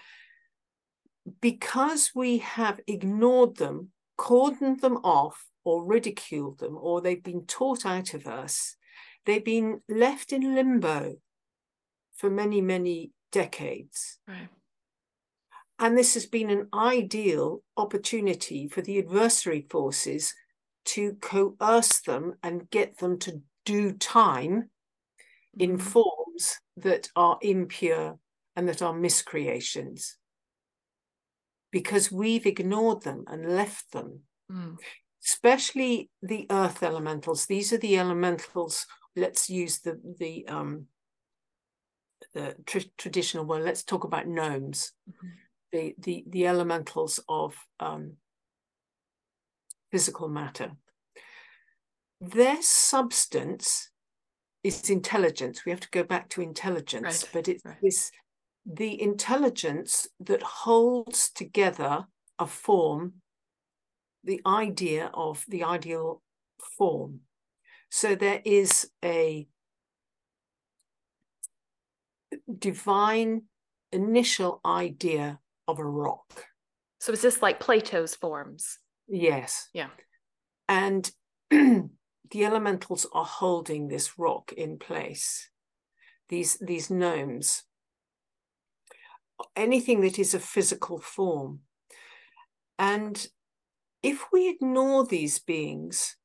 because 1.40 2.12
we 2.14 2.40
have 2.40 2.82
ignored 2.88 3.56
them, 3.56 3.92
cordoned 4.20 4.82
them 4.82 4.98
off, 4.98 5.46
or 5.64 5.86
ridiculed 5.86 6.60
them, 6.60 6.78
or 6.78 7.00
they've 7.00 7.24
been 7.24 7.46
taught 7.46 7.86
out 7.86 8.14
of 8.14 8.28
us, 8.28 8.76
they've 9.26 9.46
been 9.46 9.80
left 9.88 10.34
in 10.34 10.54
limbo 10.54 11.16
for 12.18 12.30
many, 12.30 12.60
many 12.60 13.12
decades. 13.32 14.20
Right. 14.28 14.50
And 15.78 15.98
this 15.98 16.14
has 16.14 16.26
been 16.26 16.50
an 16.50 16.68
ideal 16.74 17.62
opportunity 17.76 18.68
for 18.68 18.82
the 18.82 18.98
adversary 19.00 19.66
forces 19.70 20.34
to 20.86 21.14
coerce 21.16 22.00
them 22.02 22.36
and 22.44 22.70
get 22.70 23.00
them 23.00 23.20
to 23.20 23.42
do 23.66 23.92
time 23.92 24.70
mm-hmm. 25.60 25.62
in 25.62 25.78
forms 25.78 26.60
that 26.78 27.10
are 27.16 27.38
impure 27.42 28.18
and 28.56 28.70
that 28.70 28.82
are 28.82 28.94
miscreations. 28.94 30.18
Because 31.72 32.12
we've 32.12 32.46
ignored 32.46 33.04
them 33.04 33.26
and 33.28 33.54
left 33.54 33.92
them. 33.92 34.22
Mm. 34.50 34.78
Especially 35.26 36.10
the 36.22 36.46
earth 36.50 36.84
elementals. 36.84 37.48
These 37.48 37.74
are 37.74 37.80
the 37.80 37.98
elementals. 37.98 38.86
Let's 39.16 39.50
use 39.50 39.80
the 39.80 40.00
the 40.20 40.48
um 40.48 40.86
the 42.34 42.56
tr- 42.66 42.92
traditional 42.98 43.44
one. 43.44 43.66
Let's 43.66 43.84
talk 43.84 44.04
about 44.04 44.28
gnomes. 44.28 44.94
Mm-hmm 45.10 45.28
the 45.76 45.96
the, 45.98 46.24
the 46.28 46.48
elementals 46.48 47.20
of 47.28 47.56
um, 47.80 48.14
physical 49.92 50.30
matter. 50.30 50.72
Their 52.22 52.62
substance 52.62 53.90
is 54.64 54.90
intelligence. 54.90 55.66
We 55.66 55.72
have 55.72 55.82
to 55.82 55.90
go 55.92 56.04
back 56.04 56.30
to 56.30 56.42
intelligence, 56.42 57.24
right. 57.24 57.30
but 57.34 57.48
it's 57.48 57.66
right. 57.66 57.78
this 57.82 58.12
the 58.66 59.00
intelligence 59.00 60.08
that 60.20 60.42
holds 60.42 61.30
together 61.30 62.06
a 62.40 62.48
form, 62.48 63.14
the 64.24 64.42
idea 64.46 65.12
of 65.14 65.46
the 65.48 65.64
ideal 65.64 66.22
form. 66.78 67.20
So 67.90 68.16
there 68.16 68.42
is 68.44 68.90
a 69.04 69.48
divine 72.58 73.44
initial 73.92 74.62
idea 74.66 75.40
of 75.68 75.80
a 75.80 75.86
rock. 75.86 76.46
So 77.00 77.12
is 77.12 77.22
this 77.22 77.42
like 77.42 77.60
Plato's 77.60 78.16
forms? 78.16 78.80
Yes. 79.08 79.70
Yeah. 79.74 79.90
And 80.68 81.12
the 81.50 81.90
elementals 82.34 83.06
are 83.14 83.26
holding 83.26 83.88
this 83.88 84.18
rock 84.18 84.52
in 84.54 84.78
place. 84.80 85.50
These 86.30 86.58
these 86.60 86.90
gnomes. 86.90 87.64
Anything 89.56 90.02
that 90.02 90.18
is 90.18 90.34
a 90.34 90.40
physical 90.40 91.00
form. 91.00 91.60
And 92.80 93.28
if 94.02 94.26
we 94.32 94.50
ignore 94.50 95.06
these 95.06 95.40
beings, 95.40 96.16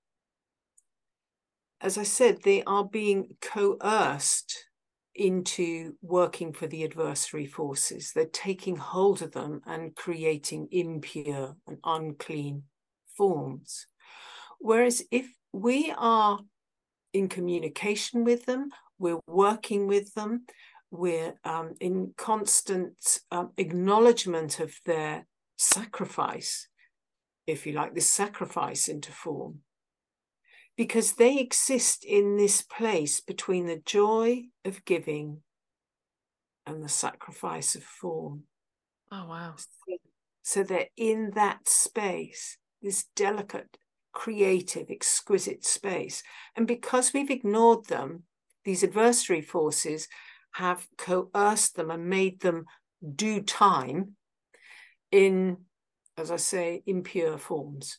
as 1.80 1.96
I 1.98 2.02
said, 2.02 2.42
they 2.42 2.62
are 2.64 2.84
being 2.84 3.36
coerced 3.40 4.66
into 5.14 5.94
working 6.02 6.52
for 6.52 6.66
the 6.66 6.84
adversary 6.84 7.46
forces. 7.46 8.12
They're 8.12 8.26
taking 8.26 8.76
hold 8.76 9.22
of 9.22 9.32
them 9.32 9.60
and 9.66 9.94
creating 9.94 10.68
impure 10.70 11.56
and 11.66 11.78
unclean 11.84 12.64
forms. 13.16 13.86
Whereas 14.58 15.02
if 15.10 15.26
we 15.52 15.92
are 15.96 16.40
in 17.12 17.28
communication 17.28 18.24
with 18.24 18.46
them, 18.46 18.70
we're 18.98 19.20
working 19.26 19.86
with 19.86 20.14
them, 20.14 20.44
we're 20.90 21.34
um, 21.44 21.74
in 21.80 22.14
constant 22.16 23.18
um, 23.30 23.50
acknowledgement 23.56 24.60
of 24.60 24.74
their 24.84 25.26
sacrifice, 25.56 26.68
if 27.46 27.66
you 27.66 27.72
like, 27.72 27.94
this 27.94 28.08
sacrifice 28.08 28.88
into 28.88 29.12
form, 29.12 29.60
because 30.76 31.12
they 31.12 31.38
exist 31.38 32.04
in 32.04 32.36
this 32.36 32.62
place 32.62 33.20
between 33.20 33.66
the 33.66 33.82
joy 33.84 34.44
of 34.64 34.84
giving 34.84 35.42
and 36.66 36.82
the 36.82 36.88
sacrifice 36.88 37.74
of 37.74 37.82
form. 37.82 38.44
Oh, 39.12 39.26
wow. 39.26 39.54
So, 39.56 39.96
so 40.42 40.62
they're 40.62 40.88
in 40.96 41.32
that 41.34 41.68
space, 41.68 42.58
this 42.80 43.04
delicate, 43.16 43.76
creative, 44.12 44.90
exquisite 44.90 45.64
space. 45.64 46.22
And 46.56 46.66
because 46.66 47.12
we've 47.12 47.30
ignored 47.30 47.86
them, 47.86 48.24
these 48.64 48.84
adversary 48.84 49.42
forces 49.42 50.08
have 50.52 50.86
coerced 50.96 51.76
them 51.76 51.90
and 51.90 52.08
made 52.08 52.40
them 52.40 52.64
do 53.14 53.40
time 53.40 54.16
in, 55.10 55.58
as 56.16 56.30
I 56.30 56.36
say, 56.36 56.82
impure 56.86 57.38
forms 57.38 57.98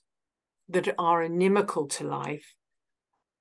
that 0.69 0.93
are 0.97 1.23
inimical 1.23 1.87
to 1.87 2.05
life 2.05 2.55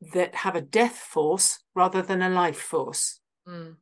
that 0.00 0.34
have 0.34 0.56
a 0.56 0.60
death 0.60 0.96
force 0.96 1.60
rather 1.74 2.02
than 2.02 2.22
a 2.22 2.30
life 2.30 2.60
force. 2.60 3.20
Mm. 3.46 3.76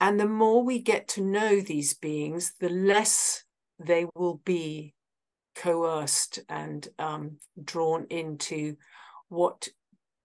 And 0.00 0.20
the 0.20 0.28
more 0.28 0.62
we 0.62 0.78
get 0.78 1.08
to 1.08 1.22
know 1.22 1.60
these 1.60 1.94
beings, 1.94 2.54
the 2.60 2.68
less 2.68 3.44
they 3.78 4.06
will 4.14 4.40
be 4.44 4.94
coerced 5.54 6.40
and 6.48 6.88
um, 6.98 7.38
drawn 7.62 8.06
into 8.10 8.76
what 9.28 9.68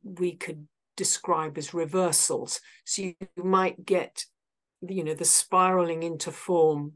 we 0.03 0.35
could 0.35 0.67
describe 0.95 1.57
as 1.57 1.73
reversals. 1.73 2.61
So 2.85 3.01
you 3.01 3.15
might 3.35 3.83
get, 3.85 4.25
you 4.87 5.03
know, 5.03 5.15
the 5.15 5.25
spiraling 5.25 6.03
into 6.03 6.31
form, 6.31 6.93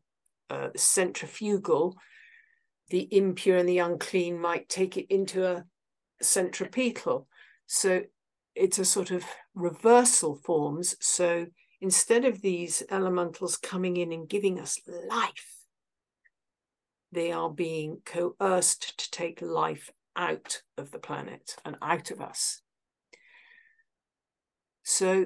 uh, 0.50 0.70
centrifugal. 0.76 1.98
The 2.90 3.08
impure 3.16 3.58
and 3.58 3.68
the 3.68 3.80
unclean 3.80 4.40
might 4.40 4.70
take 4.70 4.98
it 4.98 5.08
into 5.14 5.46
a 5.46 5.66
centripetal. 6.22 7.28
So 7.68 8.04
it's 8.56 8.80
a 8.80 8.86
sort 8.86 9.12
of 9.12 9.24
reversal 9.54 10.36
forms. 10.36 10.96
So 11.00 11.48
instead 11.80 12.26
of 12.26 12.42
these 12.42 12.82
elementals 12.90 13.58
coming 13.58 13.98
in 13.98 14.12
and 14.12 14.28
giving 14.28 14.60
us 14.60 14.80
life, 15.08 15.58
they 17.12 17.32
are 17.32 17.50
being 17.50 18.02
coerced 18.06 18.98
to 18.98 19.12
take 19.12 19.42
life 19.42 19.92
out 20.16 20.62
of 20.78 20.92
the 20.92 21.00
planet 21.00 21.56
and 21.64 21.78
out 21.82 22.10
of 22.10 22.20
us. 22.20 22.62
So 24.84 25.26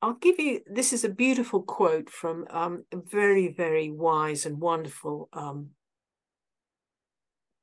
I'll 0.00 0.14
give 0.14 0.40
you 0.40 0.60
this 0.66 0.92
is 0.92 1.04
a 1.04 1.08
beautiful 1.08 1.62
quote 1.62 2.10
from 2.10 2.46
um, 2.50 2.84
a 2.90 2.96
very, 2.96 3.48
very 3.48 3.90
wise 3.90 4.44
and 4.44 4.58
wonderful 4.58 5.28
um, 5.32 5.70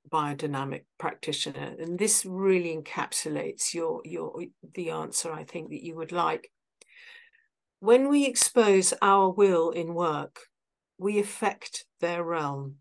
biodynamic 0.10 0.84
practitioner. 0.97 1.76
And 1.80 1.97
this 1.97 2.26
really 2.26 2.76
encapsulates 2.76 3.74
your 3.74 4.02
your 4.06 4.43
the 4.74 4.89
answer 4.91 5.32
i 5.32 5.43
think 5.43 5.70
that 5.70 5.84
you 5.84 5.95
would 5.95 6.12
like. 6.12 6.52
When 7.80 8.10
we 8.10 8.26
expose 8.26 8.93
our 9.02 9.30
will 9.30 9.72
in 9.72 9.93
work 9.93 10.41
we 11.00 11.18
affect 11.18 11.86
their 12.02 12.24
realm. 12.24 12.76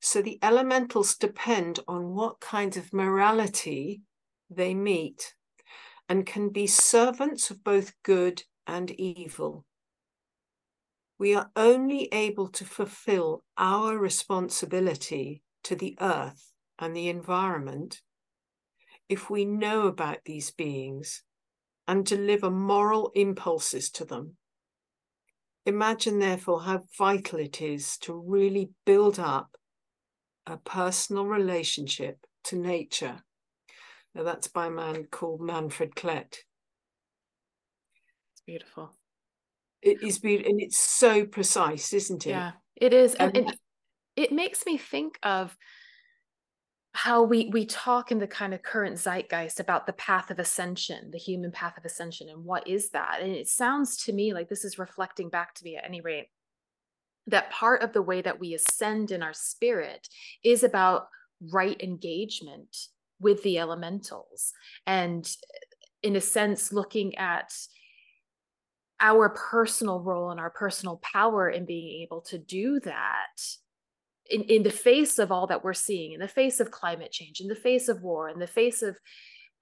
So 0.00 0.22
the 0.22 0.38
elementals 0.42 1.16
depend 1.16 1.80
on 1.88 2.14
what 2.14 2.40
kind 2.40 2.76
of 2.76 2.92
morality 2.92 4.02
they 4.48 4.74
meet 4.74 5.34
and 6.08 6.24
can 6.24 6.50
be 6.50 6.68
servants 6.68 7.50
of 7.50 7.64
both 7.64 7.92
good 8.04 8.44
and 8.66 8.92
evil. 8.92 9.64
We 11.18 11.34
are 11.34 11.50
only 11.56 12.08
able 12.12 12.48
to 12.50 12.64
fulfill 12.64 13.42
our 13.58 13.98
responsibility 13.98 15.42
to 15.66 15.74
the 15.74 15.96
earth 16.00 16.52
and 16.78 16.94
the 16.94 17.08
environment 17.08 18.00
if 19.08 19.28
we 19.28 19.44
know 19.44 19.88
about 19.88 20.18
these 20.24 20.52
beings 20.52 21.24
and 21.88 22.06
deliver 22.06 22.50
moral 22.50 23.10
impulses 23.16 23.90
to 23.90 24.04
them. 24.04 24.36
Imagine, 25.64 26.20
therefore, 26.20 26.62
how 26.62 26.82
vital 26.96 27.40
it 27.40 27.60
is 27.60 27.98
to 27.98 28.14
really 28.14 28.70
build 28.84 29.18
up 29.18 29.56
a 30.46 30.56
personal 30.56 31.26
relationship 31.26 32.18
to 32.44 32.56
nature. 32.56 33.22
Now, 34.14 34.22
that's 34.22 34.46
by 34.46 34.66
a 34.66 34.70
man 34.70 35.06
called 35.10 35.40
Manfred 35.40 35.96
Klett. 35.96 36.36
It's 38.32 38.42
beautiful. 38.46 38.96
It 39.82 40.00
is 40.00 40.20
beautiful, 40.20 40.52
and 40.52 40.60
it's 40.60 40.78
so 40.78 41.26
precise, 41.26 41.92
isn't 41.92 42.24
it? 42.26 42.30
Yeah, 42.30 42.52
it 42.76 42.92
is. 42.92 43.14
And, 43.14 43.36
and 43.36 43.48
it 43.48 43.58
makes 44.32 44.64
me 44.66 44.78
think 44.78 45.18
of 45.22 45.56
how 46.92 47.22
we 47.22 47.50
we 47.52 47.66
talk 47.66 48.10
in 48.10 48.18
the 48.18 48.26
kind 48.26 48.54
of 48.54 48.62
current 48.62 48.96
zeitgeist 48.96 49.60
about 49.60 49.86
the 49.86 49.92
path 49.92 50.30
of 50.30 50.38
ascension 50.38 51.10
the 51.10 51.18
human 51.18 51.52
path 51.52 51.76
of 51.76 51.84
ascension 51.84 52.28
and 52.30 52.42
what 52.42 52.66
is 52.66 52.90
that? 52.90 53.18
And 53.20 53.32
it 53.32 53.48
sounds 53.48 54.04
to 54.04 54.12
me 54.12 54.32
like 54.32 54.48
this 54.48 54.64
is 54.64 54.78
reflecting 54.78 55.28
back 55.28 55.54
to 55.54 55.64
me 55.64 55.76
at 55.76 55.84
any 55.84 56.00
rate 56.00 56.28
that 57.26 57.50
part 57.50 57.82
of 57.82 57.92
the 57.92 58.02
way 58.02 58.22
that 58.22 58.40
we 58.40 58.54
ascend 58.54 59.10
in 59.10 59.22
our 59.22 59.34
spirit 59.34 60.08
is 60.44 60.62
about 60.62 61.08
right 61.52 61.80
engagement 61.82 62.74
with 63.20 63.42
the 63.42 63.58
elementals 63.58 64.52
and 64.86 65.36
in 66.02 66.16
a 66.16 66.20
sense 66.20 66.72
looking 66.72 67.16
at 67.16 67.52
our 69.00 69.28
personal 69.28 70.00
role 70.00 70.30
and 70.30 70.40
our 70.40 70.50
personal 70.50 70.98
power 71.02 71.50
in 71.50 71.66
being 71.66 72.02
able 72.02 72.22
to 72.22 72.38
do 72.38 72.80
that 72.80 73.36
in, 74.30 74.42
in 74.42 74.62
the 74.62 74.70
face 74.70 75.18
of 75.18 75.30
all 75.30 75.46
that 75.46 75.64
we're 75.64 75.74
seeing, 75.74 76.12
in 76.12 76.20
the 76.20 76.28
face 76.28 76.60
of 76.60 76.70
climate 76.70 77.12
change, 77.12 77.40
in 77.40 77.48
the 77.48 77.54
face 77.54 77.88
of 77.88 78.02
war, 78.02 78.28
in 78.28 78.38
the 78.38 78.46
face 78.46 78.82
of 78.82 78.96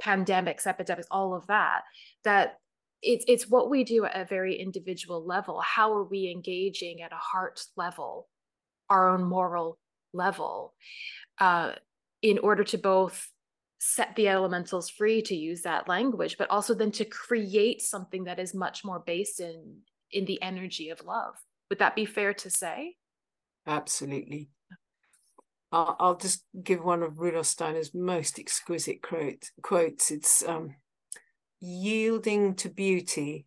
pandemics, 0.02 0.66
epidemics, 0.66 1.06
all 1.10 1.34
of 1.34 1.46
that, 1.46 1.82
that 2.24 2.58
it's 3.02 3.24
it's 3.28 3.48
what 3.48 3.70
we 3.70 3.84
do 3.84 4.04
at 4.04 4.18
a 4.18 4.24
very 4.24 4.56
individual 4.56 5.24
level. 5.24 5.60
How 5.60 5.92
are 5.94 6.04
we 6.04 6.30
engaging 6.30 7.02
at 7.02 7.12
a 7.12 7.16
heart 7.16 7.60
level 7.76 8.28
our 8.88 9.08
own 9.08 9.24
moral 9.24 9.78
level 10.12 10.74
uh, 11.38 11.72
in 12.22 12.38
order 12.38 12.64
to 12.64 12.78
both 12.78 13.28
set 13.78 14.16
the 14.16 14.28
elementals 14.28 14.88
free 14.88 15.20
to 15.20 15.34
use 15.34 15.62
that 15.62 15.88
language 15.88 16.36
but 16.38 16.48
also 16.48 16.74
then 16.74 16.90
to 16.90 17.04
create 17.04 17.82
something 17.82 18.24
that 18.24 18.38
is 18.38 18.54
much 18.54 18.84
more 18.84 19.02
based 19.04 19.40
in 19.40 19.80
in 20.10 20.24
the 20.24 20.40
energy 20.40 20.88
of 20.88 21.04
love? 21.04 21.34
Would 21.68 21.80
that 21.80 21.94
be 21.94 22.06
fair 22.06 22.32
to 22.34 22.50
say 22.50 22.96
absolutely 23.66 24.48
I'll, 25.74 25.96
I'll 25.98 26.16
just 26.16 26.44
give 26.62 26.84
one 26.84 27.02
of 27.02 27.18
Rudolf 27.18 27.46
Steiner's 27.46 27.92
most 27.92 28.38
exquisite 28.38 29.02
quote, 29.02 29.50
quotes. 29.60 30.12
It's 30.12 30.44
um, 30.46 30.76
yielding 31.60 32.54
to 32.56 32.68
beauty 32.68 33.46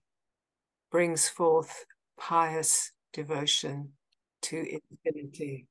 brings 0.91 1.29
forth 1.29 1.85
pious 2.19 2.91
devotion 3.13 3.93
to 4.41 4.57
infinity. 4.57 5.67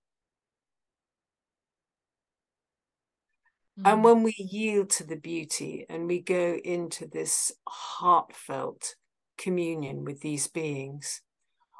Mm. 3.78 3.92
And 3.92 4.04
when 4.04 4.22
we 4.22 4.34
yield 4.38 4.88
to 4.90 5.04
the 5.04 5.16
beauty 5.16 5.84
and 5.90 6.06
we 6.06 6.20
go 6.20 6.58
into 6.64 7.06
this 7.06 7.52
heartfelt 7.68 8.94
communion 9.36 10.04
with 10.04 10.22
these 10.22 10.48
beings, 10.48 11.20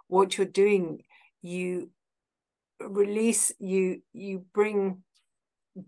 what 0.09 0.37
you're 0.37 0.47
doing, 0.47 1.03
you 1.41 1.91
release, 2.81 3.53
you 3.59 4.03
you 4.13 4.45
bring 4.53 5.03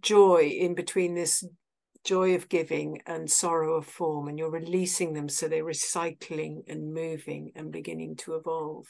joy 0.03 0.43
in 0.43 0.75
between 0.75 1.15
this 1.15 1.45
joy 2.05 2.35
of 2.35 2.49
giving 2.49 3.01
and 3.07 3.31
sorrow 3.31 3.75
of 3.75 3.87
form, 3.87 4.29
and 4.29 4.39
you're 4.39 4.51
releasing 4.51 5.15
them 5.15 5.29
so 5.29 5.49
they're 5.49 5.65
recycling 5.65 6.63
and 6.69 6.93
moving 6.93 7.53
and 7.55 7.73
beginning 7.73 8.17
to 8.17 8.35
evolve. 8.35 8.87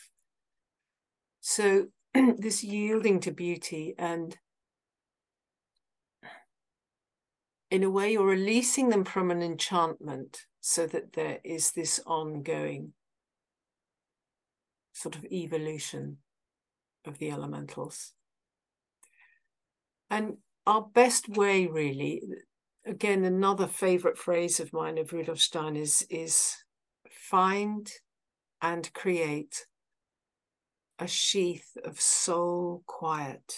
So, 1.40 1.88
this 2.14 2.62
yielding 2.62 3.20
to 3.20 3.30
beauty, 3.30 3.94
and 3.98 4.36
in 7.70 7.82
a 7.82 7.90
way, 7.90 8.12
you're 8.12 8.26
releasing 8.26 8.88
them 8.88 9.04
from 9.04 9.30
an 9.30 9.42
enchantment 9.42 10.46
so 10.60 10.86
that 10.86 11.12
there 11.12 11.38
is 11.44 11.72
this 11.72 12.00
ongoing 12.06 12.92
sort 14.92 15.16
of 15.16 15.24
evolution 15.26 16.18
of 17.04 17.18
the 17.18 17.30
elementals. 17.30 18.12
And 20.10 20.38
our 20.66 20.82
best 20.82 21.28
way, 21.28 21.66
really, 21.66 22.22
again, 22.84 23.24
another 23.24 23.66
favorite 23.66 24.18
phrase 24.18 24.60
of 24.60 24.72
mine 24.72 24.98
of 24.98 25.12
Rudolf 25.12 25.40
Steiner's, 25.40 26.02
is 26.10 26.56
find 27.10 27.90
and 28.60 28.92
create 28.92 29.66
a 30.98 31.06
sheath 31.06 31.76
of 31.84 32.00
soul 32.00 32.82
quiet. 32.86 33.54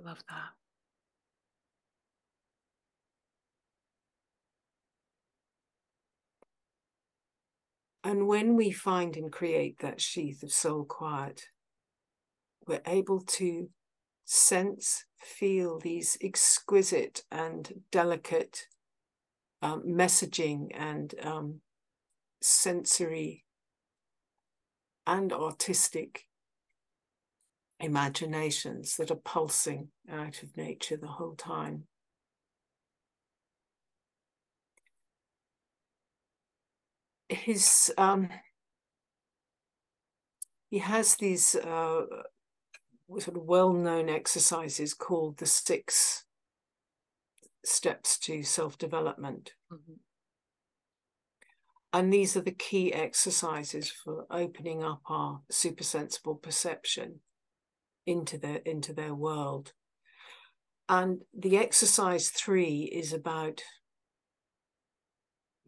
Love 0.00 0.22
that. 0.28 0.50
And 8.08 8.26
when 8.26 8.56
we 8.56 8.70
find 8.70 9.18
and 9.18 9.30
create 9.30 9.80
that 9.80 10.00
sheath 10.00 10.42
of 10.42 10.50
soul 10.50 10.86
quiet, 10.86 11.42
we're 12.66 12.80
able 12.86 13.20
to 13.20 13.68
sense, 14.24 15.04
feel 15.18 15.78
these 15.78 16.16
exquisite 16.22 17.24
and 17.30 17.82
delicate 17.92 18.66
um, 19.60 19.82
messaging 19.86 20.68
and 20.72 21.14
um, 21.22 21.60
sensory 22.40 23.44
and 25.06 25.30
artistic 25.30 26.28
imaginations 27.78 28.96
that 28.96 29.10
are 29.10 29.16
pulsing 29.16 29.88
out 30.10 30.42
of 30.42 30.56
nature 30.56 30.96
the 30.96 31.08
whole 31.08 31.34
time. 31.34 31.84
His 37.28 37.92
um, 37.98 38.30
he 40.70 40.78
has 40.78 41.16
these 41.16 41.54
uh, 41.54 42.02
sort 43.18 43.36
of 43.36 43.42
well-known 43.44 44.08
exercises 44.08 44.94
called 44.94 45.38
the 45.38 45.46
six 45.46 46.24
steps 47.64 48.18
to 48.18 48.42
self-development. 48.42 49.52
Mm-hmm. 49.72 49.94
And 51.92 52.12
these 52.12 52.36
are 52.36 52.42
the 52.42 52.50
key 52.50 52.92
exercises 52.92 53.90
for 53.90 54.26
opening 54.30 54.84
up 54.84 55.00
our 55.06 55.40
supersensible 55.50 56.34
perception 56.34 57.20
into 58.06 58.38
their 58.38 58.56
into 58.56 58.92
their 58.92 59.14
world. 59.14 59.72
And 60.88 61.22
the 61.38 61.58
exercise 61.58 62.30
three 62.30 62.82
is 62.84 63.12
about 63.12 63.62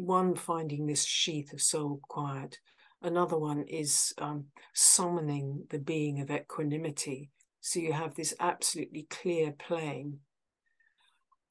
one 0.01 0.35
finding 0.35 0.87
this 0.87 1.05
sheath 1.05 1.53
of 1.53 1.61
soul 1.61 2.01
quiet 2.09 2.59
Another 3.03 3.39
one 3.39 3.63
is 3.63 4.13
um, 4.19 4.47
summoning 4.75 5.67
the 5.71 5.79
being 5.79 6.21
of 6.21 6.31
equanimity. 6.31 7.31
So 7.61 7.81
you 7.81 7.93
have 7.95 8.15
this 8.15 8.35
absolutely 8.39 9.07
clear 9.09 9.53
plane. 9.53 10.21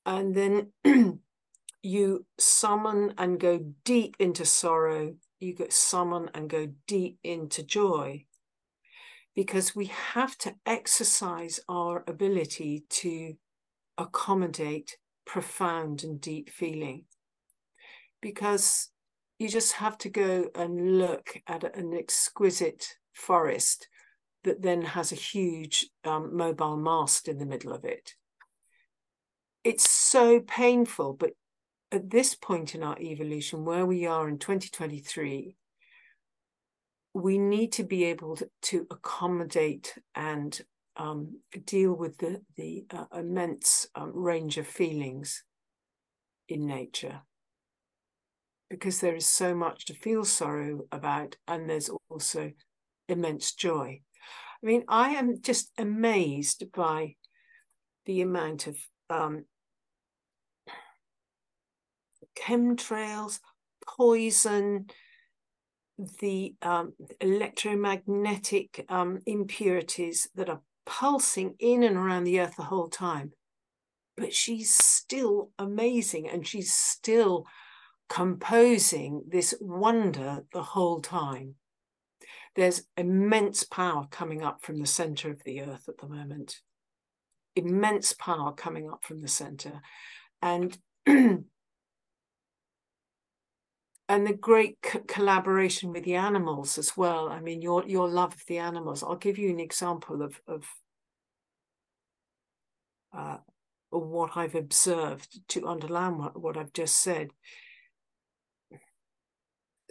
And 0.06 0.36
then 0.36 0.74
you 1.82 2.26
summon 2.38 3.16
and 3.18 3.40
go 3.40 3.74
deep 3.84 4.16
into 4.20 4.46
sorrow. 4.46 5.16
You 5.40 5.56
go 5.56 5.66
summon 5.70 6.30
and 6.36 6.50
go 6.50 6.68
deep 6.86 7.18
into 7.24 7.64
joy. 7.64 8.26
Because 9.36 9.76
we 9.76 9.86
have 9.86 10.38
to 10.40 10.56
exercise 10.66 11.60
our 11.68 12.04
ability 12.08 12.84
to 12.90 13.34
accommodate 13.98 14.98
profound 15.26 16.04
and 16.04 16.22
deep 16.22 16.50
feeling. 16.50 17.06
Because 18.22 18.90
you 19.40 19.48
just 19.48 19.74
have 19.74 19.98
to 20.00 20.10
go 20.10 20.50
and 20.54 20.98
look 20.98 21.38
at 21.48 21.64
an 21.76 21.94
exquisite 21.94 22.96
forest 23.14 23.88
that 24.44 24.62
then 24.62 24.82
has 24.82 25.12
a 25.12 25.16
huge 25.16 25.90
um, 26.04 26.36
mobile 26.36 26.78
mast 26.78 27.28
in 27.28 27.38
the 27.40 27.46
middle 27.46 27.74
of 27.74 27.86
it. 27.86 28.14
It's 29.64 29.90
so 29.90 30.42
painful, 30.42 31.14
but 31.14 31.32
at 31.92 32.10
this 32.10 32.36
point 32.36 32.76
in 32.76 32.84
our 32.84 32.98
evolution, 33.00 33.66
where 33.66 33.86
we 33.86 34.06
are 34.06 34.30
in 34.30 34.38
2023, 34.38 35.56
we 37.14 37.38
need 37.38 37.72
to 37.74 37.84
be 37.84 38.06
able 38.06 38.38
to, 38.62 38.88
accommodate 38.92 39.98
and 40.16 40.62
um, 40.96 41.40
deal 41.66 41.94
with 41.94 42.18
the, 42.18 42.42
the 42.56 42.86
uh, 42.92 43.06
immense 43.18 43.88
um, 43.96 44.12
range 44.14 44.58
of 44.58 44.68
feelings 44.68 45.44
in 46.48 46.66
nature 46.66 47.22
because 48.70 49.00
there 49.00 49.16
is 49.16 49.26
so 49.26 49.56
much 49.56 49.86
to 49.86 49.94
feel 49.94 50.24
sorrow 50.24 50.82
about, 50.92 51.36
and 51.48 51.70
there's 51.70 51.90
also 52.10 52.52
immense 53.08 53.54
joy. 53.54 54.02
I 54.62 54.66
mean, 54.66 54.84
I 54.88 55.12
am 55.12 55.42
just 55.42 55.72
amazed 55.78 56.72
by 56.72 57.16
the 58.06 58.22
amount 58.22 58.68
of 58.68 58.78
um, 59.10 59.46
chemtrails, 62.38 63.40
poison, 63.88 64.88
the 66.20 66.56
um, 66.62 66.94
electromagnetic 67.20 68.86
um, 68.90 69.20
impurities 69.26 70.30
that 70.36 70.50
are 70.50 70.62
pulsing 70.86 71.56
in 71.60 71.84
and 71.84 71.98
around 71.98 72.24
the 72.24 72.40
earth 72.40 72.56
the 72.56 72.64
whole 72.64 72.88
time. 72.88 73.32
But 74.16 74.34
she's 74.34 74.74
still 74.74 75.52
amazing 75.58 76.28
and 76.30 76.46
she's 76.46 76.74
still 76.74 77.46
composing 78.10 79.24
this 79.28 79.54
wonder 79.62 80.44
the 80.52 80.64
whole 80.64 81.00
time. 81.00 81.56
There's 82.56 82.84
immense 82.98 83.64
power 83.64 84.08
coming 84.10 84.44
up 84.44 84.62
from 84.62 84.78
the 84.78 84.88
center 84.88 85.30
of 85.30 85.44
the 85.44 85.62
earth 85.62 85.88
at 85.88 86.00
the 86.00 86.08
moment. 86.08 86.60
Immense 87.56 88.14
power 88.14 88.52
coming 88.52 88.90
up 88.90 89.04
from 89.04 89.22
the 89.22 89.28
center. 89.28 89.82
And 90.42 90.78
and 91.06 91.46
the 94.10 94.34
great 94.34 94.80
co- 94.82 95.04
collaboration 95.08 95.94
with 95.94 96.04
the 96.04 96.16
animals 96.16 96.78
as 96.78 96.98
well. 96.98 97.30
I 97.30 97.40
mean, 97.40 97.62
your 97.62 97.86
your 97.88 98.10
love 98.10 98.34
of 98.34 98.46
the 98.48 98.58
animals. 98.58 99.04
I'll 99.04 99.16
give 99.16 99.38
you 99.38 99.50
an 99.52 99.60
example 99.60 100.24
of 100.24 100.42
of 100.48 100.66
uh, 103.16 103.38
what 103.92 104.32
I've 104.36 104.56
observed 104.56 105.48
to 105.50 105.68
underline 105.68 106.18
what, 106.18 106.40
what 106.40 106.58
I've 106.58 106.74
just 106.74 106.98
said 106.98 107.30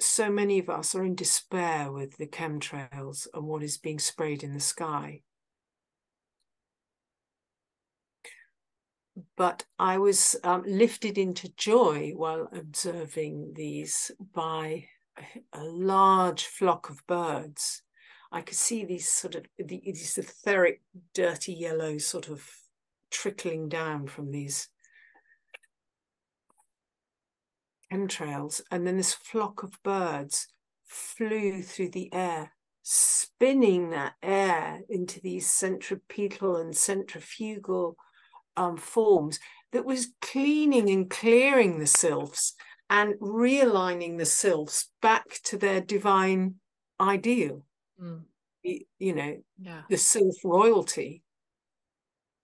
so 0.01 0.31
many 0.31 0.59
of 0.59 0.69
us 0.69 0.95
are 0.95 1.05
in 1.05 1.15
despair 1.15 1.91
with 1.91 2.17
the 2.17 2.27
chemtrails 2.27 3.27
and 3.35 3.45
what 3.45 3.63
is 3.63 3.79
being 3.79 3.99
sprayed 3.99 4.43
in 4.43 4.55
the 4.55 4.61
sky. 4.61 5.23
but 9.37 9.65
I 9.79 9.99
was 9.99 10.37
um, 10.45 10.65
lifted 10.67 11.19
into 11.19 11.55
joy 11.57 12.13
while 12.15 12.49
observing 12.53 13.53
these 13.55 14.11
by 14.35 14.87
a 15.53 15.63
large 15.65 16.45
flock 16.45 16.91
of 16.91 17.07
birds. 17.07 17.83
I 18.31 18.43
could 18.43 18.57
see 18.57 18.85
these 18.85 19.09
sort 19.09 19.35
of 19.35 19.47
these 19.59 20.19
etheric, 20.19 20.83
dirty 21.15 21.53
yellow 21.53 21.99
sort 21.99 22.29
of 22.29 22.45
trickling 23.11 23.69
down 23.69 24.07
from 24.07 24.31
these 24.31 24.69
chemtrails, 27.93 28.61
and 28.71 28.87
then 28.87 28.97
this 28.97 29.15
flock 29.15 29.63
of 29.63 29.83
birds 29.83 30.49
flew 30.85 31.63
through 31.63 31.91
the 31.91 32.13
air, 32.13 32.53
spinning 32.83 33.91
that 33.91 34.15
air 34.23 34.81
into 34.89 35.21
these 35.21 35.51
centripetal 35.51 36.57
and 36.57 36.77
centrifugal 36.77 37.97
um, 38.57 38.77
forms 38.77 39.39
that 39.73 39.85
was 39.85 40.13
cleaning 40.23 40.89
and 40.91 41.11
clearing 41.11 41.79
the 41.79 41.87
sylphs 41.87 42.55
and 42.91 43.15
realigning 43.21 44.19
the 44.19 44.25
sylphs 44.25 44.91
back 45.03 45.25
to 45.45 45.59
their 45.59 45.81
divine 45.81 46.55
ideal. 47.01 47.63
Mm. 48.03 48.23
You, 48.63 48.81
you, 48.99 49.15
know, 49.15 49.37
yeah. 49.61 49.83
the 49.89 49.99
sylph 49.99 50.37
royalty. 50.45 51.23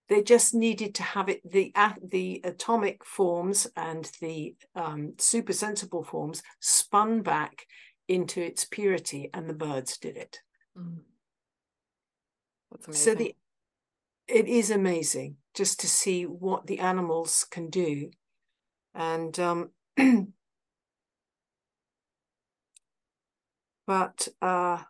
They 0.08 0.22
just 0.22 0.54
needed 0.54 0.94
to 0.96 1.02
have 1.02 1.28
it 1.28 1.40
the 1.50 1.72
the 2.02 2.40
atomic 2.44 3.04
forms 3.04 3.66
and 3.76 4.10
the 4.20 4.54
um, 4.74 5.14
super 5.18 5.52
sensible 5.52 6.04
forms 6.04 6.42
spun 6.60 7.22
back 7.22 7.66
into 8.06 8.42
its 8.42 8.64
purity, 8.64 9.30
and 9.32 9.48
the 9.48 9.54
birds 9.54 9.96
did 9.96 10.16
it. 10.16 10.40
Mm. 10.78 11.00
So 12.90 13.14
the 13.14 13.34
it 14.26 14.46
is 14.46 14.70
amazing 14.70 15.36
just 15.54 15.80
to 15.80 15.88
see 15.88 16.24
what 16.24 16.66
the 16.66 16.80
animals 16.80 17.46
can 17.50 17.70
do. 17.70 18.10
And 18.94 19.38
um, 19.38 19.70
but 23.86 24.28
uh, 24.42 24.82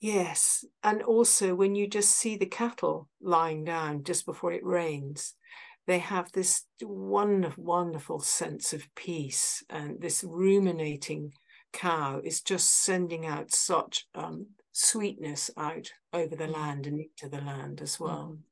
yes, 0.00 0.64
and 0.82 1.02
also 1.02 1.54
when 1.54 1.74
you 1.74 1.86
just 1.86 2.10
see 2.10 2.36
the 2.36 2.46
cattle 2.46 3.08
lying 3.20 3.64
down 3.64 4.04
just 4.04 4.26
before 4.26 4.52
it 4.52 4.64
rains, 4.64 5.34
they 5.86 5.98
have 5.98 6.30
this 6.32 6.64
wonderful, 6.82 7.64
wonderful 7.64 8.20
sense 8.20 8.72
of 8.72 8.94
peace, 8.94 9.62
and 9.70 10.00
this 10.00 10.24
ruminating 10.24 11.32
cow 11.72 12.20
is 12.22 12.40
just 12.40 12.82
sending 12.82 13.26
out 13.26 13.52
such 13.52 14.06
um, 14.14 14.46
sweetness 14.72 15.50
out 15.56 15.90
over 16.12 16.36
the 16.36 16.46
mm. 16.46 16.54
land 16.54 16.86
and 16.86 17.00
into 17.00 17.28
the 17.28 17.44
land 17.44 17.80
as 17.80 17.98
well. 17.98 18.36
Mm. 18.36 18.42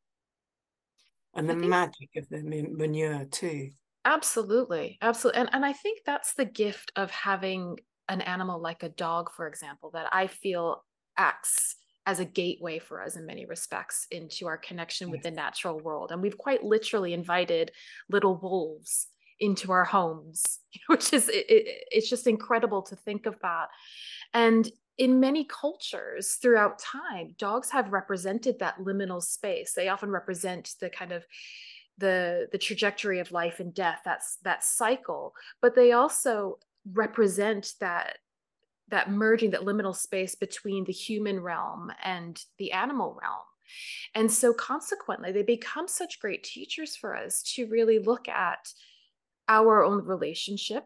And 1.35 1.49
the 1.49 1.55
think, 1.55 1.67
magic 1.67 2.09
of 2.17 2.29
the 2.29 2.43
manure 2.43 3.25
too. 3.27 3.71
Absolutely. 4.05 4.99
Absolutely. 5.03 5.41
And 5.41 5.51
and 5.53 5.65
I 5.65 5.73
think 5.73 6.01
that's 6.05 6.35
the 6.35 6.45
gift 6.45 6.91
of 6.97 7.11
having 7.11 7.77
an 8.09 8.23
animal 8.23 8.61
like 8.61 8.83
a 8.83 8.89
dog, 8.89 9.31
for 9.37 9.47
example, 9.47 9.91
that 9.93 10.09
I 10.11 10.27
feel 10.27 10.83
acts 11.19 11.77
as 12.07 12.21
a 12.21 12.25
gateway 12.25 12.79
for 12.79 13.03
us 13.03 13.16
in 13.16 13.27
many 13.27 13.45
respects 13.45 14.07
into 14.11 14.47
our 14.47 14.57
connection 14.57 15.11
with 15.11 15.23
the 15.23 15.31
natural 15.31 15.79
world. 15.79 16.11
And 16.11 16.23
we've 16.23 16.39
quite 16.39 16.64
literally 16.64 17.12
invited 17.12 17.71
little 18.09 18.37
wolves 18.37 19.09
into 19.41 19.73
our 19.73 19.85
homes, 19.85 20.61
which 20.87 21.12
is 21.12 21.29
it, 21.29 21.45
it, 21.51 21.85
it's 21.91 22.09
just 22.09 22.27
incredible 22.27 22.83
to 22.83 22.97
think 22.97 23.27
of 23.27 23.39
that. 23.43 23.69
And 24.33 24.71
in 24.97 25.21
many 25.21 25.45
cultures 25.45 26.39
throughout 26.41 26.79
time, 26.79 27.35
dogs 27.39 27.71
have 27.71 27.93
represented 27.93 28.59
that 28.59 28.79
liminal 28.79 29.23
space. 29.23 29.75
They 29.75 29.89
often 29.89 30.11
represent 30.11 30.75
the 30.81 30.91
kind 30.91 31.12
of 31.12 31.25
the 31.99 32.49
the 32.53 32.59
trajectory 32.59 33.21
of 33.21 33.33
life 33.33 33.61
and 33.61 33.75
death. 33.75 34.01
That's 34.05 34.39
that 34.45 34.64
cycle, 34.64 35.35
but 35.61 35.75
they 35.75 35.93
also 35.93 36.59
represent 36.93 37.75
that 37.81 38.19
that 38.91 39.11
merging, 39.11 39.51
that 39.51 39.62
liminal 39.62 39.95
space 39.95 40.34
between 40.34 40.84
the 40.84 40.93
human 40.93 41.41
realm 41.41 41.93
and 42.03 42.43
the 42.59 42.72
animal 42.72 43.18
realm. 43.20 43.43
And 44.14 44.32
so, 44.32 44.55
consequently, 44.55 45.32
they 45.32 45.43
become 45.43 45.89
such 45.89 46.20
great 46.20 46.43
teachers 46.43 46.97
for 46.97 47.14
us 47.14 47.43
to 47.55 47.66
really 47.66 47.99
look 47.99 48.28
at 48.28 48.72
our 49.47 49.84
own 49.84 50.05
relationship 50.05 50.84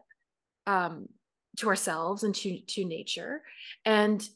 um, 0.67 1.07
to 1.57 1.69
ourselves 1.69 2.23
and 2.23 2.35
to 2.35 2.59
to 2.59 2.85
nature. 2.85 3.41
And 3.85 4.27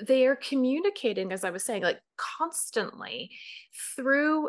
they 0.00 0.26
are 0.26 0.36
communicating 0.36 1.32
as 1.32 1.42
i 1.42 1.50
was 1.50 1.64
saying 1.64 1.82
like 1.82 1.98
constantly 2.16 3.32
through 3.96 4.48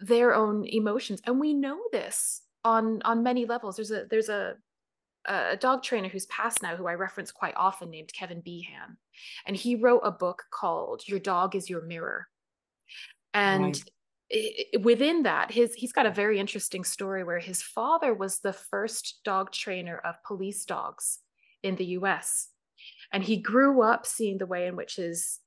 their 0.00 0.34
own 0.34 0.64
emotions. 0.66 1.20
And 1.24 1.40
we 1.40 1.54
know 1.54 1.78
this 1.92 2.42
on 2.64 3.00
on 3.02 3.22
many 3.22 3.46
levels. 3.46 3.76
There's 3.76 3.90
a 3.90 4.04
there's 4.10 4.28
a 4.28 4.54
a 5.26 5.56
dog 5.56 5.82
trainer 5.82 6.08
who's 6.08 6.26
passed 6.26 6.62
now 6.62 6.76
who 6.76 6.86
i 6.86 6.94
reference 6.94 7.32
quite 7.32 7.54
often 7.56 7.90
named 7.90 8.12
kevin 8.12 8.40
behan 8.40 8.96
and 9.46 9.56
he 9.56 9.76
wrote 9.76 10.02
a 10.04 10.10
book 10.10 10.44
called 10.50 11.02
your 11.06 11.18
dog 11.18 11.54
is 11.54 11.68
your 11.68 11.82
mirror 11.82 12.26
and 13.34 13.64
right. 13.64 13.82
it, 14.30 14.82
within 14.82 15.24
that 15.24 15.50
his 15.50 15.74
he's 15.74 15.92
got 15.92 16.06
a 16.06 16.10
very 16.10 16.38
interesting 16.38 16.84
story 16.84 17.24
where 17.24 17.38
his 17.38 17.62
father 17.62 18.14
was 18.14 18.40
the 18.40 18.52
first 18.52 19.20
dog 19.24 19.52
trainer 19.52 19.98
of 19.98 20.14
police 20.24 20.64
dogs 20.64 21.20
in 21.66 21.76
the 21.76 21.84
US. 21.98 22.48
And 23.12 23.22
he 23.22 23.36
grew 23.36 23.82
up 23.82 24.06
seeing 24.06 24.38
the 24.38 24.46
way 24.46 24.66
in 24.66 24.76
which 24.76 24.96
his 24.96 25.40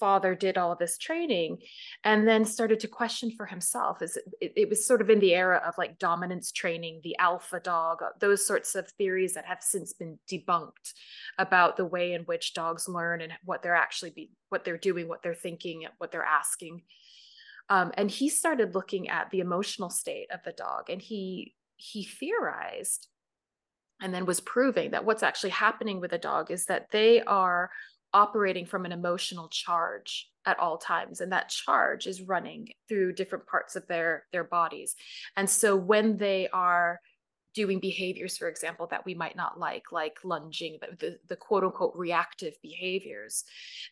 father 0.00 0.34
did 0.34 0.58
all 0.58 0.72
of 0.72 0.78
this 0.78 0.98
training 0.98 1.58
and 2.02 2.26
then 2.26 2.44
started 2.44 2.80
to 2.80 2.88
question 2.88 3.30
for 3.36 3.46
himself. 3.46 4.00
Is 4.00 4.18
it, 4.40 4.52
it, 4.56 4.68
was 4.68 4.86
sort 4.86 5.02
of 5.02 5.10
in 5.10 5.20
the 5.20 5.34
era 5.34 5.62
of 5.64 5.74
like 5.76 5.98
dominance 5.98 6.50
training 6.50 7.00
the 7.04 7.16
alpha 7.18 7.60
dog 7.60 7.98
those 8.18 8.46
sorts 8.46 8.74
of 8.74 8.88
theories 8.92 9.34
that 9.34 9.44
have 9.44 9.62
since 9.62 9.92
been 9.92 10.18
debunked 10.28 10.94
about 11.38 11.76
the 11.76 11.84
way 11.84 12.14
in 12.14 12.22
which 12.22 12.54
dogs 12.54 12.88
learn 12.88 13.20
and 13.20 13.34
what 13.44 13.62
they're 13.62 13.76
actually 13.76 14.10
be 14.10 14.30
what 14.48 14.64
they're 14.64 14.78
doing 14.78 15.06
what 15.06 15.22
they're 15.22 15.34
thinking 15.34 15.84
what 15.98 16.10
they're 16.10 16.24
asking. 16.24 16.82
Um, 17.68 17.92
and 17.94 18.10
he 18.10 18.28
started 18.28 18.74
looking 18.74 19.08
at 19.08 19.30
the 19.30 19.40
emotional 19.40 19.90
state 19.90 20.26
of 20.32 20.40
the 20.44 20.52
dog 20.52 20.88
and 20.88 21.00
he 21.00 21.54
he 21.76 22.04
theorized 22.04 23.06
and 24.02 24.14
then 24.14 24.24
was 24.24 24.40
proving 24.40 24.92
that 24.92 25.04
what's 25.04 25.22
actually 25.22 25.50
happening 25.50 26.00
with 26.00 26.12
a 26.12 26.18
dog 26.18 26.50
is 26.50 26.66
that 26.66 26.90
they 26.90 27.20
are 27.22 27.70
operating 28.12 28.66
from 28.66 28.84
an 28.84 28.92
emotional 28.92 29.48
charge 29.48 30.28
at 30.46 30.58
all 30.58 30.78
times 30.78 31.20
and 31.20 31.32
that 31.32 31.48
charge 31.48 32.06
is 32.06 32.22
running 32.22 32.68
through 32.88 33.12
different 33.12 33.46
parts 33.46 33.76
of 33.76 33.86
their 33.86 34.24
their 34.32 34.44
bodies 34.44 34.94
and 35.36 35.48
so 35.48 35.76
when 35.76 36.16
they 36.16 36.48
are 36.52 37.00
doing 37.54 37.78
behaviors 37.78 38.38
for 38.38 38.48
example 38.48 38.86
that 38.90 39.04
we 39.04 39.14
might 39.14 39.36
not 39.36 39.58
like 39.58 39.92
like 39.92 40.16
lunging 40.24 40.78
the, 40.98 41.18
the, 41.28 41.36
quote 41.36 41.62
unquote 41.62 41.92
reactive 41.94 42.54
behaviors 42.62 43.44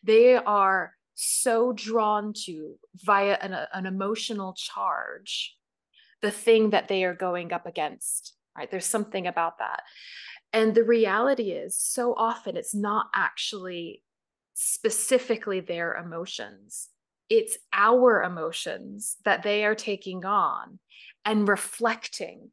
they 0.03 0.35
are 0.35 0.93
so 1.13 1.73
drawn 1.73 2.33
to 2.33 2.75
via 2.95 3.37
an, 3.41 3.55
an 3.73 3.85
emotional 3.85 4.53
charge 4.53 5.55
the 6.21 6.31
thing 6.31 6.71
that 6.71 6.87
they 6.87 7.03
are 7.03 7.13
going 7.13 7.53
up 7.53 7.67
against 7.67 8.33
right? 8.59 8.69
There's 8.69 8.85
something 8.85 9.25
about 9.25 9.59
that. 9.59 9.83
And 10.51 10.73
the 10.73 10.83
reality 10.83 11.51
is, 11.51 11.77
so 11.77 12.13
often 12.15 12.57
it's 12.57 12.75
not 12.75 13.07
actually 13.15 14.03
specifically 14.61 15.61
their 15.61 15.95
emotions, 15.95 16.89
it's 17.29 17.57
our 17.71 18.21
emotions 18.23 19.15
that 19.23 19.41
they 19.41 19.63
are 19.63 19.73
taking 19.73 20.25
on 20.25 20.79
and 21.23 21.47
reflecting 21.47 22.51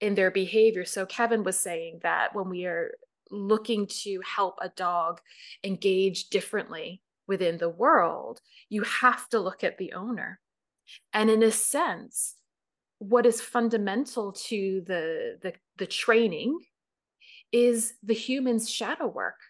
in 0.00 0.14
their 0.14 0.30
behavior. 0.30 0.84
So, 0.84 1.04
Kevin 1.04 1.42
was 1.42 1.58
saying 1.58 1.98
that 2.04 2.32
when 2.32 2.48
we 2.48 2.64
are 2.66 2.92
looking 3.32 3.88
to 4.04 4.20
help 4.24 4.54
a 4.60 4.68
dog 4.68 5.20
engage 5.64 6.28
differently 6.28 7.02
within 7.26 7.58
the 7.58 7.68
world, 7.68 8.40
you 8.68 8.82
have 8.82 9.28
to 9.30 9.40
look 9.40 9.64
at 9.64 9.78
the 9.78 9.94
owner. 9.94 10.38
And 11.12 11.28
in 11.28 11.42
a 11.42 11.50
sense, 11.50 12.36
what 13.00 13.26
is 13.26 13.40
fundamental 13.40 14.30
to 14.32 14.84
the, 14.86 15.38
the 15.42 15.54
the 15.76 15.86
training 15.86 16.56
is 17.50 17.94
the 18.04 18.14
human's 18.14 18.70
shadow 18.70 19.08
work 19.08 19.40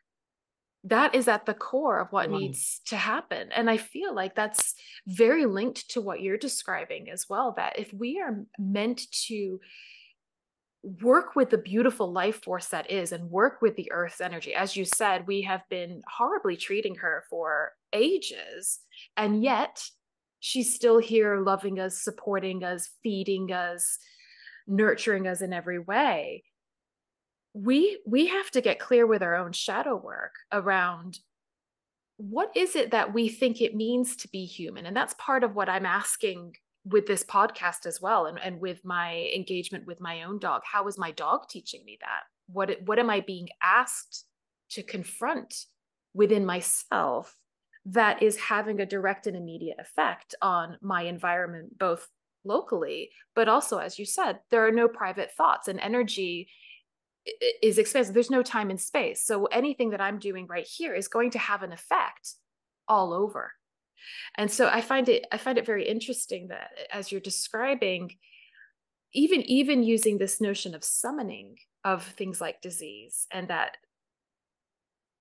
that 0.89 1.15
is 1.15 1.29
at 1.29 1.47
the 1.47 1.55
core 1.55 2.01
of 2.01 2.13
what 2.13 2.31
needs 2.31 2.81
to 2.87 2.97
happen 2.97 3.49
and 3.53 3.69
i 3.71 3.77
feel 3.77 4.15
like 4.15 4.35
that's 4.35 4.75
very 5.07 5.47
linked 5.47 5.91
to 5.91 6.01
what 6.01 6.21
you're 6.21 6.37
describing 6.37 7.11
as 7.11 7.27
well 7.29 7.55
that 7.57 7.79
if 7.79 7.93
we 7.93 8.21
are 8.21 8.45
meant 8.59 9.03
to 9.11 9.61
work 11.03 11.35
with 11.35 11.51
the 11.51 11.59
beautiful 11.59 12.13
life 12.13 12.43
force 12.43 12.69
that 12.69 12.91
is 12.91 13.13
and 13.13 13.31
work 13.31 13.61
with 13.61 13.75
the 13.77 13.91
earth's 13.93 14.21
energy 14.21 14.55
as 14.55 14.77
you 14.77 14.85
said 14.85 15.27
we 15.27 15.43
have 15.43 15.63
been 15.69 16.03
horribly 16.09 16.57
treating 16.57 16.95
her 16.95 17.25
for 17.29 17.73
ages 17.93 18.79
and 19.17 19.43
yet 19.43 19.83
she's 20.41 20.75
still 20.75 20.99
here 20.99 21.41
loving 21.41 21.81
us, 21.81 22.03
supporting 22.03 22.65
us, 22.65 22.91
feeding 23.03 23.53
us, 23.53 23.99
nurturing 24.67 25.27
us 25.27 25.41
in 25.41 25.53
every 25.53 25.79
way. 25.79 26.45
We 27.55 28.01
we 28.07 28.27
have 28.27 28.51
to 28.53 28.61
get 28.61 28.79
clear 28.79 29.07
with 29.07 29.23
our 29.23 29.35
own 29.35 29.53
shadow 29.53 29.97
work 29.97 30.35
around 30.53 31.19
what 32.19 32.51
is 32.57 32.75
it 32.75 32.91
that 32.91 33.15
we 33.15 33.29
think 33.29 33.61
it 33.61 33.77
means 33.77 34.17
to 34.17 34.29
be 34.29 34.45
human? 34.45 34.87
And 34.87 34.97
that's 34.97 35.15
part 35.15 35.45
of 35.45 35.55
what 35.55 35.69
i'm 35.69 35.87
asking 35.87 36.55
with 36.85 37.07
this 37.07 37.23
podcast 37.23 37.87
as 37.87 38.01
well 38.01 38.27
and, 38.27 38.39
and 38.41 38.61
with 38.61 38.85
my 38.85 39.31
engagement 39.35 39.87
with 39.87 40.01
my 40.01 40.23
own 40.23 40.39
dog. 40.39 40.63
How 40.65 40.87
is 40.89 40.99
my 40.99 41.11
dog 41.13 41.49
teaching 41.49 41.85
me 41.85 41.99
that? 42.01 42.23
What 42.49 42.83
what 42.85 42.99
am 42.99 43.11
i 43.11 43.21
being 43.21 43.49
asked 43.63 44.25
to 44.71 44.83
confront 44.83 45.55
within 46.15 46.45
myself 46.45 47.37
that 47.87 48.23
is 48.23 48.37
having 48.37 48.81
a 48.81 48.87
direct 48.87 49.27
and 49.27 49.37
immediate 49.37 49.79
effect 49.79 50.35
on 50.43 50.77
my 50.83 51.03
environment 51.03 51.79
both 51.79 52.09
locally 52.45 53.11
but 53.35 53.49
also 53.49 53.79
as 53.79 53.99
you 53.99 54.05
said 54.05 54.39
there 54.51 54.67
are 54.67 54.73
no 54.73 54.89
private 54.89 55.31
thoughts 55.33 55.69
and 55.69 55.81
energy 55.81 56.49
is 57.63 57.79
expensive. 57.79 58.15
There's 58.15 58.31
no 58.31 58.43
time 58.43 58.71
and 58.71 58.81
space. 58.81 59.25
So 59.25 59.47
anything 59.47 59.91
that 59.91 60.01
i'm 60.01 60.19
doing 60.19 60.47
right 60.47 60.67
here 60.67 60.95
is 60.95 61.09
going 61.09 61.31
to 61.33 61.39
have 61.39 61.63
an 61.63 61.73
effect 61.73 62.35
all 62.87 63.13
over. 63.13 63.53
And 64.37 64.51
so 64.51 64.69
i 64.69 64.81
find 64.81 65.09
it 65.09 65.27
i 65.33 65.39
find 65.39 65.59
it 65.59 65.67
very 65.67 65.87
interesting 65.89 66.49
that 66.49 66.71
as 66.93 67.11
you're 67.11 67.21
describing 67.21 68.17
even 69.13 69.43
even 69.43 69.83
using 69.83 70.19
this 70.19 70.41
notion 70.41 70.75
of 70.75 70.85
summoning 70.85 71.57
of 71.85 72.05
things 72.05 72.41
like 72.41 72.61
disease 72.61 73.27
and 73.33 73.49
that 73.49 73.77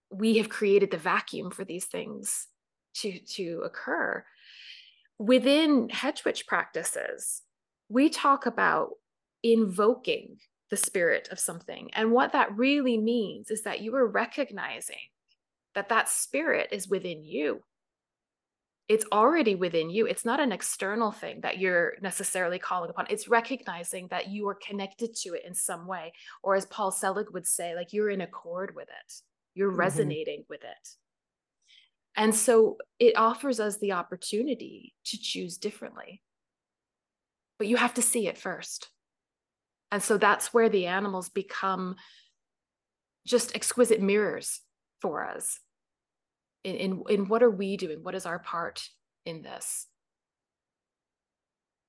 we 0.10 0.38
have 0.38 0.50
created 0.50 0.92
the 0.92 0.98
vacuum 0.98 1.52
for 1.52 1.64
these 1.64 1.86
things 1.86 2.48
to 2.96 3.20
to 3.20 3.62
occur 3.66 4.24
within 5.18 5.90
hedge 5.90 6.24
witch 6.26 6.46
practices 6.48 7.42
we 7.90 8.10
talk 8.10 8.46
about 8.46 8.92
invoking 9.44 10.38
the 10.70 10.78
spirit 10.78 11.28
of 11.32 11.40
something 11.40 11.90
and 11.94 12.12
what 12.12 12.34
that 12.34 12.56
really 12.58 12.98
means 12.98 13.50
is 13.50 13.64
that 13.64 13.82
you 13.82 13.96
are 13.96 14.08
recognizing 14.08 14.96
that 15.76 15.90
that 15.90 16.10
spirit 16.10 16.68
is 16.72 16.88
within 16.88 17.24
you 17.24 17.62
it's 18.88 19.06
already 19.12 19.56
within 19.56 19.90
you. 19.90 20.06
It's 20.06 20.24
not 20.24 20.40
an 20.40 20.54
external 20.54 21.12
thing 21.12 21.42
that 21.42 21.58
you're 21.58 21.96
necessarily 22.02 22.58
calling 22.58 22.90
upon. 22.90 23.08
It's 23.10 23.28
recognizing 23.28 24.08
that 24.08 24.30
you 24.30 24.48
are 24.48 24.56
connected 24.56 25.14
to 25.18 25.34
it 25.34 25.44
in 25.46 25.54
some 25.54 25.88
way. 25.88 26.14
Or 26.42 26.56
as 26.56 26.66
Paul 26.66 26.92
Selig 26.92 27.28
would 27.32 27.46
say, 27.46 27.76
like 27.76 27.92
you're 27.92 28.10
in 28.10 28.22
accord 28.22 28.76
with 28.76 28.88
it, 28.88 29.14
you're 29.56 29.70
mm-hmm. 29.70 29.80
resonating 29.80 30.46
with 30.50 30.64
it. 30.64 30.90
And 32.16 32.34
so 32.34 32.78
it 32.98 33.18
offers 33.18 33.60
us 33.60 33.78
the 33.78 33.92
opportunity 33.92 34.94
to 35.06 35.20
choose 35.20 35.58
differently. 35.58 36.22
But 37.60 37.68
you 37.68 37.76
have 37.76 37.94
to 37.96 38.02
see 38.02 38.28
it 38.28 38.38
first. 38.38 38.90
And 39.92 40.04
so 40.04 40.18
that's 40.18 40.54
where 40.54 40.70
the 40.70 40.88
animals 40.88 41.30
become 41.30 41.96
just 43.26 43.56
exquisite 43.56 44.02
mirrors 44.02 44.62
for 45.02 45.26
us 45.26 45.60
in, 46.64 46.76
in, 46.76 47.04
in 47.10 47.28
what 47.28 47.44
are 47.44 47.50
we 47.50 47.78
doing? 47.78 48.04
What 48.04 48.16
is 48.16 48.26
our 48.26 48.40
part 48.40 48.90
in 49.26 49.42
this? 49.42 49.88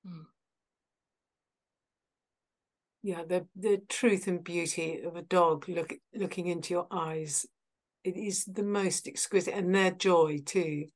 Hmm. 0.07 0.22
Yeah, 3.03 3.22
the 3.26 3.46
the 3.57 3.80
truth 3.88 4.26
and 4.26 4.42
beauty 4.42 5.01
of 5.03 5.16
a 5.16 5.22
dog 5.22 5.68
look 5.68 5.94
looking 6.14 6.46
into 6.46 6.74
your 6.74 6.86
eyes, 6.90 7.46
it 8.05 8.16
is 8.16 8.44
the 8.44 8.64
most 8.64 9.07
exquisite, 9.07 9.55
and 9.55 9.74
their 9.74 9.92
joy 9.92 10.40
too. 10.44 10.86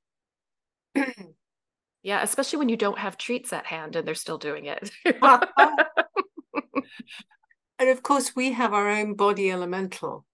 yeah, 2.03 2.23
especially 2.23 2.59
when 2.59 2.69
you 2.69 2.77
don't 2.77 2.99
have 2.99 3.17
treats 3.17 3.53
at 3.53 3.67
hand 3.67 3.97
and 3.97 4.07
they're 4.07 4.15
still 4.15 4.39
doing 4.39 4.67
it. 4.67 4.91
and 7.79 7.89
of 7.89 8.03
course, 8.03 8.35
we 8.37 8.53
have 8.53 8.73
our 8.73 8.89
own 8.89 9.15
body 9.15 9.51
elemental. 9.51 10.25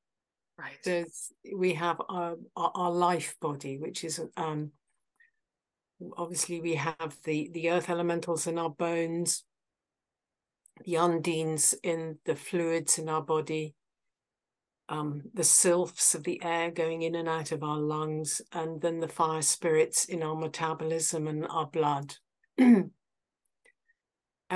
Right. 0.58 0.78
There's 0.84 1.32
we 1.54 1.74
have 1.74 2.00
our, 2.08 2.36
our, 2.56 2.72
our 2.74 2.90
life 2.90 3.36
body, 3.40 3.78
which 3.78 4.04
is 4.04 4.20
um 4.36 4.72
obviously 6.16 6.60
we 6.60 6.74
have 6.74 7.16
the 7.24 7.50
the 7.52 7.70
earth 7.70 7.88
elementals 7.90 8.46
in 8.46 8.58
our 8.58 8.70
bones, 8.70 9.44
the 10.84 10.94
undines 10.94 11.74
in 11.82 12.18
the 12.24 12.34
fluids 12.34 12.98
in 12.98 13.08
our 13.08 13.22
body, 13.22 13.74
um, 14.88 15.22
the 15.34 15.44
sylphs 15.44 16.14
of 16.14 16.24
the 16.24 16.42
air 16.42 16.70
going 16.70 17.02
in 17.02 17.14
and 17.14 17.28
out 17.28 17.52
of 17.52 17.62
our 17.62 17.78
lungs, 17.78 18.40
and 18.52 18.80
then 18.80 19.00
the 19.00 19.08
fire 19.08 19.42
spirits 19.42 20.06
in 20.06 20.22
our 20.22 20.34
metabolism 20.34 21.28
and 21.28 21.46
our 21.48 21.66
blood. 21.66 22.14
and 22.56 22.90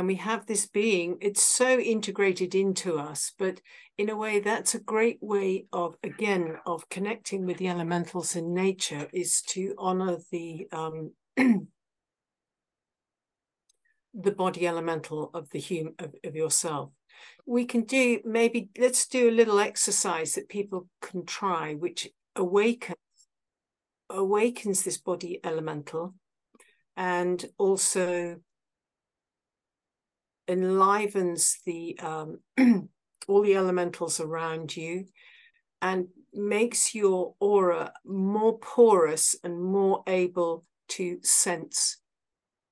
we 0.07 0.15
have 0.15 0.47
this 0.47 0.67
being 0.67 1.19
it's 1.21 1.43
so 1.43 1.79
integrated 1.79 2.55
into 2.55 2.99
us 2.99 3.33
but 3.39 3.61
in 3.99 4.09
a 4.09 4.17
way 4.17 4.41
that's 4.41 4.75
a 4.75 4.81
great 4.81 5.19
way 5.21 5.67
of 5.73 5.97
again 6.03 6.57
of 6.65 6.89
connecting 6.89 7.45
with 7.45 7.59
the 7.59 7.69
elementals 7.69 8.35
in 8.35 8.55
nature 8.55 9.09
is 9.13 9.43
to 9.43 9.75
honor 9.79 10.17
the 10.31 10.67
um 10.73 11.13
the 14.15 14.31
body 14.31 14.67
elemental 14.67 15.31
of 15.33 15.49
the 15.51 15.59
human 15.59 15.95
of, 15.99 16.15
of 16.25 16.37
yourself. 16.37 16.91
We 17.47 17.65
can 17.65 17.83
do 17.83 18.21
maybe 18.25 18.69
let's 18.79 19.07
do 19.07 19.29
a 19.29 19.33
little 19.33 19.59
exercise 19.59 20.35
that 20.35 20.49
people 20.49 20.89
can 21.01 21.25
try 21.25 21.75
which 21.75 22.09
awakens 22.37 22.97
awakens 24.11 24.83
this 24.83 24.99
body 24.99 25.41
elemental 25.43 26.15
and 26.97 27.45
also 27.59 28.41
enlivens 30.49 31.59
the 31.65 31.99
um, 32.01 32.41
all 33.29 33.43
the 33.43 33.57
elementals 33.57 34.21
around 34.21 34.77
you 34.77 35.07
and 35.81 36.07
makes 36.33 36.95
your 36.95 37.35
aura 37.41 37.93
more 38.05 38.59
porous 38.59 39.37
and 39.45 39.63
more 39.63 40.03
able 40.07 40.65
to 40.89 41.19
sense 41.23 41.99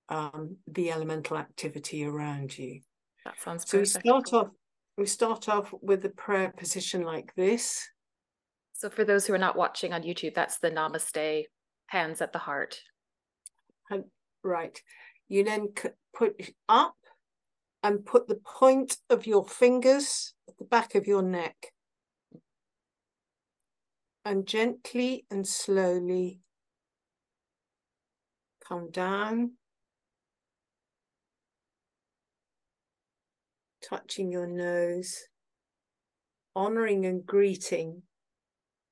um, 0.09 0.57
the 0.67 0.91
elemental 0.91 1.37
activity 1.37 2.05
around 2.05 2.57
you. 2.57 2.81
That 3.25 3.41
sounds 3.41 3.69
so. 3.69 3.79
We 3.79 3.85
start 3.85 4.33
off. 4.33 4.49
We 4.97 5.07
start 5.07 5.49
off 5.49 5.73
with 5.81 6.05
a 6.05 6.11
prayer 6.11 6.53
position 6.57 7.03
like 7.03 7.35
this. 7.35 7.89
So, 8.73 8.91
for 8.91 9.05
those 9.05 9.27
who 9.27 9.35
are 9.35 9.39
not 9.39 9.57
watching 9.57 9.93
on 9.93 10.03
YouTube, 10.03 10.35
that's 10.35 10.59
the 10.59 10.71
Namaste, 10.71 11.45
hands 11.87 12.21
at 12.21 12.33
the 12.33 12.39
heart. 12.39 12.81
And, 13.91 14.05
right. 14.43 14.79
You 15.29 15.45
then 15.45 15.69
put 16.15 16.35
up 16.69 16.97
and 17.83 18.05
put 18.05 18.29
the 18.29 18.37
point 18.37 18.99
of 19.09 19.27
your 19.27 19.45
fingers 19.45 20.35
at 20.49 20.59
the 20.59 20.65
back 20.65 20.95
of 20.95 21.07
your 21.07 21.23
neck. 21.23 21.73
And 24.25 24.47
gently 24.47 25.25
and 25.31 25.47
slowly 25.47 26.41
come 28.69 28.91
down, 28.91 29.53
touching 33.83 34.31
your 34.31 34.47
nose, 34.47 35.17
honoring 36.55 37.07
and 37.07 37.25
greeting 37.25 38.03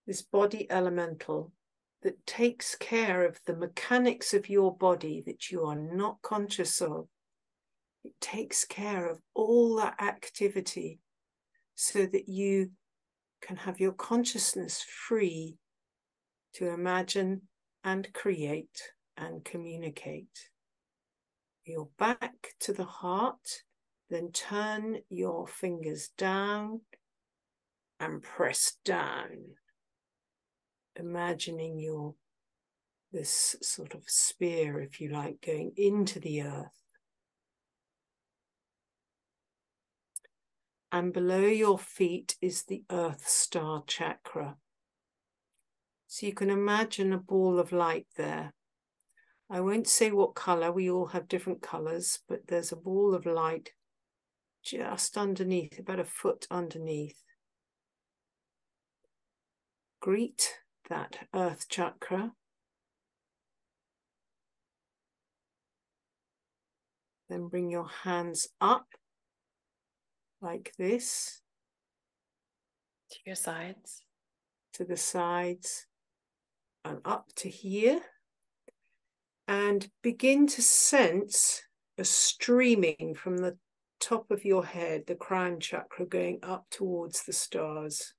this 0.07 0.22
body 0.22 0.66
elemental 0.70 1.53
that 2.03 2.26
takes 2.26 2.74
care 2.74 3.24
of 3.26 3.39
the 3.47 3.55
mechanics 3.55 4.32
of 4.32 4.49
your 4.49 4.74
body 4.74 5.22
that 5.26 5.51
you 5.51 5.64
are 5.64 5.76
not 5.76 6.22
conscious 6.22 6.80
of 6.80 7.07
it 8.05 8.12
takes 8.20 8.64
care 8.64 9.09
of 9.11 9.20
all 9.34 9.76
that 9.76 10.01
activity 10.01 11.01
so 11.74 12.07
that 12.07 12.28
you 12.28 12.70
can 13.40 13.57
have 13.57 13.80
your 13.80 13.92
consciousness 13.92 14.82
free 14.82 15.57
to 16.55 16.68
imagine 16.68 17.42
and 17.84 18.12
create 18.12 18.92
and 19.16 19.44
communicate. 19.44 20.51
Your 21.64 21.88
back 21.99 22.55
to 22.61 22.72
the 22.72 22.84
heart, 22.84 23.62
then 24.11 24.32
turn 24.32 24.99
your 25.09 25.46
fingers 25.46 26.11
down 26.16 26.80
and 28.01 28.22
press 28.22 28.76
down, 28.84 29.55
imagining 30.96 31.78
your 31.78 32.14
this 33.12 33.57
sort 33.62 33.94
of 33.94 34.03
spear, 34.07 34.80
if 34.80 35.01
you 35.01 35.11
like, 35.11 35.40
going 35.40 35.72
into 35.76 36.20
the 36.20 36.42
earth 36.42 36.66
and 40.91 41.12
below 41.12 41.41
your 41.41 41.78
feet 41.78 42.36
is 42.41 42.64
the 42.64 42.84
Earth 42.91 43.28
Star 43.28 43.84
chakra. 43.86 44.57
So 46.07 46.26
you 46.26 46.32
can 46.32 46.51
imagine 46.51 47.12
a 47.12 47.18
ball 47.18 47.59
of 47.59 47.72
light 47.72 48.07
there. 48.16 48.55
I 49.51 49.61
won't 49.61 49.89
say 49.89 50.11
what 50.11 50.34
color, 50.34 50.72
we 50.72 50.91
all 50.91 51.07
have 51.07 51.28
different 51.28 51.62
colors, 51.62 52.20
but 52.28 52.47
there's 52.49 52.72
a 52.72 52.76
ball 52.76 53.14
of 53.14 53.26
light 53.26 53.70
just 54.62 55.16
underneath, 55.16 55.78
about 55.78 56.01
a 56.01 56.05
foot 56.05 56.47
underneath. 56.51 57.22
Greet 60.01 60.59
that 60.89 61.18
Earth 61.34 61.68
chakra. 61.68 62.32
Then 67.28 67.49
bring 67.49 67.70
your 67.70 67.89
hands 68.05 68.49
up 68.61 68.86
like 70.41 70.72
this. 70.78 71.41
To 73.11 73.18
your 73.26 73.36
sides. 73.36 74.03
To 74.74 74.84
the 74.84 74.97
sides 74.97 75.86
and 76.84 77.01
up 77.05 77.28
to 77.36 77.49
here. 77.49 78.01
And 79.47 79.89
begin 80.03 80.47
to 80.49 80.62
sense 80.62 81.62
a 81.97 82.05
streaming 82.05 83.14
from 83.16 83.39
the 83.39 83.57
top 84.01 84.30
of 84.30 84.45
your 84.45 84.64
head, 84.64 85.05
the 85.07 85.14
crown 85.14 85.59
chakra, 85.59 86.07
going 86.07 86.39
up 86.43 86.66
towards 86.70 87.24
the 87.24 87.32
stars. 87.32 88.14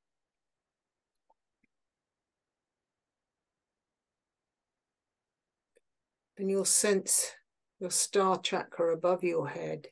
And 6.38 6.50
you'll 6.50 6.66
sense 6.66 7.32
your 7.80 7.92
star 7.92 8.40
chakra 8.40 8.94
above 8.94 9.24
your 9.24 9.50
head. 9.50 9.88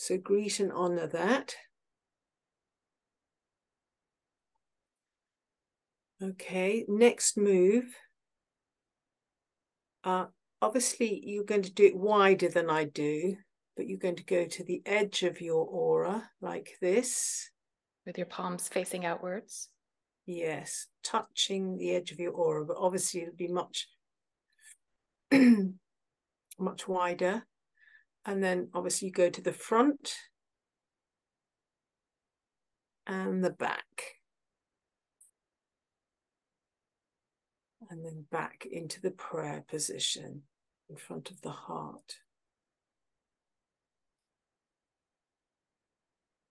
So 0.00 0.16
greet 0.16 0.60
and 0.60 0.72
honor 0.72 1.06
that. 1.08 1.56
Okay, 6.22 6.86
next 6.88 7.36
move. 7.36 7.84
Uh, 10.02 10.28
obviously, 10.62 11.20
you're 11.22 11.44
going 11.44 11.60
to 11.60 11.70
do 11.70 11.84
it 11.84 11.98
wider 11.98 12.48
than 12.48 12.70
I 12.70 12.84
do, 12.84 13.36
but 13.76 13.88
you're 13.88 13.98
going 13.98 14.16
to 14.16 14.24
go 14.24 14.46
to 14.46 14.64
the 14.64 14.80
edge 14.86 15.22
of 15.22 15.42
your 15.42 15.66
aura 15.66 16.30
like 16.40 16.78
this. 16.80 17.50
With 18.06 18.16
your 18.16 18.26
palms 18.26 18.68
facing 18.68 19.04
outwards. 19.04 19.68
Yes, 20.24 20.86
touching 21.04 21.76
the 21.76 21.94
edge 21.94 22.10
of 22.10 22.18
your 22.18 22.32
aura, 22.32 22.64
but 22.64 22.78
obviously 22.80 23.20
it'll 23.20 23.34
be 23.36 23.48
much, 23.48 23.86
much 26.58 26.88
wider. 26.88 27.44
And 28.24 28.42
then 28.42 28.68
obviously 28.74 29.08
you 29.08 29.12
go 29.14 29.30
to 29.30 29.40
the 29.40 29.52
front 29.52 30.14
and 33.06 33.42
the 33.44 33.50
back. 33.50 34.20
and 37.90 38.04
then 38.04 38.24
back 38.30 38.66
into 38.70 39.00
the 39.00 39.10
prayer 39.10 39.64
position 39.68 40.42
in 40.88 40.96
front 40.96 41.30
of 41.30 41.40
the 41.42 41.50
heart. 41.50 42.18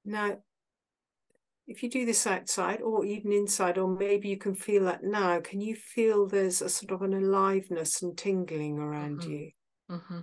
Now, 0.03 0.39
if 1.65 1.84
you 1.84 1.89
do 1.89 2.05
this 2.05 2.26
outside 2.28 2.82
or 2.82 3.05
even 3.05 3.32
inside, 3.32 3.78
or 3.78 3.88
maybe 3.88 4.28
you 4.28 4.38
can 4.38 4.55
feel 4.55 4.86
that 4.86 5.03
now, 5.03 5.39
can 5.39 5.61
you 5.61 5.76
feel 5.76 6.28
there's 6.28 6.61
a 6.61 6.70
sort 6.70 6.91
of 6.91 7.03
an 7.03 7.13
aliveness 7.13 8.01
and 8.01 8.17
tingling 8.17 8.80
around 8.80 9.22
mm-hmm. 9.22 9.32
you? 9.32 9.51
Mm-hmm. 9.89 10.20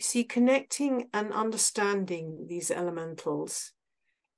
You 0.00 0.04
see, 0.04 0.24
connecting 0.24 1.10
and 1.12 1.30
understanding 1.30 2.46
these 2.48 2.70
elementals 2.70 3.72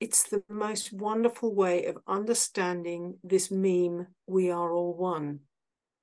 it's 0.03 0.23
the 0.23 0.43
most 0.49 0.91
wonderful 0.91 1.55
way 1.55 1.85
of 1.85 1.99
understanding 2.05 3.19
this 3.23 3.49
meme 3.49 4.07
we 4.27 4.51
are 4.51 4.73
all 4.73 4.93
one. 4.93 5.39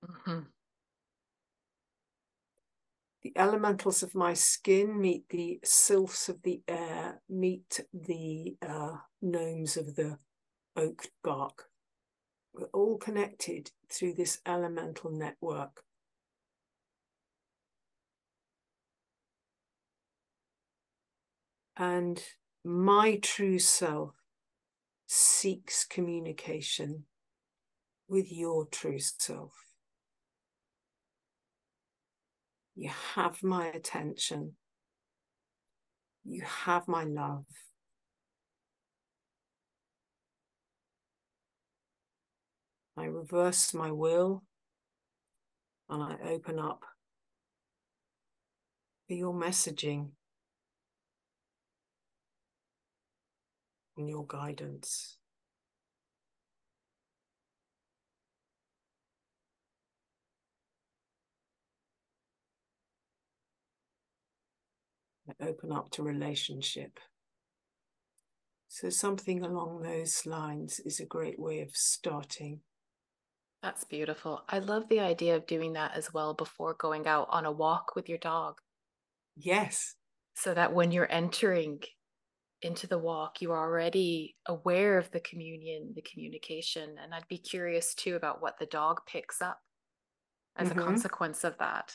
Mm-hmm. 0.02 0.44
The 3.22 3.32
elementals 3.36 4.02
of 4.02 4.14
my 4.14 4.32
skin 4.32 4.98
meet 4.98 5.28
the 5.28 5.60
sylphs 5.62 6.30
of 6.30 6.40
the 6.42 6.62
air, 6.66 7.20
meet 7.28 7.80
the 7.92 8.56
uh, 8.66 8.96
gnomes 9.20 9.76
of 9.76 9.94
the 9.94 10.16
oak 10.74 11.08
bark. 11.22 11.64
We're 12.54 12.68
all 12.72 12.96
connected 12.96 13.70
through 13.92 14.14
this 14.14 14.40
elemental 14.46 15.10
network. 15.10 15.82
And 21.80 22.22
my 22.62 23.16
true 23.22 23.58
self 23.58 24.10
seeks 25.06 25.86
communication 25.86 27.04
with 28.06 28.30
your 28.30 28.66
true 28.66 28.98
self. 28.98 29.52
You 32.76 32.90
have 33.14 33.42
my 33.42 33.68
attention. 33.68 34.56
You 36.22 36.42
have 36.44 36.86
my 36.86 37.04
love. 37.04 37.46
I 42.94 43.04
reverse 43.04 43.72
my 43.72 43.90
will 43.90 44.44
and 45.88 46.02
I 46.02 46.16
open 46.28 46.58
up 46.58 46.82
for 49.08 49.14
your 49.14 49.32
messaging. 49.32 50.10
And 54.00 54.08
your 54.08 54.26
guidance. 54.26 55.18
Open 65.40 65.70
up 65.70 65.90
to 65.92 66.02
relationship. 66.02 66.98
So, 68.68 68.90
something 68.90 69.44
along 69.44 69.82
those 69.82 70.26
lines 70.26 70.80
is 70.84 70.98
a 70.98 71.06
great 71.06 71.38
way 71.38 71.60
of 71.60 71.70
starting. 71.72 72.60
That's 73.62 73.84
beautiful. 73.84 74.42
I 74.48 74.58
love 74.58 74.88
the 74.88 75.00
idea 75.00 75.36
of 75.36 75.46
doing 75.46 75.74
that 75.74 75.92
as 75.94 76.12
well 76.12 76.34
before 76.34 76.74
going 76.74 77.06
out 77.06 77.28
on 77.30 77.44
a 77.44 77.52
walk 77.52 77.94
with 77.94 78.08
your 78.08 78.18
dog. 78.18 78.58
Yes. 79.36 79.94
So 80.34 80.54
that 80.54 80.72
when 80.72 80.90
you're 80.90 81.10
entering 81.10 81.80
into 82.62 82.86
the 82.86 82.98
walk, 82.98 83.40
you 83.40 83.52
are 83.52 83.58
already 83.58 84.36
aware 84.46 84.98
of 84.98 85.10
the 85.10 85.20
communion, 85.20 85.92
the 85.94 86.02
communication. 86.02 86.96
And 87.02 87.14
I'd 87.14 87.28
be 87.28 87.38
curious 87.38 87.94
too 87.94 88.16
about 88.16 88.42
what 88.42 88.58
the 88.58 88.66
dog 88.66 89.00
picks 89.06 89.40
up 89.40 89.60
as 90.56 90.68
mm-hmm. 90.68 90.78
a 90.78 90.82
consequence 90.82 91.44
of 91.44 91.56
that. 91.58 91.94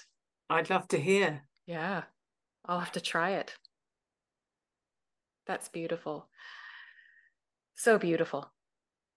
I'd 0.49 0.70
love 0.70 0.88
to 0.89 0.99
hear. 0.99 1.43
Yeah, 1.68 2.03
I'll 2.66 2.80
have 2.80 2.91
to 2.93 3.01
try 3.01 3.32
it. 3.32 3.55
That's 5.47 5.70
beautiful. 5.70 6.30
So 7.76 7.97
beautiful. 7.97 8.51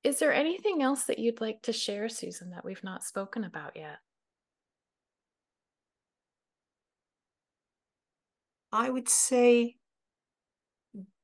Is 0.04 0.18
there 0.18 0.32
anything 0.32 0.82
else 0.82 1.04
that 1.04 1.18
you'd 1.18 1.40
like 1.40 1.62
to 1.62 1.72
share, 1.72 2.08
Susan, 2.08 2.50
that 2.50 2.64
we've 2.64 2.84
not 2.84 3.04
spoken 3.04 3.44
about 3.44 3.72
yet? 3.76 3.98
I 8.70 8.90
would 8.90 9.08
say 9.08 9.77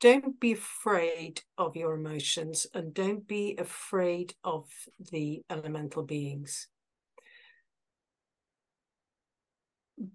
don't 0.04 0.38
be 0.38 0.52
afraid 0.52 1.40
of 1.56 1.76
your 1.76 1.94
emotions 1.94 2.66
and 2.74 2.92
don't 2.92 3.26
be 3.26 3.56
afraid 3.56 4.34
of 4.44 4.68
the 5.10 5.42
elemental 5.48 6.02
beings. 6.02 6.68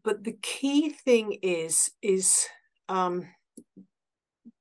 But 0.04 0.24
the 0.24 0.38
key 0.44 0.90
thing 0.90 1.40
is 1.42 1.90
is 2.04 2.46
um, 2.88 3.26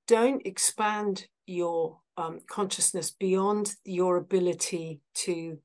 don't 0.07 0.47
expand 0.47 1.27
your 1.47 1.99
um, 2.17 2.41
consciousness 2.49 3.11
beyond 3.11 3.75
your 3.85 4.17
ability 4.17 5.03
to 5.27 5.59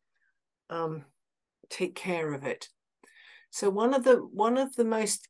um, 0.70 1.06
take 1.70 1.96
care 1.96 2.34
of 2.34 2.44
it. 2.44 2.68
So 3.50 3.70
one 3.70 3.94
of 3.94 4.04
the 4.04 4.16
one 4.16 4.58
of 4.58 4.76
the 4.76 4.84
most 4.84 5.30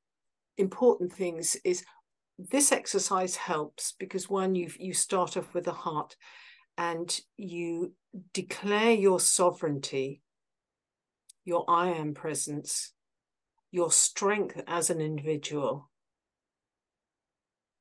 important 0.57 1.13
things 1.13 1.55
is 1.63 1.85
this 2.37 2.71
exercise 2.71 3.35
helps 3.35 3.93
because 3.99 4.29
one, 4.29 4.55
you 4.55 4.69
you 4.79 4.93
start 4.93 5.37
off 5.37 5.53
with 5.53 5.65
the 5.65 5.71
heart 5.71 6.15
and 6.77 7.19
you 7.37 7.93
declare 8.33 8.91
your 8.91 9.19
sovereignty, 9.19 10.21
your 11.45 11.65
I 11.67 11.89
am 11.89 12.13
presence, 12.13 12.93
your 13.71 13.91
strength 13.91 14.61
as 14.67 14.89
an 14.89 15.01
individual 15.01 15.89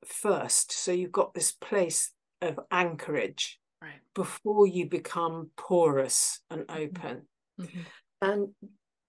first. 0.04 0.72
So 0.72 0.92
you've 0.92 1.12
got 1.12 1.34
this 1.34 1.52
place 1.52 2.12
of 2.40 2.58
anchorage 2.70 3.58
right. 3.80 4.00
before 4.14 4.66
you 4.66 4.88
become 4.88 5.50
porous 5.56 6.40
and 6.50 6.62
mm-hmm. 6.62 6.82
open. 6.82 7.22
Mm-hmm. 7.60 8.48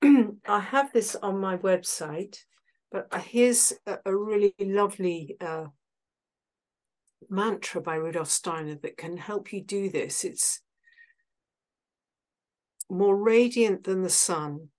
And 0.02 0.38
I 0.48 0.60
have 0.60 0.94
this 0.94 1.16
on 1.16 1.40
my 1.40 1.58
website 1.58 2.38
but 2.94 3.12
here's 3.24 3.74
a, 3.88 4.16
really 4.16 4.54
lovely 4.60 5.36
uh, 5.42 5.66
mantra 7.28 7.82
by 7.82 7.96
Rudolf 7.96 8.30
Steiner 8.30 8.76
that 8.76 8.98
can 8.98 9.18
help 9.18 9.52
you 9.52 9.62
do 9.62 9.90
this. 9.90 10.24
It's 10.24 10.62
more 12.92 13.18
radiant 13.18 13.86
than 13.86 14.04
the 14.04 14.12
sun, 14.12 14.70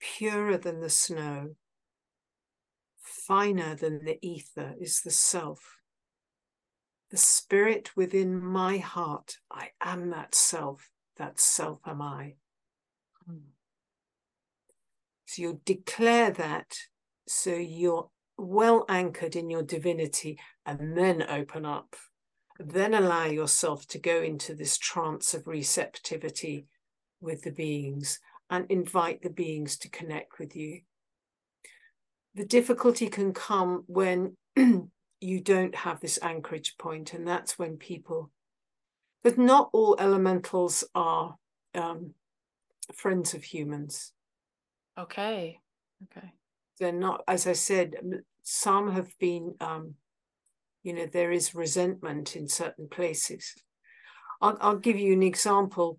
purer 0.00 0.58
than 0.58 0.80
the 0.80 0.90
snow, 0.90 1.54
finer 3.00 3.76
than 3.76 4.04
the 4.04 4.18
ether 4.20 4.74
is 4.80 5.02
the 5.02 5.12
self. 5.12 5.78
The 7.10 7.16
spirit 7.16 7.96
within 7.96 8.44
my 8.44 8.78
heart, 8.78 9.38
I 9.52 9.68
am 9.80 10.10
that 10.10 10.34
self, 10.34 10.90
that 11.16 11.38
self 11.38 11.78
am 11.86 12.02
I. 12.02 12.34
Mm. 13.30 13.42
So 15.28 15.42
you 15.42 15.60
declare 15.66 16.30
that 16.30 16.74
so 17.26 17.54
you're 17.54 18.08
well 18.38 18.86
anchored 18.88 19.36
in 19.36 19.50
your 19.50 19.62
divinity 19.62 20.38
and 20.64 20.96
then 20.96 21.22
open 21.28 21.66
up. 21.66 21.96
Then 22.58 22.94
allow 22.94 23.26
yourself 23.26 23.86
to 23.88 23.98
go 23.98 24.22
into 24.22 24.54
this 24.54 24.78
trance 24.78 25.34
of 25.34 25.46
receptivity 25.46 26.66
with 27.20 27.42
the 27.42 27.50
beings 27.50 28.20
and 28.48 28.64
invite 28.70 29.20
the 29.20 29.28
beings 29.28 29.76
to 29.80 29.90
connect 29.90 30.38
with 30.38 30.56
you. 30.56 30.80
The 32.34 32.46
difficulty 32.46 33.08
can 33.08 33.34
come 33.34 33.84
when 33.86 34.34
you 34.56 35.40
don't 35.42 35.74
have 35.74 36.00
this 36.00 36.18
anchorage 36.22 36.78
point, 36.78 37.12
and 37.12 37.28
that's 37.28 37.58
when 37.58 37.76
people, 37.76 38.30
but 39.22 39.36
not 39.36 39.68
all 39.74 39.94
elementals 40.00 40.84
are 40.94 41.36
um, 41.74 42.14
friends 42.94 43.34
of 43.34 43.44
humans. 43.44 44.12
Okay. 44.98 45.60
Okay. 46.04 46.32
They're 46.78 46.92
not, 46.92 47.22
as 47.28 47.46
I 47.46 47.52
said, 47.52 47.94
some 48.42 48.92
have 48.92 49.16
been, 49.18 49.54
um, 49.60 49.94
you 50.82 50.92
know, 50.92 51.06
there 51.06 51.30
is 51.30 51.54
resentment 51.54 52.34
in 52.34 52.48
certain 52.48 52.88
places. 52.88 53.54
I'll, 54.40 54.58
I'll 54.60 54.76
give 54.78 54.98
you 54.98 55.12
an 55.12 55.22
example. 55.22 55.98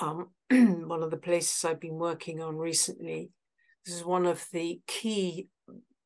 Um, 0.00 0.30
one 0.50 1.02
of 1.02 1.10
the 1.10 1.16
places 1.16 1.64
I've 1.64 1.80
been 1.80 1.98
working 1.98 2.40
on 2.40 2.56
recently. 2.56 3.30
This 3.84 3.96
is 3.96 4.04
one 4.04 4.26
of 4.26 4.46
the 4.52 4.80
key 4.86 5.48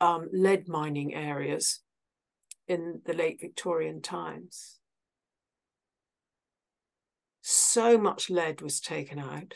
um, 0.01 0.29
lead 0.33 0.69
mining 0.69 1.15
areas 1.15 1.81
in 2.69 3.03
the 3.05 3.13
late 3.13 3.41
Victorian 3.41 4.01
times. 4.01 4.79
So 7.43 7.97
much 7.97 8.29
lead 8.29 8.61
was 8.61 8.81
taken 8.81 9.19
out. 9.19 9.55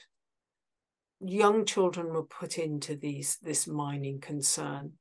Young 1.21 1.65
children 1.67 2.13
were 2.13 2.25
put 2.25 2.59
into 2.59 2.97
these 2.97 3.37
this 3.43 3.67
mining 3.67 4.21
concern. 4.21 4.93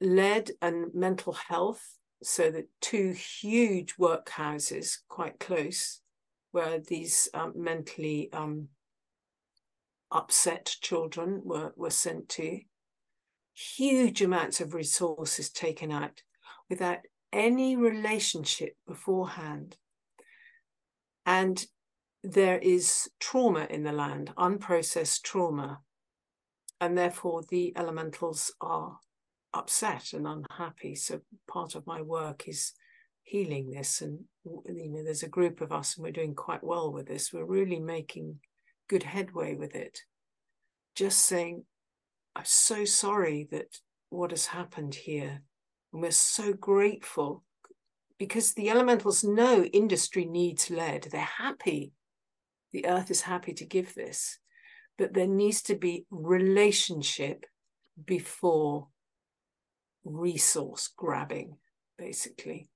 Lead 0.00 0.50
and 0.60 0.94
mental 0.94 1.32
health, 1.32 1.96
so 2.22 2.50
that 2.50 2.68
two 2.80 3.12
huge 3.12 3.96
workhouses 3.96 4.98
quite 5.08 5.40
close, 5.40 6.00
where 6.52 6.78
these 6.78 7.28
um, 7.32 7.52
mentally 7.56 8.30
um, 8.32 8.68
upset 10.10 10.76
children 10.80 11.40
were, 11.44 11.72
were 11.76 11.90
sent 11.90 12.28
to 12.28 12.60
huge 13.54 14.22
amounts 14.22 14.60
of 14.60 14.74
resources 14.74 15.50
taken 15.50 15.90
out 15.90 16.22
without 16.70 16.98
any 17.32 17.76
relationship 17.76 18.74
beforehand. 18.86 19.76
And 21.26 21.64
there 22.22 22.58
is 22.58 23.08
trauma 23.20 23.66
in 23.70 23.84
the 23.84 23.92
land, 23.92 24.32
unprocessed 24.36 25.22
trauma. 25.22 25.80
And 26.80 26.96
therefore, 26.96 27.42
the 27.48 27.72
elementals 27.76 28.52
are 28.60 28.98
upset 29.52 30.12
and 30.12 30.26
unhappy. 30.26 30.94
So, 30.94 31.20
part 31.48 31.74
of 31.74 31.86
my 31.86 32.02
work 32.02 32.46
is 32.46 32.72
healing 33.22 33.70
this. 33.70 34.00
And, 34.00 34.20
you 34.44 34.90
know, 34.90 35.02
there's 35.04 35.24
a 35.24 35.28
group 35.28 35.60
of 35.60 35.72
us, 35.72 35.96
and 35.96 36.04
we're 36.04 36.12
doing 36.12 36.34
quite 36.34 36.62
well 36.62 36.92
with 36.92 37.06
this. 37.06 37.32
We're 37.32 37.44
really 37.44 37.80
making 37.80 38.40
good 38.88 39.02
headway 39.02 39.54
with 39.54 39.74
it. 39.74 40.00
Just 40.94 41.20
saying, 41.20 41.64
I'm 42.36 42.44
so 42.44 42.84
sorry 42.84 43.48
that 43.50 43.78
what 44.10 44.30
has 44.30 44.46
happened 44.46 44.94
here. 44.94 45.42
And 45.92 46.02
we're 46.02 46.10
so 46.10 46.52
grateful 46.52 47.42
because 48.18 48.54
the 48.54 48.70
elementals 48.70 49.24
know 49.24 49.64
industry 49.64 50.24
needs 50.24 50.70
lead. 50.70 51.08
They're 51.10 51.20
happy. 51.20 51.92
The 52.72 52.86
earth 52.86 53.10
is 53.10 53.22
happy 53.22 53.52
to 53.54 53.64
give 53.64 53.94
this. 53.94 54.38
But 54.96 55.14
there 55.14 55.26
needs 55.26 55.62
to 55.62 55.74
be 55.74 56.06
relationship 56.10 57.46
before 58.04 58.88
resource 60.04 60.88
grabbing, 60.96 61.56
basically. 61.96 62.68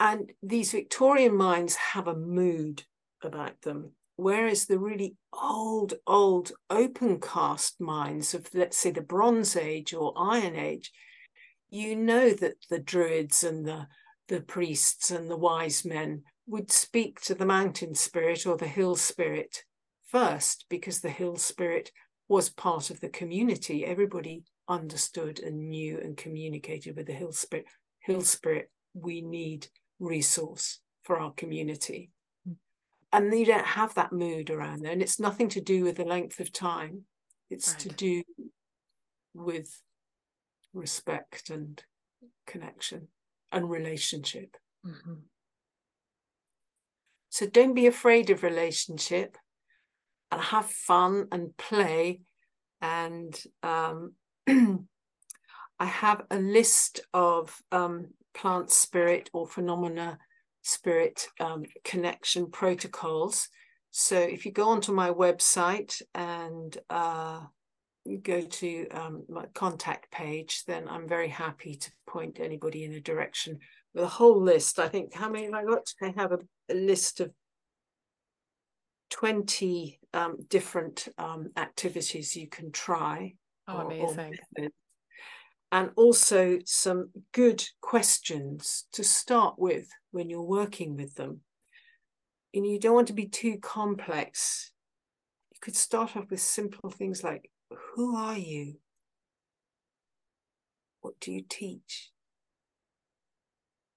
And 0.00 0.32
these 0.42 0.72
Victorian 0.72 1.36
mines 1.36 1.76
have 1.76 2.06
a 2.06 2.16
mood 2.16 2.84
about 3.22 3.62
them. 3.62 3.92
Whereas 4.16 4.66
the 4.66 4.78
really 4.78 5.16
old, 5.32 5.94
old 6.06 6.52
open 6.70 7.20
cast 7.20 7.80
mines 7.80 8.32
of, 8.34 8.48
let's 8.54 8.76
say, 8.76 8.90
the 8.90 9.00
Bronze 9.00 9.56
Age 9.56 9.92
or 9.92 10.12
Iron 10.16 10.54
Age, 10.54 10.92
you 11.68 11.96
know 11.96 12.30
that 12.30 12.56
the 12.70 12.78
Druids 12.78 13.42
and 13.42 13.66
the, 13.66 13.88
the 14.28 14.40
priests 14.40 15.10
and 15.10 15.28
the 15.28 15.36
wise 15.36 15.84
men 15.84 16.22
would 16.46 16.70
speak 16.70 17.20
to 17.22 17.34
the 17.34 17.46
mountain 17.46 17.94
spirit 17.94 18.46
or 18.46 18.56
the 18.56 18.66
hill 18.66 18.96
spirit 18.96 19.64
first, 20.06 20.66
because 20.68 21.00
the 21.00 21.10
hill 21.10 21.36
spirit 21.36 21.90
was 22.28 22.48
part 22.48 22.90
of 22.90 23.00
the 23.00 23.08
community. 23.08 23.84
Everybody 23.84 24.44
understood 24.68 25.40
and 25.40 25.68
knew 25.68 25.98
and 25.98 26.16
communicated 26.16 26.96
with 26.96 27.06
the 27.06 27.12
hill 27.12 27.32
spirit. 27.32 27.66
Hill 28.00 28.22
spirit, 28.22 28.70
we 28.94 29.20
need 29.22 29.68
resource 29.98 30.80
for 31.02 31.18
our 31.18 31.32
community 31.32 32.10
and 33.14 33.32
you 33.32 33.46
don't 33.46 33.64
have 33.64 33.94
that 33.94 34.12
mood 34.12 34.50
around 34.50 34.80
there 34.80 34.92
and 34.92 35.00
it's 35.00 35.20
nothing 35.20 35.48
to 35.48 35.60
do 35.60 35.84
with 35.84 35.96
the 35.96 36.04
length 36.04 36.40
of 36.40 36.52
time 36.52 37.02
it's 37.50 37.70
right. 37.70 37.78
to 37.78 37.88
do 37.90 38.22
with 39.34 39.80
respect 40.72 41.50
and 41.50 41.84
connection 42.46 43.08
and 43.52 43.70
relationship 43.70 44.56
mm-hmm. 44.84 45.14
So 47.34 47.46
don't 47.46 47.74
be 47.74 47.86
afraid 47.86 48.30
of 48.30 48.42
relationship 48.42 49.36
and 50.30 50.40
have 50.40 50.66
fun 50.66 51.26
and 51.32 51.56
play 51.56 52.20
and 52.80 53.42
um, 53.62 54.12
i 54.48 55.84
have 55.84 56.22
a 56.30 56.38
list 56.38 57.00
of 57.12 57.56
um, 57.72 58.06
plant 58.34 58.70
spirit 58.70 59.30
or 59.32 59.46
phenomena 59.46 60.18
spirit 60.64 61.28
um, 61.40 61.64
connection 61.84 62.50
protocols. 62.50 63.48
So 63.90 64.18
if 64.18 64.44
you 64.44 64.50
go 64.50 64.70
onto 64.70 64.92
my 64.92 65.10
website 65.10 66.02
and 66.14 66.76
uh, 66.90 67.40
go 68.22 68.40
to 68.40 68.88
um, 68.88 69.24
my 69.28 69.44
contact 69.54 70.10
page, 70.10 70.64
then 70.66 70.88
I'm 70.88 71.06
very 71.06 71.28
happy 71.28 71.76
to 71.76 71.92
point 72.08 72.40
anybody 72.40 72.84
in 72.84 72.92
a 72.94 73.00
direction 73.00 73.58
with 73.94 74.04
a 74.04 74.08
whole 74.08 74.42
list. 74.42 74.78
I 74.78 74.88
think 74.88 75.14
how 75.14 75.30
many 75.30 75.44
have 75.44 75.54
I 75.54 75.64
got? 75.64 75.86
I 76.02 76.12
have 76.16 76.32
a, 76.32 76.38
a 76.70 76.74
list 76.74 77.20
of 77.20 77.32
20 79.10 80.00
um, 80.12 80.38
different 80.48 81.08
um, 81.18 81.50
activities 81.56 82.36
you 82.36 82.48
can 82.48 82.72
try. 82.72 83.34
Oh, 83.68 83.78
or, 83.78 83.92
amazing. 83.92 84.38
Or 84.58 84.68
and 85.74 85.90
also 85.96 86.58
some 86.64 87.10
good 87.32 87.64
questions 87.80 88.84
to 88.92 89.02
start 89.02 89.54
with 89.58 89.88
when 90.12 90.30
you're 90.30 90.40
working 90.40 90.96
with 90.96 91.16
them. 91.16 91.40
And 92.54 92.64
you 92.64 92.78
don't 92.78 92.94
want 92.94 93.08
to 93.08 93.12
be 93.12 93.26
too 93.26 93.58
complex. 93.60 94.70
You 95.52 95.58
could 95.60 95.74
start 95.74 96.16
off 96.16 96.30
with 96.30 96.40
simple 96.40 96.90
things 96.90 97.24
like 97.24 97.50
Who 97.94 98.14
are 98.16 98.38
you? 98.38 98.76
What 101.00 101.18
do 101.18 101.32
you 101.32 101.42
teach? 101.48 102.12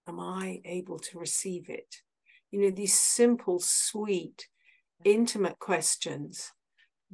Am 0.08 0.20
I 0.20 0.62
able 0.66 0.98
to 0.98 1.20
receive 1.20 1.70
it? 1.70 1.98
You 2.58 2.64
know, 2.64 2.72
these 2.72 2.98
simple, 2.98 3.60
sweet, 3.60 4.48
intimate 5.04 5.60
questions 5.60 6.54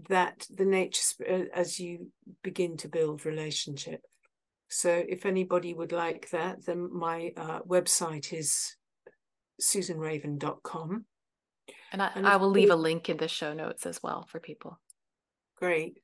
that 0.08 0.48
the 0.50 0.64
nature, 0.64 1.50
as 1.54 1.82
you 1.82 2.14
begin 2.46 2.78
to 2.78 2.88
build 2.88 3.26
relationship. 3.26 4.00
So 4.70 5.04
if 5.06 5.26
anybody 5.26 5.74
would 5.74 5.92
like 5.92 6.30
that, 6.30 6.66
then 6.66 6.88
my 6.94 7.34
uh, 7.36 7.60
website 7.68 8.32
is 8.32 8.78
susanraven.com. 9.62 11.04
And 11.92 12.02
I, 12.02 12.12
and 12.16 12.26
I 12.26 12.38
will 12.38 12.50
leave 12.50 12.72
a 12.72 12.78
link 12.78 13.10
in 13.10 13.18
the 13.18 13.28
show 13.28 13.54
notes 13.54 13.86
as 13.86 14.02
well 14.02 14.26
for 14.30 14.40
people. 14.40 14.80
Great, 15.58 16.00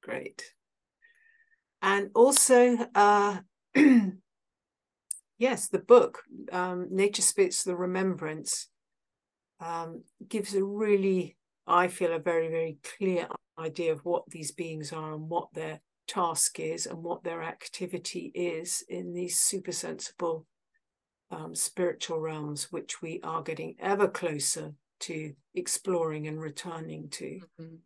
great. 0.00 0.44
And 1.82 2.10
also, 2.14 2.86
uh, 2.94 3.38
yes, 5.38 5.66
the 5.70 5.80
book, 5.80 6.22
um, 6.52 6.86
Nature 6.92 7.22
Spirits 7.22 7.64
the 7.64 7.74
Remembrance, 7.74 8.68
um, 9.60 10.02
gives 10.28 10.54
a 10.54 10.62
really, 10.62 11.36
I 11.66 11.88
feel, 11.88 12.12
a 12.12 12.18
very, 12.18 12.48
very 12.48 12.78
clear 12.98 13.28
idea 13.58 13.92
of 13.92 14.04
what 14.04 14.24
these 14.28 14.52
beings 14.52 14.92
are 14.92 15.14
and 15.14 15.28
what 15.28 15.48
their 15.54 15.80
task 16.06 16.60
is 16.60 16.86
and 16.86 17.02
what 17.02 17.24
their 17.24 17.42
activity 17.42 18.30
is 18.34 18.84
in 18.88 19.12
these 19.12 19.38
super 19.38 19.72
sensible 19.72 20.46
um, 21.30 21.54
spiritual 21.54 22.20
realms, 22.20 22.70
which 22.70 23.02
we 23.02 23.20
are 23.22 23.42
getting 23.42 23.74
ever 23.80 24.06
closer 24.06 24.74
to 25.00 25.32
exploring 25.54 26.26
and 26.26 26.40
returning 26.40 27.08
to. 27.10 27.40
Mm-hmm. 27.60 27.76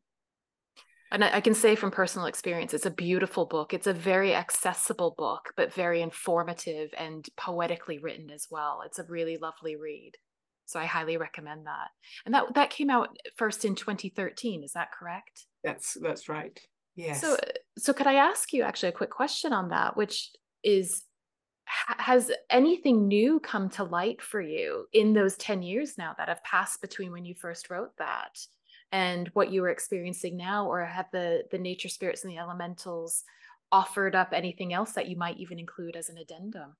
And 1.12 1.24
I, 1.24 1.36
I 1.36 1.40
can 1.40 1.54
say 1.54 1.74
from 1.74 1.90
personal 1.90 2.26
experience, 2.26 2.74
it's 2.74 2.86
a 2.86 2.90
beautiful 2.90 3.46
book. 3.46 3.74
It's 3.74 3.86
a 3.86 3.92
very 3.92 4.34
accessible 4.34 5.14
book, 5.16 5.52
but 5.56 5.72
very 5.72 6.02
informative 6.02 6.90
and 6.96 7.26
poetically 7.36 7.98
written 7.98 8.30
as 8.30 8.46
well. 8.50 8.82
It's 8.84 8.98
a 8.98 9.04
really 9.04 9.36
lovely 9.36 9.76
read. 9.76 10.12
So 10.70 10.78
I 10.78 10.86
highly 10.86 11.16
recommend 11.16 11.66
that. 11.66 11.88
And 12.24 12.34
that 12.34 12.54
that 12.54 12.70
came 12.70 12.90
out 12.90 13.16
first 13.36 13.64
in 13.64 13.74
2013. 13.74 14.62
Is 14.62 14.72
that 14.72 14.92
correct? 14.92 15.46
That's 15.64 15.94
that's 16.00 16.28
right. 16.28 16.58
Yes. 16.94 17.20
So, 17.20 17.36
so 17.76 17.92
could 17.92 18.06
I 18.06 18.14
ask 18.14 18.52
you 18.52 18.62
actually 18.62 18.90
a 18.90 18.92
quick 18.92 19.10
question 19.10 19.52
on 19.52 19.70
that, 19.70 19.96
which 19.96 20.30
is 20.62 21.02
has 21.64 22.30
anything 22.50 23.08
new 23.08 23.40
come 23.40 23.68
to 23.70 23.84
light 23.84 24.20
for 24.20 24.40
you 24.40 24.86
in 24.92 25.12
those 25.12 25.36
10 25.36 25.62
years 25.62 25.96
now 25.96 26.14
that 26.18 26.28
have 26.28 26.42
passed 26.42 26.80
between 26.80 27.12
when 27.12 27.24
you 27.24 27.34
first 27.34 27.70
wrote 27.70 27.96
that 27.98 28.38
and 28.90 29.28
what 29.34 29.52
you 29.52 29.62
were 29.62 29.70
experiencing 29.70 30.36
now 30.36 30.66
or 30.66 30.84
have 30.84 31.06
the 31.12 31.42
the 31.52 31.58
nature 31.58 31.88
spirits 31.88 32.24
and 32.24 32.32
the 32.32 32.38
elementals 32.38 33.22
offered 33.70 34.16
up 34.16 34.32
anything 34.32 34.72
else 34.72 34.92
that 34.92 35.08
you 35.08 35.16
might 35.16 35.38
even 35.38 35.60
include 35.60 35.94
as 35.94 36.08
an 36.08 36.18
addendum 36.18 36.74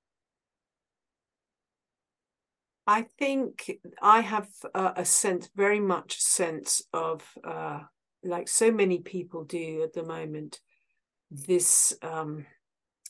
i 2.91 3.05
think 3.19 3.71
i 4.01 4.19
have 4.21 4.49
uh, 4.75 4.93
a 4.95 5.05
sense 5.05 5.49
very 5.55 5.79
much 5.79 6.17
a 6.17 6.21
sense 6.21 6.81
of 6.93 7.23
uh, 7.43 7.79
like 8.23 8.47
so 8.47 8.71
many 8.71 8.99
people 8.99 9.43
do 9.43 9.81
at 9.83 9.93
the 9.93 10.03
moment 10.03 10.59
this 11.29 11.93
um, 12.01 12.45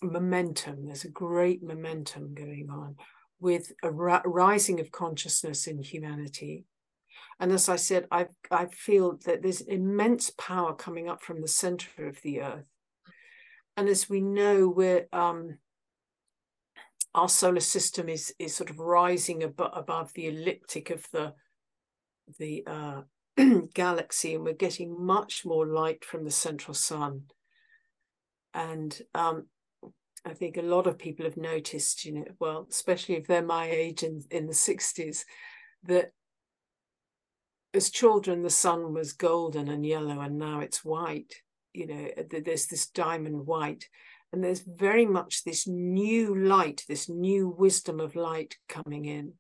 momentum 0.01 0.85
there's 0.85 1.05
a 1.05 1.19
great 1.25 1.61
momentum 1.63 2.33
going 2.33 2.67
on 2.69 2.95
with 3.39 3.71
a 3.83 3.91
rising 3.91 4.79
of 4.79 4.91
consciousness 4.91 5.67
in 5.67 5.81
humanity 5.81 6.65
and 7.41 7.51
as 7.51 7.67
I 7.69 7.75
said, 7.75 8.07
I, 8.11 8.27
I 8.51 8.67
feel 8.67 9.17
that 9.25 9.41
there's 9.41 9.61
immense 9.61 10.29
power 10.37 10.75
coming 10.75 11.09
up 11.09 11.23
from 11.23 11.41
the 11.41 11.47
center 11.47 12.07
of 12.07 12.21
the 12.21 12.41
earth. 12.41 12.65
And 13.75 13.89
as 13.89 14.07
we 14.07 14.21
know, 14.21 14.69
we're 14.69 15.07
um, 15.11 15.57
our 17.13 17.29
solar 17.29 17.59
system 17.59 18.09
is 18.09 18.33
is 18.39 18.55
sort 18.55 18.69
of 18.69 18.79
rising 18.79 19.43
above, 19.43 19.71
above 19.73 20.13
the 20.13 20.27
elliptic 20.27 20.89
of 20.89 21.05
the 21.11 21.33
the 22.39 22.63
uh, 22.67 23.01
galaxy, 23.73 24.35
and 24.35 24.43
we're 24.43 24.53
getting 24.53 25.03
much 25.03 25.45
more 25.45 25.65
light 25.65 26.05
from 26.05 26.23
the 26.23 26.31
central 26.31 26.73
sun. 26.73 27.23
And 28.53 28.99
um, 29.15 29.47
I 30.25 30.33
think 30.33 30.57
a 30.57 30.61
lot 30.61 30.87
of 30.87 30.99
people 30.99 31.25
have 31.25 31.37
noticed, 31.37 32.05
you 32.05 32.13
know, 32.13 32.25
well, 32.39 32.67
especially 32.69 33.15
if 33.15 33.27
they're 33.27 33.41
my 33.41 33.69
age 33.69 34.03
in, 34.03 34.21
in 34.29 34.45
the 34.45 34.53
60s, 34.53 35.23
that 35.83 36.11
as 37.73 37.89
children, 37.89 38.43
the 38.43 38.49
sun 38.49 38.93
was 38.93 39.13
golden 39.13 39.69
and 39.69 39.85
yellow, 39.85 40.19
and 40.19 40.37
now 40.37 40.59
it's 40.59 40.83
white. 40.83 41.33
You 41.73 41.87
know, 41.87 42.09
there's 42.29 42.67
this 42.67 42.87
diamond 42.87 43.47
white, 43.47 43.87
and 44.33 44.43
there's 44.43 44.61
very 44.61 45.05
much 45.05 45.43
this 45.43 45.67
new 45.67 46.35
light, 46.35 46.85
this 46.87 47.09
new 47.09 47.49
wisdom 47.49 47.99
of 47.99 48.15
light 48.15 48.57
coming 48.69 49.05
in. 49.05 49.33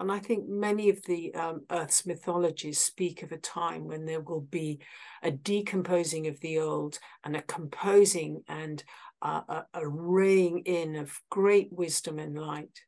And 0.00 0.10
I 0.10 0.18
think 0.18 0.48
many 0.48 0.90
of 0.90 1.00
the 1.04 1.32
um, 1.34 1.62
Earth's 1.70 2.04
mythologies 2.04 2.78
speak 2.78 3.22
of 3.22 3.30
a 3.30 3.38
time 3.38 3.86
when 3.86 4.04
there 4.04 4.20
will 4.20 4.40
be 4.40 4.80
a 5.22 5.30
decomposing 5.30 6.26
of 6.26 6.40
the 6.40 6.58
old 6.58 6.98
and 7.22 7.36
a 7.36 7.42
composing 7.42 8.42
and 8.48 8.82
uh, 9.22 9.42
a, 9.48 9.64
a 9.74 9.88
raying 9.88 10.60
in 10.66 10.96
of 10.96 11.20
great 11.30 11.72
wisdom 11.72 12.18
and 12.18 12.36
light. 12.36 12.80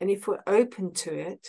And 0.00 0.08
if 0.08 0.28
we're 0.28 0.42
open 0.46 0.94
to 0.94 1.12
it, 1.12 1.48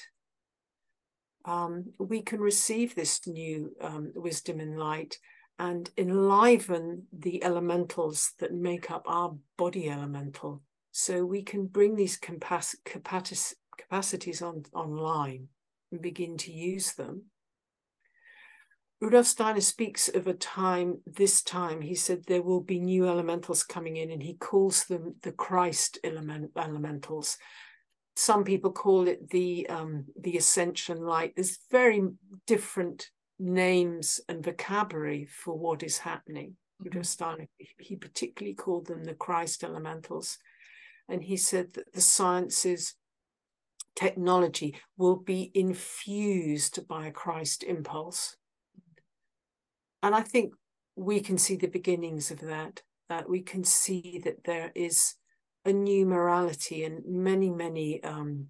um, 1.45 1.93
we 1.99 2.21
can 2.21 2.39
receive 2.39 2.95
this 2.95 3.25
new 3.27 3.73
um, 3.79 4.11
wisdom 4.15 4.59
and 4.59 4.77
light 4.77 5.17
and 5.61 5.91
enliven 5.95 7.03
the 7.13 7.43
elementals 7.43 8.33
that 8.39 8.51
make 8.51 8.89
up 8.89 9.03
our 9.05 9.35
body 9.59 9.87
elemental. 9.87 10.59
So 10.91 11.23
we 11.23 11.43
can 11.43 11.67
bring 11.67 11.95
these 11.95 12.19
capac- 12.19 12.81
capac- 12.83 13.53
capacities 13.77 14.41
on, 14.41 14.63
online 14.73 15.49
and 15.91 16.01
begin 16.01 16.35
to 16.39 16.51
use 16.51 16.93
them. 16.93 17.25
Rudolf 18.99 19.27
Steiner 19.27 19.61
speaks 19.61 20.09
of 20.09 20.25
a 20.25 20.33
time, 20.33 21.01
this 21.05 21.43
time, 21.43 21.81
he 21.81 21.93
said 21.93 22.23
there 22.23 22.41
will 22.41 22.61
be 22.61 22.79
new 22.79 23.07
elementals 23.07 23.63
coming 23.63 23.97
in, 23.97 24.09
and 24.09 24.23
he 24.23 24.33
calls 24.33 24.85
them 24.85 25.15
the 25.21 25.31
Christ 25.31 25.99
element, 26.03 26.51
elementals 26.57 27.37
some 28.15 28.43
people 28.43 28.71
call 28.71 29.07
it 29.07 29.29
the 29.29 29.67
um, 29.69 30.05
the 30.19 30.37
ascension 30.37 30.97
light. 30.97 31.33
There's 31.35 31.59
very 31.71 32.03
different 32.45 33.09
names 33.41 34.21
and 34.29 34.43
vocabulary 34.43 35.25
for 35.25 35.57
what 35.57 35.83
is 35.83 35.97
happening. 35.97 36.55
Mm-hmm. 36.83 37.43
he 37.77 37.95
particularly 37.95 38.55
called 38.55 38.87
them 38.87 39.03
the 39.03 39.13
Christ 39.13 39.63
elementals, 39.63 40.39
and 41.07 41.21
he 41.21 41.37
said 41.37 41.73
that 41.73 41.93
the 41.93 42.01
sciences 42.01 42.95
technology 43.95 44.75
will 44.97 45.17
be 45.17 45.51
infused 45.53 46.87
by 46.87 47.07
a 47.07 47.11
Christ 47.11 47.63
impulse. 47.63 48.35
And 50.01 50.15
I 50.15 50.21
think 50.21 50.53
we 50.95 51.19
can 51.19 51.37
see 51.37 51.55
the 51.55 51.67
beginnings 51.67 52.31
of 52.31 52.39
that. 52.41 52.81
That 53.09 53.29
we 53.29 53.41
can 53.41 53.63
see 53.63 54.21
that 54.23 54.45
there 54.45 54.71
is 54.73 55.15
a 55.65 55.73
new 55.73 56.05
morality 56.05 56.83
and 56.85 57.03
many, 57.05 57.49
many 57.49 58.01
um, 58.03 58.47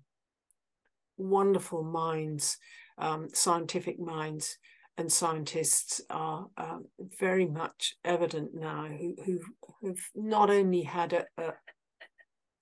wonderful 1.18 1.84
minds, 1.84 2.58
um, 2.98 3.28
scientific 3.34 4.00
minds, 4.00 4.58
and 4.98 5.12
scientists 5.12 6.02
are 6.10 6.48
uh, 6.58 6.78
very 7.20 7.46
much 7.46 7.96
evident 8.04 8.52
now 8.54 8.86
who, 8.86 9.16
who 9.26 9.40
have 9.88 10.00
not 10.16 10.50
only 10.50 10.84
had 10.84 11.14
a, 11.14 11.26
a, 11.38 11.54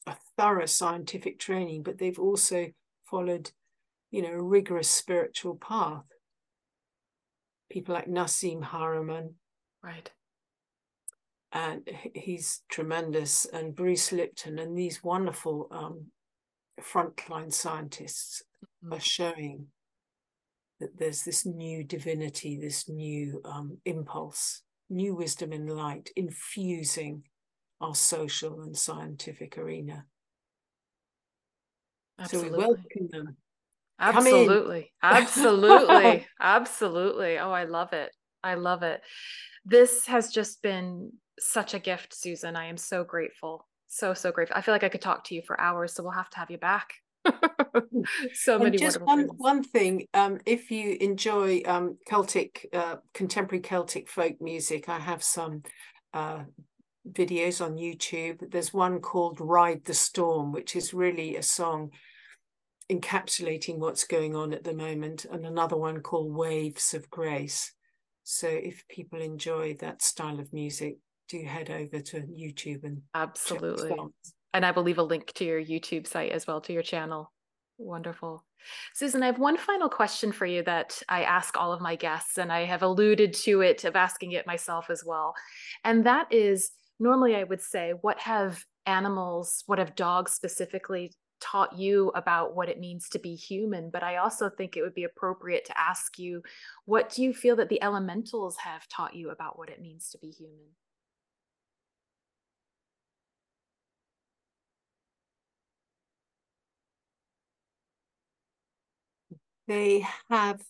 a 0.07 0.15
thorough 0.37 0.65
scientific 0.65 1.39
training, 1.39 1.83
but 1.83 1.97
they've 1.97 2.19
also 2.19 2.67
followed, 3.09 3.51
you 4.11 4.21
know, 4.21 4.31
a 4.31 4.41
rigorous 4.41 4.89
spiritual 4.89 5.55
path. 5.55 6.03
People 7.71 7.93
like 7.93 8.07
Nassim 8.07 8.63
Haramein, 8.63 9.33
right, 9.83 10.09
and 11.51 11.87
he's 12.15 12.61
tremendous, 12.69 13.45
and 13.45 13.75
Bruce 13.75 14.11
Lipton, 14.11 14.59
and 14.59 14.77
these 14.77 15.03
wonderful 15.03 15.67
um, 15.71 16.05
frontline 16.81 17.53
scientists 17.53 18.43
mm-hmm. 18.83 18.93
are 18.93 18.99
showing 18.99 19.67
that 20.79 20.97
there's 20.97 21.23
this 21.23 21.45
new 21.45 21.83
divinity, 21.83 22.57
this 22.57 22.87
new 22.89 23.41
um, 23.45 23.77
impulse, 23.85 24.61
new 24.89 25.15
wisdom 25.15 25.51
and 25.51 25.69
light 25.69 26.09
infusing 26.15 27.23
our 27.81 27.95
social 27.95 28.61
and 28.61 28.77
scientific 28.77 29.57
arena. 29.57 30.05
Absolutely. 32.19 32.49
So 32.49 32.55
we 32.55 32.65
welcome 32.65 33.07
them. 33.09 33.37
Absolutely. 33.99 34.91
Absolutely. 35.03 36.27
Absolutely. 36.41 37.37
Oh, 37.39 37.51
I 37.51 37.65
love 37.65 37.93
it. 37.93 38.11
I 38.43 38.55
love 38.55 38.83
it. 38.83 39.01
This 39.65 40.05
has 40.07 40.31
just 40.31 40.61
been 40.61 41.11
such 41.39 41.73
a 41.73 41.79
gift, 41.79 42.13
Susan. 42.13 42.55
I 42.55 42.65
am 42.65 42.77
so 42.77 43.03
grateful. 43.03 43.67
So, 43.87 44.13
so 44.13 44.31
grateful. 44.31 44.57
I 44.57 44.61
feel 44.61 44.73
like 44.73 44.83
I 44.83 44.89
could 44.89 45.01
talk 45.01 45.25
to 45.25 45.35
you 45.35 45.41
for 45.45 45.59
hours, 45.59 45.93
so 45.93 46.03
we'll 46.03 46.11
have 46.13 46.29
to 46.31 46.37
have 46.37 46.51
you 46.51 46.57
back. 46.57 46.93
so 48.33 48.55
and 48.55 48.63
many 48.63 48.77
just 48.77 49.01
one 49.01 49.27
things. 49.27 49.31
one 49.37 49.63
thing 49.63 50.05
um, 50.13 50.37
if 50.45 50.71
you 50.71 50.97
enjoy 50.99 51.61
um, 51.65 51.97
celtic 52.07 52.67
uh, 52.73 52.95
contemporary 53.13 53.61
celtic 53.61 54.09
folk 54.09 54.35
music 54.41 54.89
i 54.89 54.99
have 54.99 55.23
some 55.23 55.63
uh, 56.13 56.39
videos 57.11 57.63
on 57.63 57.75
youtube 57.75 58.39
there's 58.51 58.73
one 58.73 58.99
called 58.99 59.37
ride 59.39 59.83
the 59.85 59.93
storm 59.93 60.51
which 60.51 60.75
is 60.75 60.93
really 60.93 61.35
a 61.35 61.43
song 61.43 61.89
encapsulating 62.91 63.77
what's 63.77 64.03
going 64.03 64.35
on 64.35 64.51
at 64.53 64.63
the 64.63 64.73
moment 64.73 65.25
and 65.31 65.45
another 65.45 65.77
one 65.77 66.01
called 66.01 66.33
waves 66.33 66.93
of 66.93 67.09
grace 67.09 67.73
so 68.23 68.47
if 68.47 68.87
people 68.87 69.21
enjoy 69.21 69.75
that 69.79 70.01
style 70.01 70.39
of 70.39 70.51
music 70.53 70.97
do 71.29 71.43
head 71.43 71.69
over 71.69 72.01
to 72.01 72.21
YouTube 72.21 72.83
and 72.83 73.01
absolutely. 73.13 73.95
And 74.53 74.65
I 74.65 74.71
believe 74.71 74.97
a 74.97 75.03
link 75.03 75.33
to 75.33 75.45
your 75.45 75.61
YouTube 75.61 76.07
site 76.07 76.31
as 76.31 76.47
well 76.47 76.61
to 76.61 76.73
your 76.73 76.83
channel. 76.83 77.31
Wonderful. 77.77 78.43
Susan, 78.93 79.23
I 79.23 79.27
have 79.27 79.39
one 79.39 79.57
final 79.57 79.89
question 79.89 80.31
for 80.31 80.45
you 80.45 80.63
that 80.63 81.01
I 81.07 81.23
ask 81.23 81.55
all 81.55 81.71
of 81.71 81.81
my 81.81 81.95
guests, 81.95 82.37
and 82.37 82.51
I 82.51 82.65
have 82.65 82.81
alluded 82.81 83.33
to 83.45 83.61
it 83.61 83.85
of 83.85 83.95
asking 83.95 84.33
it 84.33 84.47
myself 84.47 84.89
as 84.89 85.03
well. 85.05 85.33
And 85.83 86.05
that 86.05 86.31
is 86.33 86.71
normally 86.99 87.35
I 87.35 87.43
would 87.43 87.61
say, 87.61 87.93
what 88.01 88.19
have 88.19 88.63
animals, 88.85 89.63
what 89.65 89.79
have 89.79 89.95
dogs 89.95 90.33
specifically 90.33 91.13
taught 91.39 91.77
you 91.77 92.09
about 92.15 92.53
what 92.53 92.67
it 92.67 92.79
means 92.79 93.07
to 93.09 93.19
be 93.19 93.35
human? 93.35 93.89
But 93.89 94.03
I 94.03 94.17
also 94.17 94.49
think 94.49 94.75
it 94.75 94.81
would 94.81 94.95
be 94.95 95.05
appropriate 95.05 95.65
to 95.65 95.79
ask 95.79 96.19
you, 96.19 96.41
what 96.85 97.09
do 97.09 97.23
you 97.23 97.33
feel 97.33 97.55
that 97.57 97.69
the 97.69 97.81
elementals 97.81 98.57
have 98.57 98.87
taught 98.89 99.15
you 99.15 99.29
about 99.29 99.57
what 99.57 99.69
it 99.69 99.81
means 99.81 100.09
to 100.09 100.17
be 100.17 100.31
human? 100.31 100.67
They 109.69 110.03
have 110.29 110.63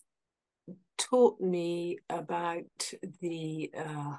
taught 0.98 1.40
me 1.40 1.98
about 2.10 2.94
the 3.22 3.72
uh, 3.76 4.16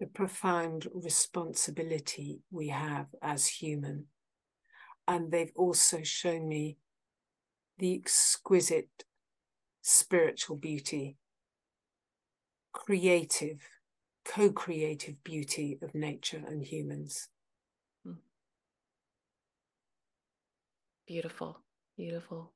the 0.00 0.06
profound 0.06 0.88
responsibility 0.92 2.40
we 2.50 2.66
have 2.68 3.06
as 3.22 3.46
human, 3.46 4.06
and 5.06 5.30
they've 5.30 5.52
also 5.54 6.02
shown 6.02 6.48
me 6.48 6.78
the 7.78 7.94
exquisite 7.94 9.04
spiritual 9.80 10.56
beauty, 10.56 11.16
creative, 12.72 13.62
co 14.24 14.50
creative 14.50 15.22
beauty 15.22 15.78
of 15.80 15.94
nature 15.94 16.42
and 16.44 16.64
humans. 16.64 17.28
Hmm. 18.04 18.14
Beautiful, 21.06 21.62
beautiful. 22.00 22.50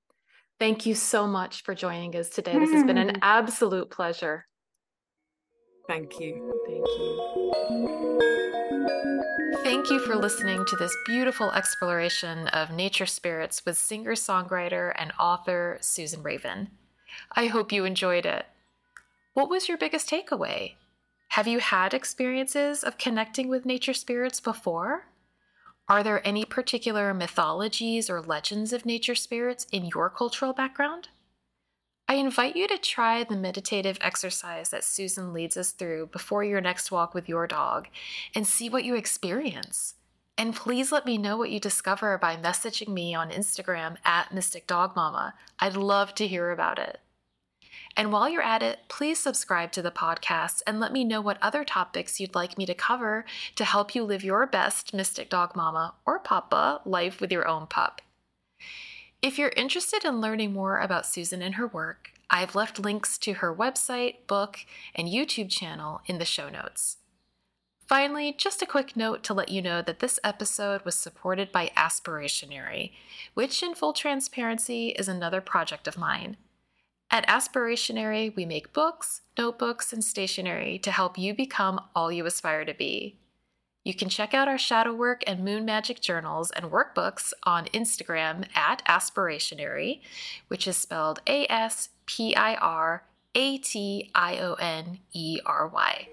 Thank 0.59 0.87
you 0.87 0.95
so 0.95 1.27
much 1.27 1.63
for 1.65 1.75
joining 1.75 2.17
us 2.17 2.31
today. 2.31 2.59
This 2.59 2.71
has 2.71 2.85
been 2.85 2.97
an 2.97 3.11
hmm. 3.11 3.21
absolute 3.21 3.91
pleasure. 3.91 4.47
Thank 5.87 6.19
you. 6.19 6.51
Thank 6.67 6.87
you. 6.99 8.21
Thank 9.63 9.91
you 9.91 9.99
for 10.01 10.17
listening 10.17 10.65
to 10.67 10.77
this 10.77 10.97
beautiful 11.05 11.51
exploration 11.53 12.49
of 12.49 12.71
nature 12.71 13.05
spirits 13.05 13.63
with 13.67 13.77
singer 13.77 14.13
songwriter 14.13 14.95
and 14.97 15.13
author 15.21 15.77
Susan 15.83 16.23
Raven. 16.23 16.71
I 17.33 17.47
hope 17.47 17.71
you 17.71 17.85
enjoyed 17.85 18.25
it. 18.25 18.47
What 19.35 19.51
was 19.51 19.69
your 19.69 19.77
biggest 19.77 20.09
takeaway? 20.09 20.77
Have 21.31 21.47
you 21.47 21.59
had 21.59 21.93
experiences 21.93 22.83
of 22.83 22.97
connecting 22.97 23.49
with 23.49 23.67
nature 23.67 23.95
spirits 23.95 24.41
before? 24.41 25.07
Are 25.87 26.03
there 26.03 26.27
any 26.27 26.47
particular 26.47 27.13
mythologies 27.13 28.09
or 28.09 28.23
legends 28.23 28.73
of 28.73 28.87
nature 28.87 29.15
spirits 29.15 29.67
in 29.71 29.85
your 29.85 30.09
cultural 30.09 30.55
background? 30.55 31.09
I 32.09 32.15
invite 32.15 32.57
you 32.57 32.67
to 32.69 32.79
try 32.79 33.23
the 33.23 33.37
meditative 33.37 33.99
exercise 34.01 34.71
that 34.71 34.85
Susan 34.85 35.35
leads 35.35 35.59
us 35.59 35.73
through 35.73 36.07
before 36.07 36.43
your 36.43 36.63
next 36.63 36.91
walk 36.91 37.13
with 37.13 37.29
your 37.29 37.47
dog 37.47 37.89
and 38.35 38.47
see 38.47 38.71
what 38.71 38.85
you 38.85 38.95
experience. 38.95 39.95
And 40.39 40.55
please 40.55 40.91
let 40.91 41.05
me 41.05 41.19
know 41.19 41.37
what 41.37 41.51
you 41.51 41.61
discover 41.61 42.17
by 42.17 42.37
messaging 42.37 42.89
me 42.89 43.15
on 43.15 43.31
Instagram 43.31 43.97
at 44.07 44.33
Mystic 44.33 44.67
Dog 44.67 44.97
Mama. 44.97 45.35
I'd 45.59 45.77
love 45.77 46.15
to 46.15 46.27
hear 46.27 46.51
about 46.51 46.79
it. 46.79 46.99
And 47.97 48.11
while 48.11 48.29
you're 48.29 48.43
at 48.43 48.63
it, 48.63 48.81
please 48.89 49.21
subscribe 49.21 49.71
to 49.73 49.83
the 49.83 49.91
podcast 49.91 50.63
and 50.67 50.81
let 50.81 50.93
me 50.93 51.05
know 51.05 51.21
what 51.21 51.39
other 51.41 51.65
topics 51.65 52.19
you'd 52.19 52.35
like 52.35 52.59
me 52.59 52.67
to 52.67 52.75
cover 52.75 53.25
to 53.55 53.65
help 53.65 53.95
you 53.95 54.03
live 54.03 54.25
your 54.25 54.47
best 54.47 54.93
Mystic 54.93 55.31
Dog 55.31 55.55
Mama 55.55 55.95
or 56.05 56.19
Papa 56.19 56.81
life 56.85 57.21
with 57.21 57.31
your 57.31 57.47
own 57.47 57.67
pup. 57.67 58.03
If 59.23 59.39
you're 59.39 59.53
interested 59.57 60.05
in 60.05 60.21
learning 60.21 60.53
more 60.53 60.81
about 60.81 61.07
Susan 61.07 61.41
and 61.41 61.55
her 61.55 61.67
work, 61.67 62.11
I've 62.31 62.55
left 62.55 62.81
links 62.81 63.17
to 63.19 63.35
her 63.35 63.55
website, 63.55 64.27
book, 64.27 64.59
and 64.95 65.09
YouTube 65.09 65.51
channel 65.51 66.01
in 66.07 66.19
the 66.19 66.25
show 66.25 66.49
notes. 66.49 66.97
Finally, 67.87 68.35
just 68.37 68.63
a 68.63 68.67
quick 68.67 68.97
note 68.97 69.23
to 69.23 69.35
let 69.35 69.51
you 69.51 69.61
know 69.61 69.83
that 69.83 70.01
this 70.01 70.19
episode 70.25 70.83
was 70.85 70.95
supported 70.95 71.53
by 71.53 71.71
Aspirationery, 71.77 72.93
which, 73.35 73.63
in 73.63 73.75
full 73.75 73.93
transparency, 73.93 74.89
is 74.89 75.07
another 75.07 75.41
project 75.41 75.87
of 75.87 75.99
mine. 75.99 76.37
At 77.11 77.27
Aspirationery, 77.29 78.35
we 78.35 78.45
make 78.45 78.73
books, 78.73 79.21
notebooks, 79.39 79.93
and 79.93 80.03
stationery 80.03 80.79
to 80.81 80.91
help 80.91 81.17
you 81.17 81.35
become 81.35 81.81
all 81.95 82.11
you 82.11 82.27
aspire 82.27 82.65
to 82.65 82.75
be. 82.75 83.19
You 83.85 83.95
can 83.95 84.09
check 84.09 84.33
out 84.33 84.49
our 84.49 84.59
shadow 84.59 84.95
work 84.95 85.23
and 85.27 85.45
moon 85.45 85.67
magic 85.67 86.01
journals 86.01 86.51
and 86.51 86.73
workbooks 86.73 87.35
on 87.43 87.67
Instagram 87.67 88.47
at 88.57 88.83
Aspirationery, 88.87 90.01
which 90.49 90.67
is 90.67 90.77
spelled 90.77 91.21
A 91.27 91.47
S 91.51 91.91
P 92.07 92.35
I 92.35 92.55
R 92.55 93.05
A 93.35 93.59
T 93.59 94.11
I 94.15 94.39
O 94.39 94.55
N 94.55 95.01
E 95.13 95.39
R 95.45 95.69
Y. 95.69 96.09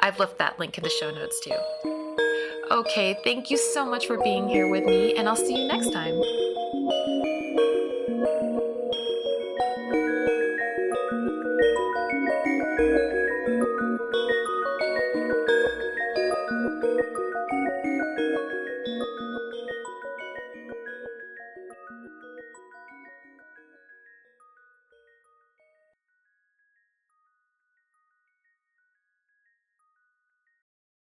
I've 0.00 0.20
left 0.20 0.38
that 0.38 0.58
link 0.60 0.78
in 0.78 0.84
the 0.84 0.90
show 0.90 1.10
notes 1.10 1.40
too. 1.44 1.56
Okay, 2.70 3.18
thank 3.24 3.50
you 3.50 3.56
so 3.56 3.84
much 3.84 4.06
for 4.06 4.22
being 4.22 4.48
here 4.48 4.70
with 4.70 4.84
me, 4.84 5.16
and 5.16 5.28
I'll 5.28 5.36
see 5.36 5.62
you 5.62 5.68
next 5.68 5.90
time. 5.92 6.20